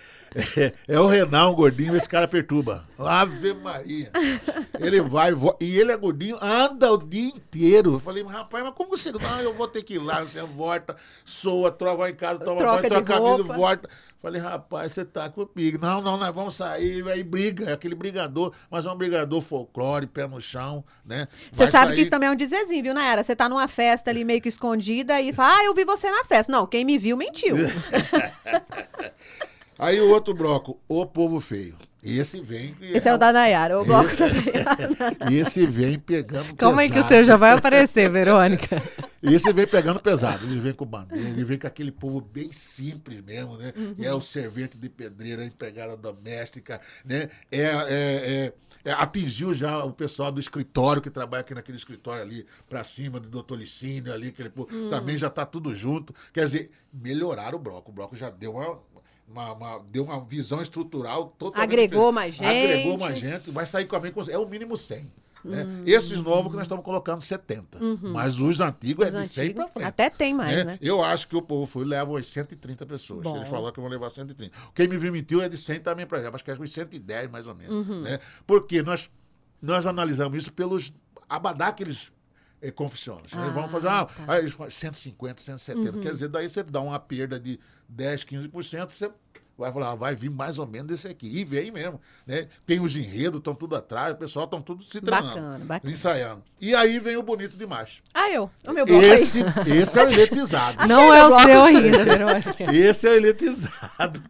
[0.88, 2.86] é o Renan, um gordinho, esse cara perturba.
[2.98, 4.12] Ave Maria.
[4.80, 7.94] Ele vai, e ele é gordinho, anda o dia inteiro.
[7.94, 9.12] Eu falei, mas rapaz, mas como você.
[9.12, 10.96] Não, eu vou ter que ir lá, você volta,
[11.26, 13.54] soa, trova em casa, toma Troca banho, de troca a camisa, roupa.
[13.56, 13.90] volta.
[14.22, 15.78] Falei, rapaz, você tá comigo.
[15.82, 20.08] Não, não, nós vamos sair, aí briga, é aquele brigador, mas é um brigador folclore,
[20.08, 21.28] pé no chão, né?
[21.52, 23.24] Você sabe sair- que isso também é um dizezinho, viu, Nayara?
[23.24, 26.26] Você tá numa festa ali meio que escondida e fala, ah, eu vi você na
[26.26, 26.52] festa.
[26.52, 27.56] Não, quem me viu mentiu.
[29.78, 31.76] Aí o outro bloco, o povo feio.
[32.04, 32.76] Esse vem.
[32.82, 35.34] Esse é o da Nayara, o bloco da Nayara.
[35.34, 37.14] Esse vem pegando Calma aí que o pesado.
[37.14, 38.82] seu já vai aparecer, Verônica.
[39.22, 40.46] Esse vem pegando pesado.
[40.46, 43.74] Ele vem com bandeira, ele vem com aquele povo bem simples mesmo, né?
[43.76, 43.96] Uhum.
[44.00, 47.30] É o servente de pedreira, a empregada doméstica, né?
[47.52, 48.54] É, é, é-
[48.86, 53.20] é- atingiu já o pessoal do escritório que trabalha aqui naquele escritório ali pra cima
[53.20, 54.90] do doutor Licínio ali, aquele povo, Hum.
[54.90, 56.14] também já tá tudo junto.
[56.34, 57.92] Quer dizer, melhoraram o bloco.
[57.92, 58.80] O bloco já deu uma.
[59.32, 62.16] uma- uma- deu uma visão estrutural totalmente Agregou diferente.
[62.16, 62.48] mais gente.
[62.72, 65.06] Agregou mais gente, vai sair com a com- É o mínimo 100.
[65.44, 65.64] Né?
[65.64, 65.84] Hum.
[65.86, 67.84] Esses novos que nós estamos colocando 70.
[67.84, 68.12] Uhum.
[68.14, 69.86] Mas os antigos é Os de 100 antigos, para frente.
[69.88, 70.78] até tem mais, né?
[70.82, 73.22] Eu acho que o povo foi leva umas 130 pessoas.
[73.24, 73.38] Bom.
[73.38, 74.56] Ele falou que vão levar 130.
[74.74, 77.48] Quem me mentiu é de 100 também para cá, acho que é uns 110 mais
[77.48, 77.88] ou menos.
[77.88, 78.02] Uhum.
[78.02, 78.20] Né?
[78.46, 79.10] Porque nós,
[79.62, 80.94] nós analisamos isso pelos
[81.30, 82.12] abadá que eles
[82.62, 83.24] eh, confessionam.
[83.32, 84.34] Ah, Eles vão fazer, ah, tá.
[84.34, 85.96] aí eles falam 150, 170.
[85.96, 86.02] Uhum.
[86.02, 89.12] Quer dizer, daí você dá uma perda de 10, 15%, você
[89.60, 91.28] vai falar, ah, vai vir mais ou menos desse aqui.
[91.28, 92.00] E vem mesmo.
[92.26, 92.48] Né?
[92.66, 95.28] Tem os enredos, estão tudo atrás, o pessoal estão tudo se treinando.
[95.28, 95.94] Bacana, bacana.
[95.94, 96.44] Ensaiando.
[96.60, 98.02] E aí vem o bonito demais.
[98.14, 98.50] Ah, eu.
[98.66, 99.78] O meu bloco Esse, aí.
[99.82, 100.86] esse é o eletrizado.
[100.88, 101.90] Não é o seu ainda.
[102.74, 104.22] Esse é o eletrizado.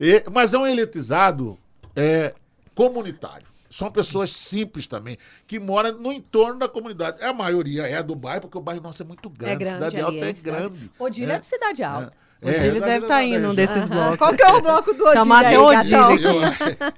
[0.00, 1.58] E- mas é um eletrizado
[1.94, 2.34] é,
[2.74, 3.46] comunitário.
[3.70, 7.22] São pessoas simples também, que moram no entorno da comunidade.
[7.22, 9.52] A maioria é do bairro, porque o bairro nosso é muito grande.
[9.52, 10.90] É grande cidade alta é é, grande.
[10.98, 12.12] Odília é de Cidade Alta.
[12.42, 14.16] O Odílio deve estar indo num desses blocos.
[14.16, 16.40] Qual que é o bloco do Odílio Chamar até Odílio.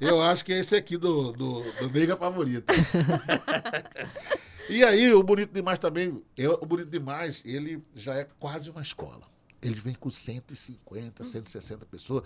[0.01, 2.73] Eu, eu acho que é esse aqui do, do, do Nega Favorito.
[4.71, 8.83] e aí, o Bonito Demais também, eu- o Bonito Demais, ele já é quase uma
[8.83, 9.23] escola.
[9.61, 12.25] Ele vem com 150, 160 pessoas,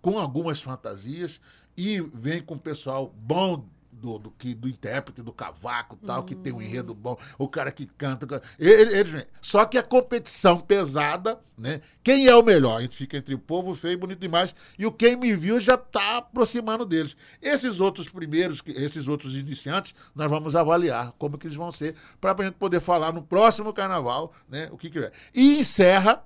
[0.00, 1.40] com algumas fantasias,
[1.76, 3.64] e vem com o pessoal bom
[4.00, 7.72] do, do, que, do intérprete, do cavaco tal, que tem um enredo bom, o cara
[7.72, 8.42] que canta.
[8.58, 9.24] Eles vêm.
[9.40, 11.80] Só que a competição pesada, né?
[12.04, 12.78] Quem é o melhor?
[12.78, 15.58] A gente fica entre o povo feio e bonito demais, e o quem me viu
[15.58, 17.16] já está aproximando deles.
[17.40, 22.32] Esses outros primeiros, esses outros iniciantes, nós vamos avaliar como que eles vão ser, para
[22.38, 24.68] a gente poder falar no próximo carnaval, né?
[24.70, 25.12] O que, que é.
[25.34, 26.22] E encerra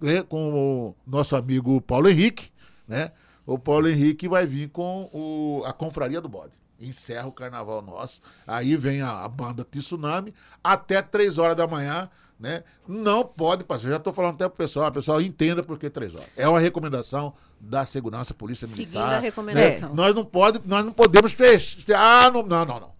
[0.00, 2.50] né, com o nosso amigo Paulo Henrique,
[2.86, 3.10] né?
[3.44, 6.52] O Paulo Henrique vai vir com o, a Confraria do Bode.
[6.80, 8.20] Encerra o carnaval nosso.
[8.46, 10.32] Aí vem a, a banda Tsunami
[10.62, 12.62] até três horas da manhã, né?
[12.86, 13.86] Não pode passar.
[13.86, 16.28] Eu já estou falando até pro pessoal, o pessoal entenda por que três horas.
[16.36, 19.14] É uma recomendação da segurança, polícia Seguindo militar.
[19.14, 19.88] a recomendação.
[19.88, 19.94] né?
[19.96, 21.96] Nós não pode, nós não podemos fechar.
[21.96, 22.92] Ah, não, não, não, não.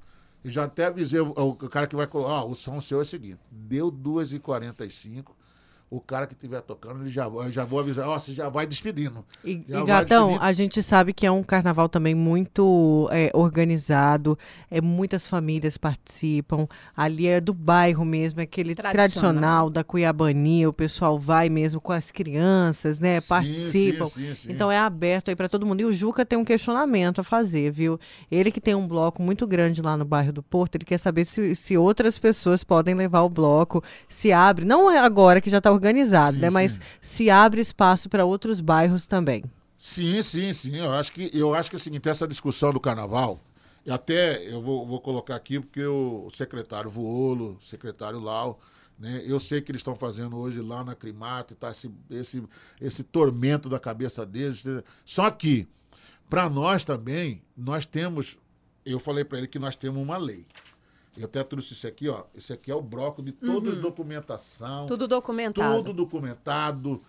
[0.45, 3.03] E já até avisei o, o cara que vai colocar, ó, o som seu é
[3.03, 5.27] o seguinte, deu 2h45,
[5.91, 9.25] o cara que estiver tocando, ele já, já vou avisar, ó, você já vai despedindo.
[9.43, 10.45] E, Já e, vai Gatão, despedindo.
[10.45, 14.39] a gente sabe que é um carnaval também muito é, organizado,
[14.71, 16.67] é, muitas famílias participam,
[16.97, 18.93] ali é do bairro mesmo, é aquele Tradicional.
[18.93, 24.05] tradicional, da Cuiabania, o pessoal vai mesmo com as crianças, né, Sim, participam.
[24.07, 24.53] sim, sim, sim.
[24.53, 25.81] Então é aberto aí para todo mundo.
[25.81, 27.99] E o Juca tem um questionamento a fazer, viu?
[28.31, 31.25] Ele que tem um bloco muito grande lá no bairro do Porto, ele quer saber
[31.25, 35.59] se, se outras pessoas podem levar o bloco, se abre, não é agora que já
[35.59, 36.81] está organizado, Sim, né, mas sim.
[37.01, 39.45] se abre espaço para outros bairros também.
[39.79, 40.77] Sim, sim, sim.
[40.77, 43.41] Eu acho que, eu acho que é o seguinte, essa discussão do carnaval,
[43.89, 48.59] até eu vou, vou colocar aqui, porque o secretário Vuolo, o secretário Lau,
[48.99, 52.43] né, eu sei que eles estão fazendo hoje lá na Crimata, tá esse, esse,
[52.81, 54.65] esse tormento da cabeça deles.
[55.05, 55.69] Só que,
[56.29, 58.37] para nós também, nós temos,
[58.85, 60.47] eu falei para ele que nós temos uma lei.
[61.19, 62.25] Eu até trouxe isso aqui, ó.
[62.35, 63.81] Esse aqui é o bloco de toda Uhum.
[63.81, 64.87] documentação.
[64.87, 65.77] Tudo documentado.
[65.79, 67.03] Tudo documentado,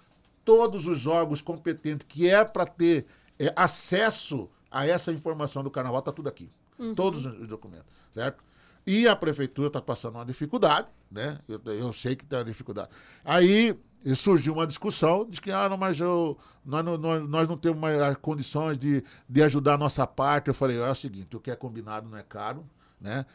[0.44, 3.06] todos os órgãos competentes que é para ter
[3.38, 6.49] é, acesso a essa informação do carnaval, está tudo aqui.
[6.77, 6.95] Uhum.
[6.95, 8.44] Todos os documentos, certo?
[8.86, 11.38] E a prefeitura está passando uma dificuldade, né?
[11.48, 12.90] Eu, eu sei que tem uma dificuldade.
[13.23, 17.48] Aí eh, surgiu uma discussão, diz que, ah, não, mas eu, nós, não, nós, nós
[17.48, 20.48] não temos mais as condições de, de ajudar a nossa parte.
[20.48, 22.65] Eu falei, é o seguinte, o que é combinado não é caro,
[22.99, 23.26] né?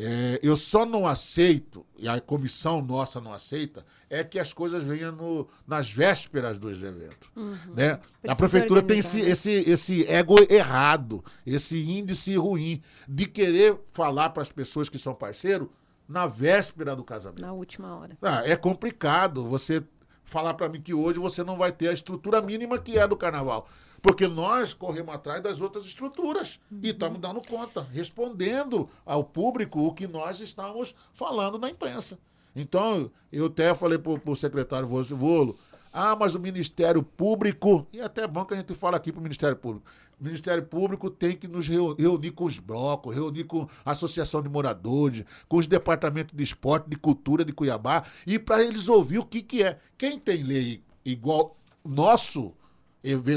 [0.00, 4.84] É, eu só não aceito, e a comissão nossa não aceita, é que as coisas
[4.84, 7.28] venham no- nas vésperas dos eventos.
[7.34, 7.56] Uhum.
[7.76, 7.98] Né?
[8.28, 9.30] A prefeitura tem esse, né?
[9.30, 15.12] esse, esse ego errado, esse índice ruim, de querer falar para as pessoas que são
[15.12, 15.66] parceiros
[16.08, 17.42] na véspera do casamento.
[17.42, 18.16] Na última hora.
[18.22, 19.82] Ah, é complicado você
[20.22, 23.16] falar para mim que hoje você não vai ter a estrutura mínima que é do
[23.16, 23.66] carnaval.
[24.00, 29.92] Porque nós corremos atrás das outras estruturas e estamos dando conta, respondendo ao público o
[29.92, 32.18] que nós estamos falando na imprensa.
[32.54, 35.56] Então, eu até falei para o secretário Vo- Volo,
[35.92, 39.20] ah, mas o Ministério Público, e é até bom que a gente fala aqui para
[39.20, 39.86] o Ministério Público,
[40.20, 44.42] o Ministério Público tem que nos reu- reunir com os blocos, reunir com a Associação
[44.42, 49.18] de Moradores, com os departamentos de esporte, de cultura de Cuiabá, e para eles ouvir
[49.18, 49.78] o que, que é.
[49.96, 52.52] Quem tem lei igual nosso,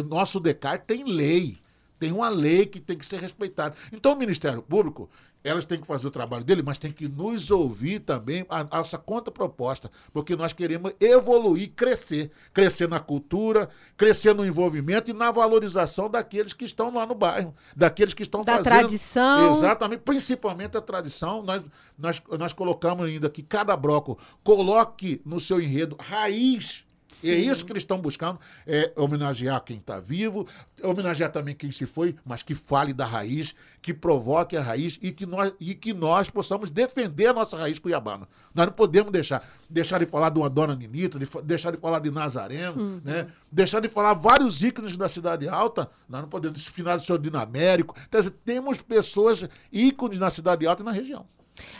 [0.07, 1.61] nosso DECAR tem lei.
[2.01, 3.75] Tem uma lei que tem que ser respeitada.
[3.93, 5.07] Então, o Ministério Público,
[5.43, 8.77] elas têm que fazer o trabalho dele, mas tem que nos ouvir também a, a
[8.79, 12.31] nossa contraproposta, porque nós queremos evoluir, crescer.
[12.51, 17.53] Crescer na cultura, crescer no envolvimento e na valorização daqueles que estão lá no bairro,
[17.75, 18.79] daqueles que estão Da fazendo...
[18.79, 19.57] tradição.
[19.57, 21.43] Exatamente, principalmente a tradição.
[21.43, 21.61] Nós,
[21.95, 26.83] nós, nós colocamos ainda que cada bloco coloque no seu enredo raiz
[27.23, 30.47] e é isso que eles estão buscando, é homenagear quem está vivo,
[30.83, 35.11] homenagear também quem se foi, mas que fale da raiz, que provoque a raiz e
[35.11, 38.27] que nós, e que nós possamos defender a nossa raiz cuiabana.
[38.53, 41.99] Nós não podemos deixar, deixar de falar de uma dona Ninita, de deixar de falar
[41.99, 43.01] de Nazareno, Uhum.
[43.03, 43.27] né?
[43.51, 47.93] deixar de falar vários ícones da Cidade Alta, nós não podemos final do senhor Dinamérico.
[48.09, 51.25] Quer dizer, temos pessoas ícones na Cidade Alta e na região.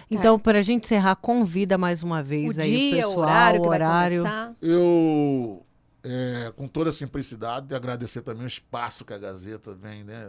[0.10, 3.20] Então, para a gente encerrar, convida mais uma vez O aí dia, o o pessoal,
[3.20, 4.18] horário que o horário.
[4.24, 4.56] começar.
[4.62, 5.66] Eu,
[6.04, 10.28] é, com toda a simplicidade, agradecer também o espaço que a Gazeta vem né,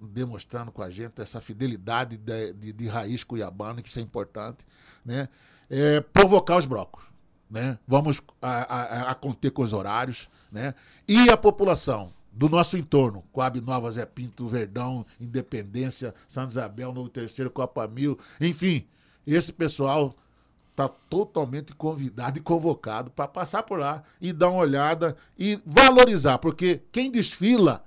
[0.00, 4.64] demonstrando com a gente, essa fidelidade de, de, de raiz cuiabana, que isso é importante.
[5.04, 5.28] Né?
[5.68, 7.04] É, provocar os blocos.
[7.50, 7.78] Né?
[7.86, 10.28] Vamos a, a, a conter com os horários.
[10.50, 10.74] Né?
[11.06, 17.10] E a população do nosso entorno, Coab Nova, Zé Pinto, Verdão, Independência, Santa Isabel, Novo
[17.10, 18.86] Terceiro, Copa Mil, enfim,
[19.26, 20.14] esse pessoal
[20.70, 26.38] está totalmente convidado e convocado para passar por lá e dar uma olhada e valorizar,
[26.38, 27.84] porque quem desfila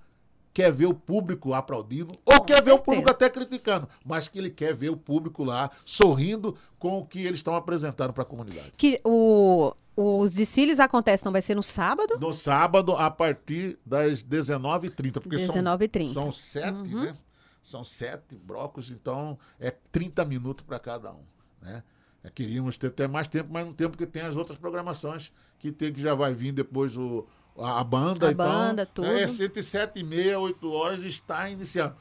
[0.54, 4.50] quer ver o público aplaudindo ou quer ver o público até criticando, mas que ele
[4.52, 8.72] quer ver o público lá sorrindo com o que eles estão apresentando para a comunidade.
[8.78, 12.20] Que o, os desfiles acontecem, não vai ser no sábado?
[12.20, 16.14] No sábado, a partir das 19h30, porque são, 19h30.
[16.14, 17.04] são sete, Uhum.
[17.04, 17.18] né?
[17.64, 21.24] São sete blocos, então é 30 minutos para cada um,
[21.62, 21.82] né?
[22.22, 25.72] É, queríamos ter até mais tempo, mas não temos porque tem as outras programações que
[25.74, 27.26] tem que já vai vir depois o,
[27.58, 28.30] a, banda.
[28.30, 29.08] A então, banda, tudo.
[29.08, 31.96] É, entre sete e meia, oito horas está iniciando.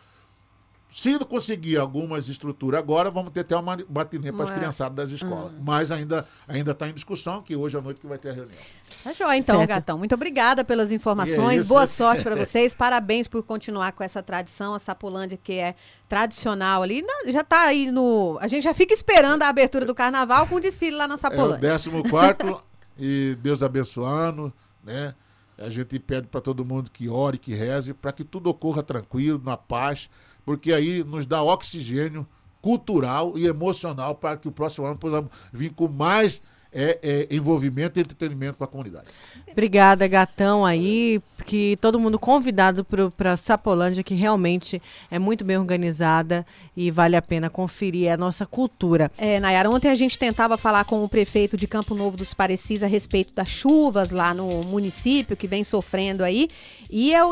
[0.94, 4.56] Se não conseguir algumas estruturas agora, vamos ter até uma matinê para as Ué.
[4.56, 5.50] criançadas das escolas.
[5.52, 5.62] Hum.
[5.64, 8.58] Mas ainda ainda está em discussão, que hoje à noite que vai ter a reunião.
[9.02, 9.68] Tá joia, então, Certo.
[9.70, 9.96] Gatão.
[9.96, 11.62] Muito obrigada pelas E informações.
[11.62, 11.64] é.
[11.64, 12.74] Boa sorte para vocês.
[12.74, 15.74] Parabéns por continuar com essa tradição, a Sapulândia que é
[16.10, 17.00] tradicional ali.
[17.00, 18.36] Não, Já tá aí no.
[18.42, 21.16] A gente já fica esperando a abertura do carnaval com o desfile lá na É
[21.16, 21.56] o Sapulândia.
[21.56, 22.62] décimo quarto
[22.98, 24.52] e Deus abençoando,
[24.84, 25.14] né?
[25.58, 29.40] A gente pede para todo mundo que ore, que reze, para que tudo ocorra tranquilo,
[29.44, 30.08] na paz,
[30.44, 32.26] porque aí nos dá oxigênio
[32.60, 36.40] cultural e emocional para que o próximo ano possamos vir com mais
[36.72, 39.06] é, é envolvimento e entretenimento com a comunidade.
[39.50, 42.86] Obrigada, gatão aí, que todo mundo convidado
[43.16, 44.80] para Sapolândia, que realmente
[45.10, 46.46] é muito bem organizada
[46.76, 49.10] e vale a pena conferir é a nossa cultura.
[49.18, 52.82] É, Nayara, ontem a gente tentava falar com o prefeito de Campo Novo dos Parecis
[52.82, 56.48] a respeito das chuvas lá no município que vem sofrendo aí.
[56.90, 57.30] E eu,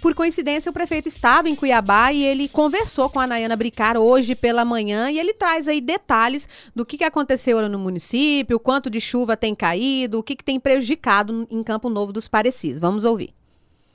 [0.00, 4.34] por coincidência, o prefeito estava em Cuiabá e ele conversou com a Nayana Bricar hoje
[4.34, 9.00] pela manhã e ele traz aí detalhes do que, que aconteceu no município, quanto de
[9.00, 12.78] chuva tem caído, o que, que tem prejudicado em Campo Novo dos Parecis.
[12.78, 13.34] Vamos ouvir.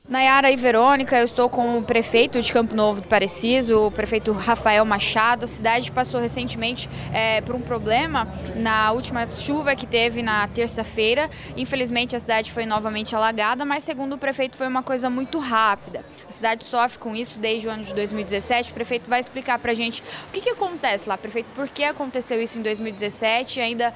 [0.10, 4.32] Nayara e Verônica, eu estou com o prefeito de Campo Novo do Pareciso, o prefeito
[4.32, 5.44] Rafael Machado.
[5.44, 8.26] A cidade passou recentemente é, por um problema
[8.56, 11.30] na última chuva que teve na terça-feira.
[11.58, 16.06] Infelizmente a cidade foi novamente alagada, mas segundo o prefeito foi uma coisa muito rápida.
[16.30, 18.72] A cidade sofre com isso desde o ano de 2017.
[18.72, 21.84] O prefeito vai explicar para a gente o que, que acontece lá, prefeito, por que
[21.84, 23.94] aconteceu isso em 2017 e ainda,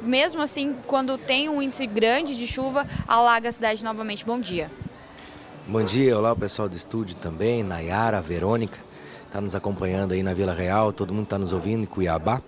[0.00, 4.24] mesmo assim, quando tem um índice grande de chuva, alaga a cidade novamente.
[4.24, 4.70] Bom dia.
[5.68, 8.78] Bom dia, olá o pessoal do estúdio também, Nayara, Verônica,
[9.26, 12.40] está nos acompanhando aí na Vila Real, todo mundo está nos ouvindo em Cuiabá.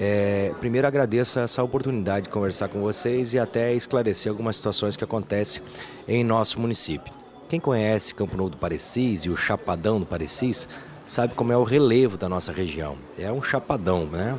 [0.00, 5.04] É, primeiro agradeço essa oportunidade de conversar com vocês e até esclarecer algumas situações que
[5.04, 5.62] acontecem
[6.08, 7.12] em nosso município.
[7.46, 10.66] Quem conhece Campo Novo do Parecis e o Chapadão do Parecis
[11.04, 12.96] sabe como é o relevo da nossa região.
[13.18, 14.34] É um chapadão, né?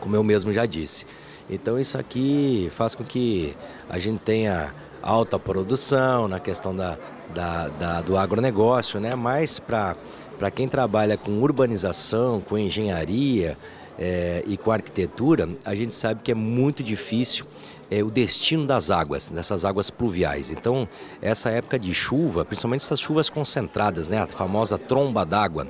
[0.00, 1.06] Como eu mesmo já disse.
[1.48, 3.56] Então isso aqui faz com que
[3.88, 6.98] a gente tenha alta produção na questão da,
[7.34, 9.14] da, da, do agronegócio, né?
[9.14, 13.56] mas para quem trabalha com urbanização, com engenharia
[13.98, 17.46] é, e com arquitetura, a gente sabe que é muito difícil
[17.90, 20.50] é, o destino das águas, dessas águas pluviais.
[20.50, 20.88] Então,
[21.20, 24.18] essa época de chuva, principalmente essas chuvas concentradas, né?
[24.18, 25.66] a famosa tromba d'água,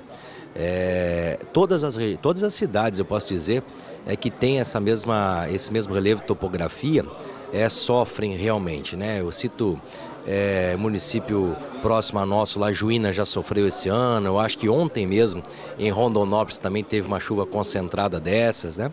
[0.54, 3.62] é, todas, as, todas as cidades, eu posso dizer,
[4.06, 7.04] é que tem essa mesma, esse mesmo relevo topografia,
[7.52, 8.96] é, sofrem realmente.
[8.96, 9.20] Né?
[9.20, 9.78] Eu cito
[10.26, 14.26] é, município próximo a nosso, lá Juína já sofreu esse ano.
[14.26, 15.42] Eu acho que ontem mesmo
[15.78, 18.92] em Rondonópolis também teve uma chuva concentrada dessas, né?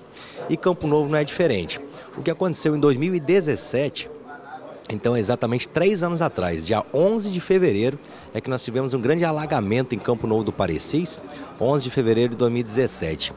[0.49, 1.79] E Campo Novo não é diferente.
[2.17, 4.09] O que aconteceu em 2017,
[4.89, 7.99] então exatamente três anos atrás, dia 11 de fevereiro,
[8.33, 11.19] é que nós tivemos um grande alagamento em Campo Novo do Parecis,
[11.59, 13.33] 11 de fevereiro de 2017.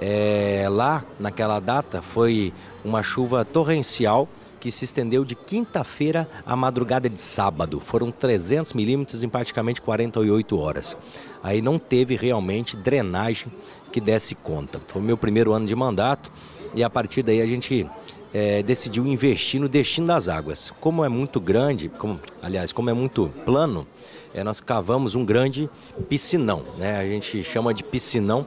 [0.00, 2.52] É, lá, naquela data, foi
[2.84, 4.28] uma chuva torrencial
[4.62, 7.80] que se estendeu de quinta-feira à madrugada de sábado.
[7.80, 10.96] Foram 300 milímetros em praticamente 48 horas.
[11.42, 13.52] Aí não teve realmente drenagem
[13.90, 14.80] que desse conta.
[14.86, 16.30] Foi o meu primeiro ano de mandato
[16.76, 17.90] e a partir daí a gente
[18.32, 20.72] é, decidiu investir no destino das águas.
[20.78, 23.84] Como é muito grande, como, aliás, como é muito plano,
[24.32, 25.68] é, nós cavamos um grande
[26.08, 26.62] piscinão.
[26.78, 27.00] Né?
[27.00, 28.46] A gente chama de piscinão,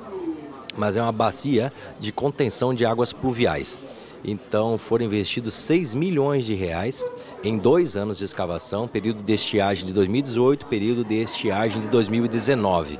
[0.77, 3.77] mas é uma bacia de contenção de águas pluviais.
[4.27, 7.05] Então foram investidos 6 milhões de reais
[7.43, 12.99] em dois anos de escavação, período de estiagem de 2018, período de estiagem de 2019.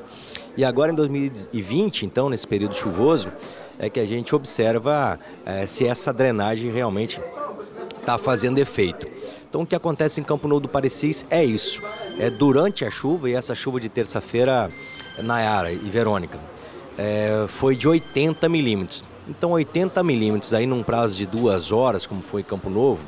[0.55, 3.29] E agora em 2020, então, nesse período chuvoso,
[3.79, 7.19] é que a gente observa é, se essa drenagem realmente
[7.99, 9.07] está fazendo efeito.
[9.49, 11.81] Então o que acontece em Campo Novo do Parecis é isso.
[12.19, 14.69] É durante a chuva, e essa chuva de terça-feira,
[15.23, 16.39] Nayara e Verônica,
[16.97, 19.03] é, foi de 80 milímetros.
[19.27, 23.01] Então 80 milímetros aí num prazo de duas horas, como foi Campo Novo,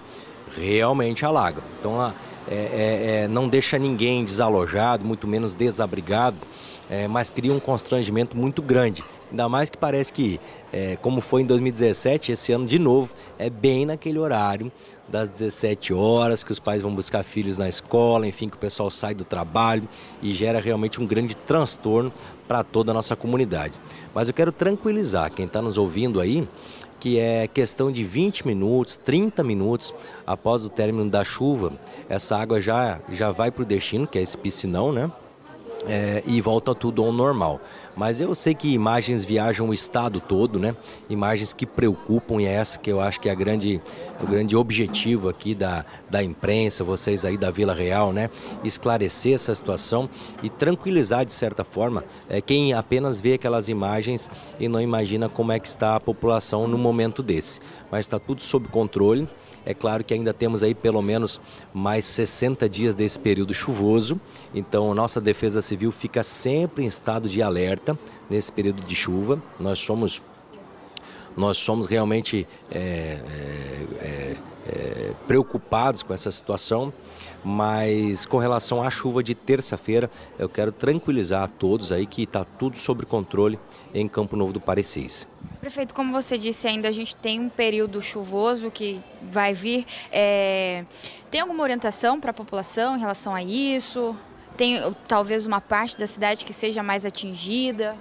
[0.56, 1.62] realmente alaga.
[1.80, 2.14] Então é,
[2.50, 6.38] é, é, não deixa ninguém desalojado, muito menos desabrigado,
[6.90, 9.04] é, mas cria um constrangimento muito grande.
[9.30, 10.40] Ainda mais que parece que,
[10.72, 14.72] é, como foi em 2017, esse ano de novo, é bem naquele horário
[15.08, 18.90] das 17 horas que os pais vão buscar filhos na escola, enfim, que o pessoal
[18.90, 19.88] sai do trabalho
[20.22, 22.12] e gera realmente um grande transtorno
[22.48, 23.74] para toda a nossa comunidade.
[24.18, 26.50] Mas eu quero tranquilizar quem está nos ouvindo aí
[27.00, 29.94] que é questão de 20 minutos, 30 minutos
[30.26, 31.74] após o término da chuva,
[32.10, 35.12] essa água já, já vai para o destino, que é esse piscinão, né?
[35.88, 37.62] É, e volta tudo ao normal.
[37.96, 40.76] Mas eu sei que imagens viajam o estado todo, né?
[41.10, 43.82] Imagens que preocupam e é essa que eu acho que é a grande,
[44.22, 48.30] o grande objetivo aqui da, da imprensa, vocês aí da Vila Real, né?
[48.64, 50.10] Esclarecer essa situação
[50.44, 55.52] e tranquilizar de certa forma é, quem apenas vê aquelas imagens e não imagina como
[55.52, 57.60] é que está a população no momento desse.
[57.92, 59.28] Mas está tudo sob controle.
[59.68, 61.42] É claro que ainda temos aí pelo menos
[61.74, 64.18] mais 60 dias desse período chuvoso,
[64.56, 68.00] então nossa Defesa Civil fica sempre em estado de alerta
[68.30, 69.44] nesse período de chuva.
[69.60, 70.24] Nós somos
[71.36, 73.20] nós somos realmente é,
[74.00, 74.36] é,
[74.70, 76.92] é, preocupados com essa situação,
[77.44, 82.46] mas com relação à chuva de terça-feira, eu quero tranquilizar a todos aí que está
[82.46, 83.60] tudo sob controle
[83.94, 85.28] em Campo Novo do Parecis.
[85.60, 89.86] Prefeito, como você disse ainda, a gente tem um período chuvoso que vai vir.
[90.12, 90.86] É...
[91.32, 94.16] Tem alguma orientação para a população em relação a isso?
[94.56, 97.96] Tem talvez uma parte da cidade que seja mais atingida?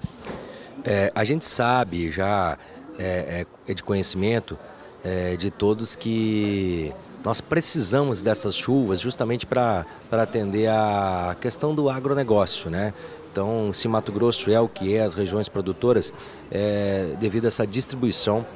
[0.84, 2.58] É, a gente sabe, já
[2.98, 4.58] é, é de conhecimento
[5.02, 6.92] é, de todos que
[7.24, 12.94] nós precisamos dessas chuvas justamente para atender a questão do agronegócio, né?
[13.36, 16.10] Então, se Mato Grosso é o que é, as regiões produtoras,
[16.50, 18.46] é, devido a essa distribuição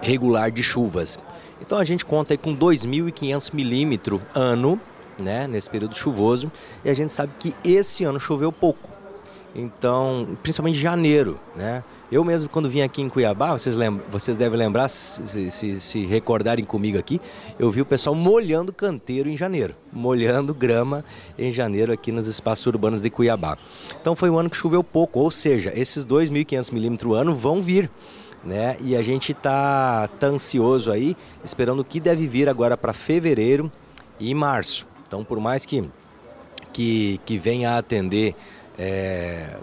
[0.00, 1.18] regular de chuvas.
[1.60, 4.80] Então, a gente conta com 2.500 milímetros ano,
[5.18, 6.48] né, nesse período chuvoso,
[6.84, 8.88] e a gente sabe que esse ano choveu pouco.
[9.52, 11.82] Então, principalmente janeiro, né?
[12.12, 16.04] Eu mesmo, quando vim aqui em Cuiabá, vocês, lembram, vocês devem lembrar, se, se, se,
[16.04, 17.18] recordarem comigo aqui,
[17.58, 21.02] eu vi o pessoal molhando canteiro em janeiro, molhando grama
[21.38, 23.56] em janeiro aqui nos espaços urbanos de Cuiabá.
[23.98, 27.90] Então foi um ano que choveu pouco, ou seja, esses 2.500 milímetros ano vão vir.
[28.44, 28.76] Né?
[28.82, 33.72] E a gente está tá ansioso aí, esperando o que deve vir agora para fevereiro
[34.20, 34.86] e março.
[35.08, 35.82] Então, por mais que,
[36.74, 38.34] que, que venha a atender
[38.78, 39.56] é,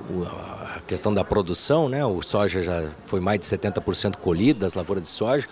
[0.75, 2.05] a questão da produção, né?
[2.05, 5.47] O soja já foi mais de 70% colhido das lavouras de soja,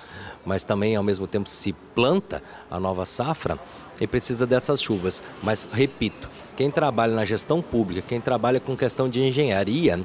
[0.46, 3.58] mas também ao mesmo tempo se planta a nova safra
[4.00, 5.22] e precisa dessas chuvas.
[5.42, 10.00] Mas repito, quem trabalha na gestão pública, quem trabalha com questão de engenharia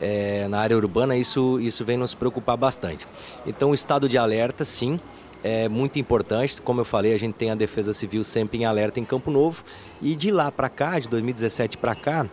[0.00, 3.06] é, na área urbana, isso, isso vem nos preocupar bastante.
[3.46, 5.00] Então, o estado de alerta, sim,
[5.42, 6.60] é muito importante.
[6.60, 9.64] Como eu falei, a gente tem a Defesa Civil sempre em alerta em Campo Novo.
[10.02, 12.26] E de lá para cá, de 2017 para cá,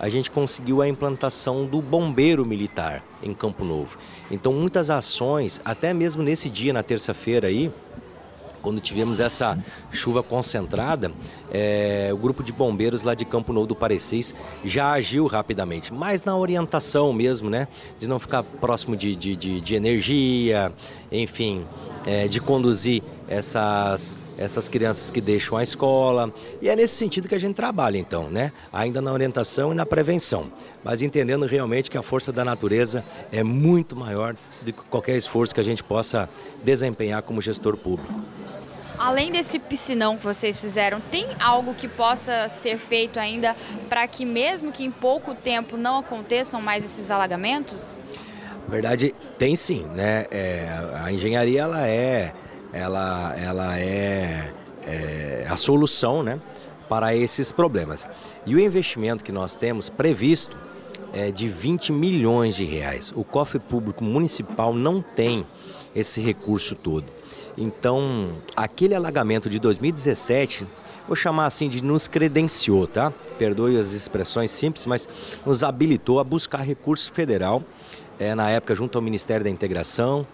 [0.00, 3.98] a gente conseguiu a implantação do bombeiro militar em Campo Novo.
[4.30, 7.70] Então, muitas ações, até mesmo nesse dia, na terça-feira aí,
[8.62, 9.58] quando tivemos essa
[9.92, 11.12] chuva concentrada,
[11.52, 16.22] é, o grupo de bombeiros lá de Campo Novo do Parecis já agiu rapidamente, mas
[16.22, 17.68] na orientação mesmo, né?
[17.98, 20.72] De não ficar próximo de, de, de, de energia,
[21.10, 21.64] enfim,
[22.06, 26.32] é, de conduzir essas, essas crianças que deixam a escola.
[26.60, 28.52] E é nesse sentido que a gente trabalha, então, né?
[28.72, 30.50] Ainda na orientação e na prevenção,
[30.82, 35.54] mas entendendo realmente que a força da natureza é muito maior do que qualquer esforço
[35.54, 36.28] que a gente possa
[36.62, 38.12] desempenhar como gestor público.
[38.98, 43.56] Além desse piscinão que vocês fizeram, tem algo que possa ser feito ainda
[43.88, 47.80] para que, mesmo que em pouco tempo, não aconteçam mais esses alagamentos?
[48.70, 50.26] Na verdade, tem sim, né?
[50.30, 50.68] É,
[51.02, 52.32] a engenharia ela é,
[52.72, 54.52] ela, ela é,
[54.86, 56.40] é a solução, né?
[56.88, 58.08] Para esses problemas.
[58.46, 60.56] E o investimento que nós temos previsto
[61.12, 63.12] é de 20 milhões de reais.
[63.16, 65.44] O cofre público municipal não tem
[65.92, 67.06] esse recurso todo.
[67.58, 70.64] Então, aquele alagamento de 2017,
[71.08, 73.12] vou chamar assim de nos credenciou, tá?
[73.36, 75.08] Perdoe as expressões simples, mas
[75.44, 77.64] nos habilitou a buscar recurso federal
[78.20, 80.26] é, na época junto ao Ministério da Integração,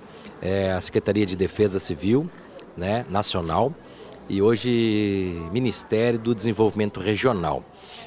[0.42, 2.28] é, a Secretaria de Defesa Civil
[2.76, 3.72] né, Nacional
[4.28, 7.64] e hoje Ministério do Desenvolvimento Regional.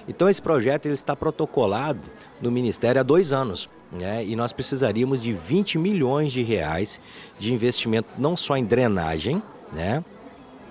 [0.08, 2.02] Então esse projeto ele está protocolado
[2.42, 3.70] no Ministério há dois anos.
[3.92, 7.02] Né, e nós precisaríamos de 20 milhões de reais
[7.40, 9.42] de investimento não só em drenagem,
[9.74, 10.06] né,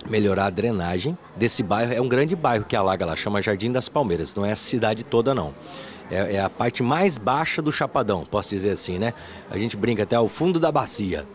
[0.09, 1.93] melhorar a drenagem desse bairro.
[1.93, 5.05] É um grande bairro que alaga lá, chama Jardim das Palmeiras, não é a cidade
[5.05, 5.53] toda não.
[6.11, 9.13] É, é, a parte mais baixa do Chapadão, posso dizer assim, né?
[9.51, 11.27] A gente brinca até ao fundo da bacia.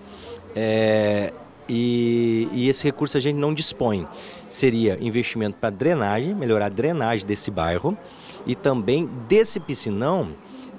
[0.55, 1.31] É,
[1.67, 4.07] e, e, esse recurso a gente não dispõe.
[4.49, 7.97] Seria investimento para drenagem, melhorar a drenagem desse bairro
[8.45, 10.29] e também desse piscinão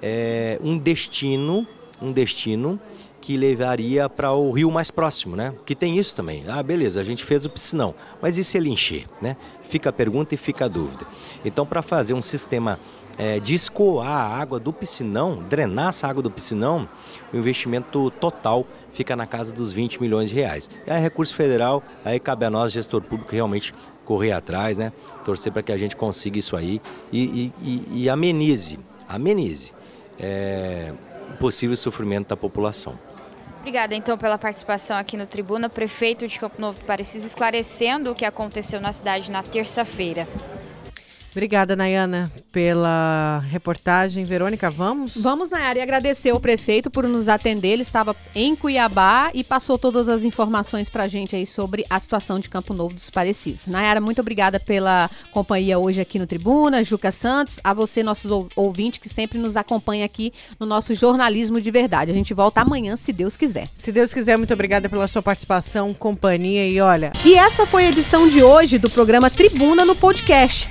[0.02, 1.66] é, um destino,
[2.00, 2.78] um destino
[3.20, 5.54] que levaria para o rio mais próximo, né?
[5.64, 6.44] Que tem isso também.
[6.46, 9.38] Ah, beleza, a gente fez o piscinão, mas e se ele encher, né?
[9.62, 11.06] Fica a pergunta e fica a dúvida.
[11.42, 12.78] Então, para fazer um sistema
[13.18, 16.88] é, de escoar a água do piscinão, drenar essa água do piscinão,
[17.32, 20.68] o investimento total fica na casa dos 20 milhões de reais.
[20.86, 23.74] Aí, recurso federal, aí cabe a nós, gestor público, realmente
[24.04, 24.92] correr atrás, né?
[25.24, 26.80] Torcer para que a gente consiga isso aí
[27.12, 28.78] e, e, e, e amenize,
[29.08, 29.72] amenize
[30.18, 30.92] é,
[31.32, 32.98] o possível sofrimento da população.
[33.60, 35.70] Obrigada, então, pela participação aqui no Tribuna.
[35.70, 40.28] Prefeito de Campo Novo Parecis esclarecendo o que aconteceu na cidade na terça-feira.
[41.34, 44.24] Obrigada, Nayana, pela reportagem.
[44.24, 45.16] Verônica, vamos?
[45.16, 47.72] Vamos, Nayara, e agradecer ao prefeito por nos atender.
[47.72, 51.98] Ele estava em Cuiabá e passou todas as informações para a gente aí sobre a
[51.98, 53.66] situação de Campo Novo dos Parecis.
[53.66, 56.84] Nayara, muito obrigada pela companhia hoje aqui no Tribuna.
[56.84, 61.70] Juca Santos, a você, nossos ouvintes, que sempre nos acompanha aqui no nosso jornalismo de
[61.72, 62.12] verdade.
[62.12, 63.68] A gente volta amanhã, se Deus quiser.
[63.74, 67.10] Se Deus quiser, muito obrigada pela sua participação, companhia e olha.
[67.24, 70.70] E essa foi a edição de hoje do programa Tribuna no Podcast.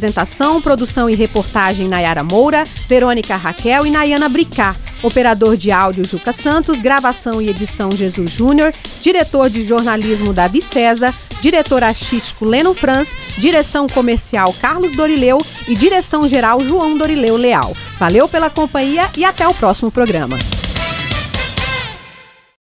[0.00, 4.74] Apresentação, produção e reportagem Nayara Moura, Verônica Raquel e Nayana Bricá.
[5.02, 8.72] Operador de áudio Juca Santos, gravação e edição Jesus Júnior,
[9.02, 15.36] diretor de jornalismo Davi César, diretor artístico Leno Franz, direção comercial Carlos Dorileu
[15.68, 17.76] e direção geral João Dorileu Leal.
[17.98, 20.38] Valeu pela companhia e até o próximo programa.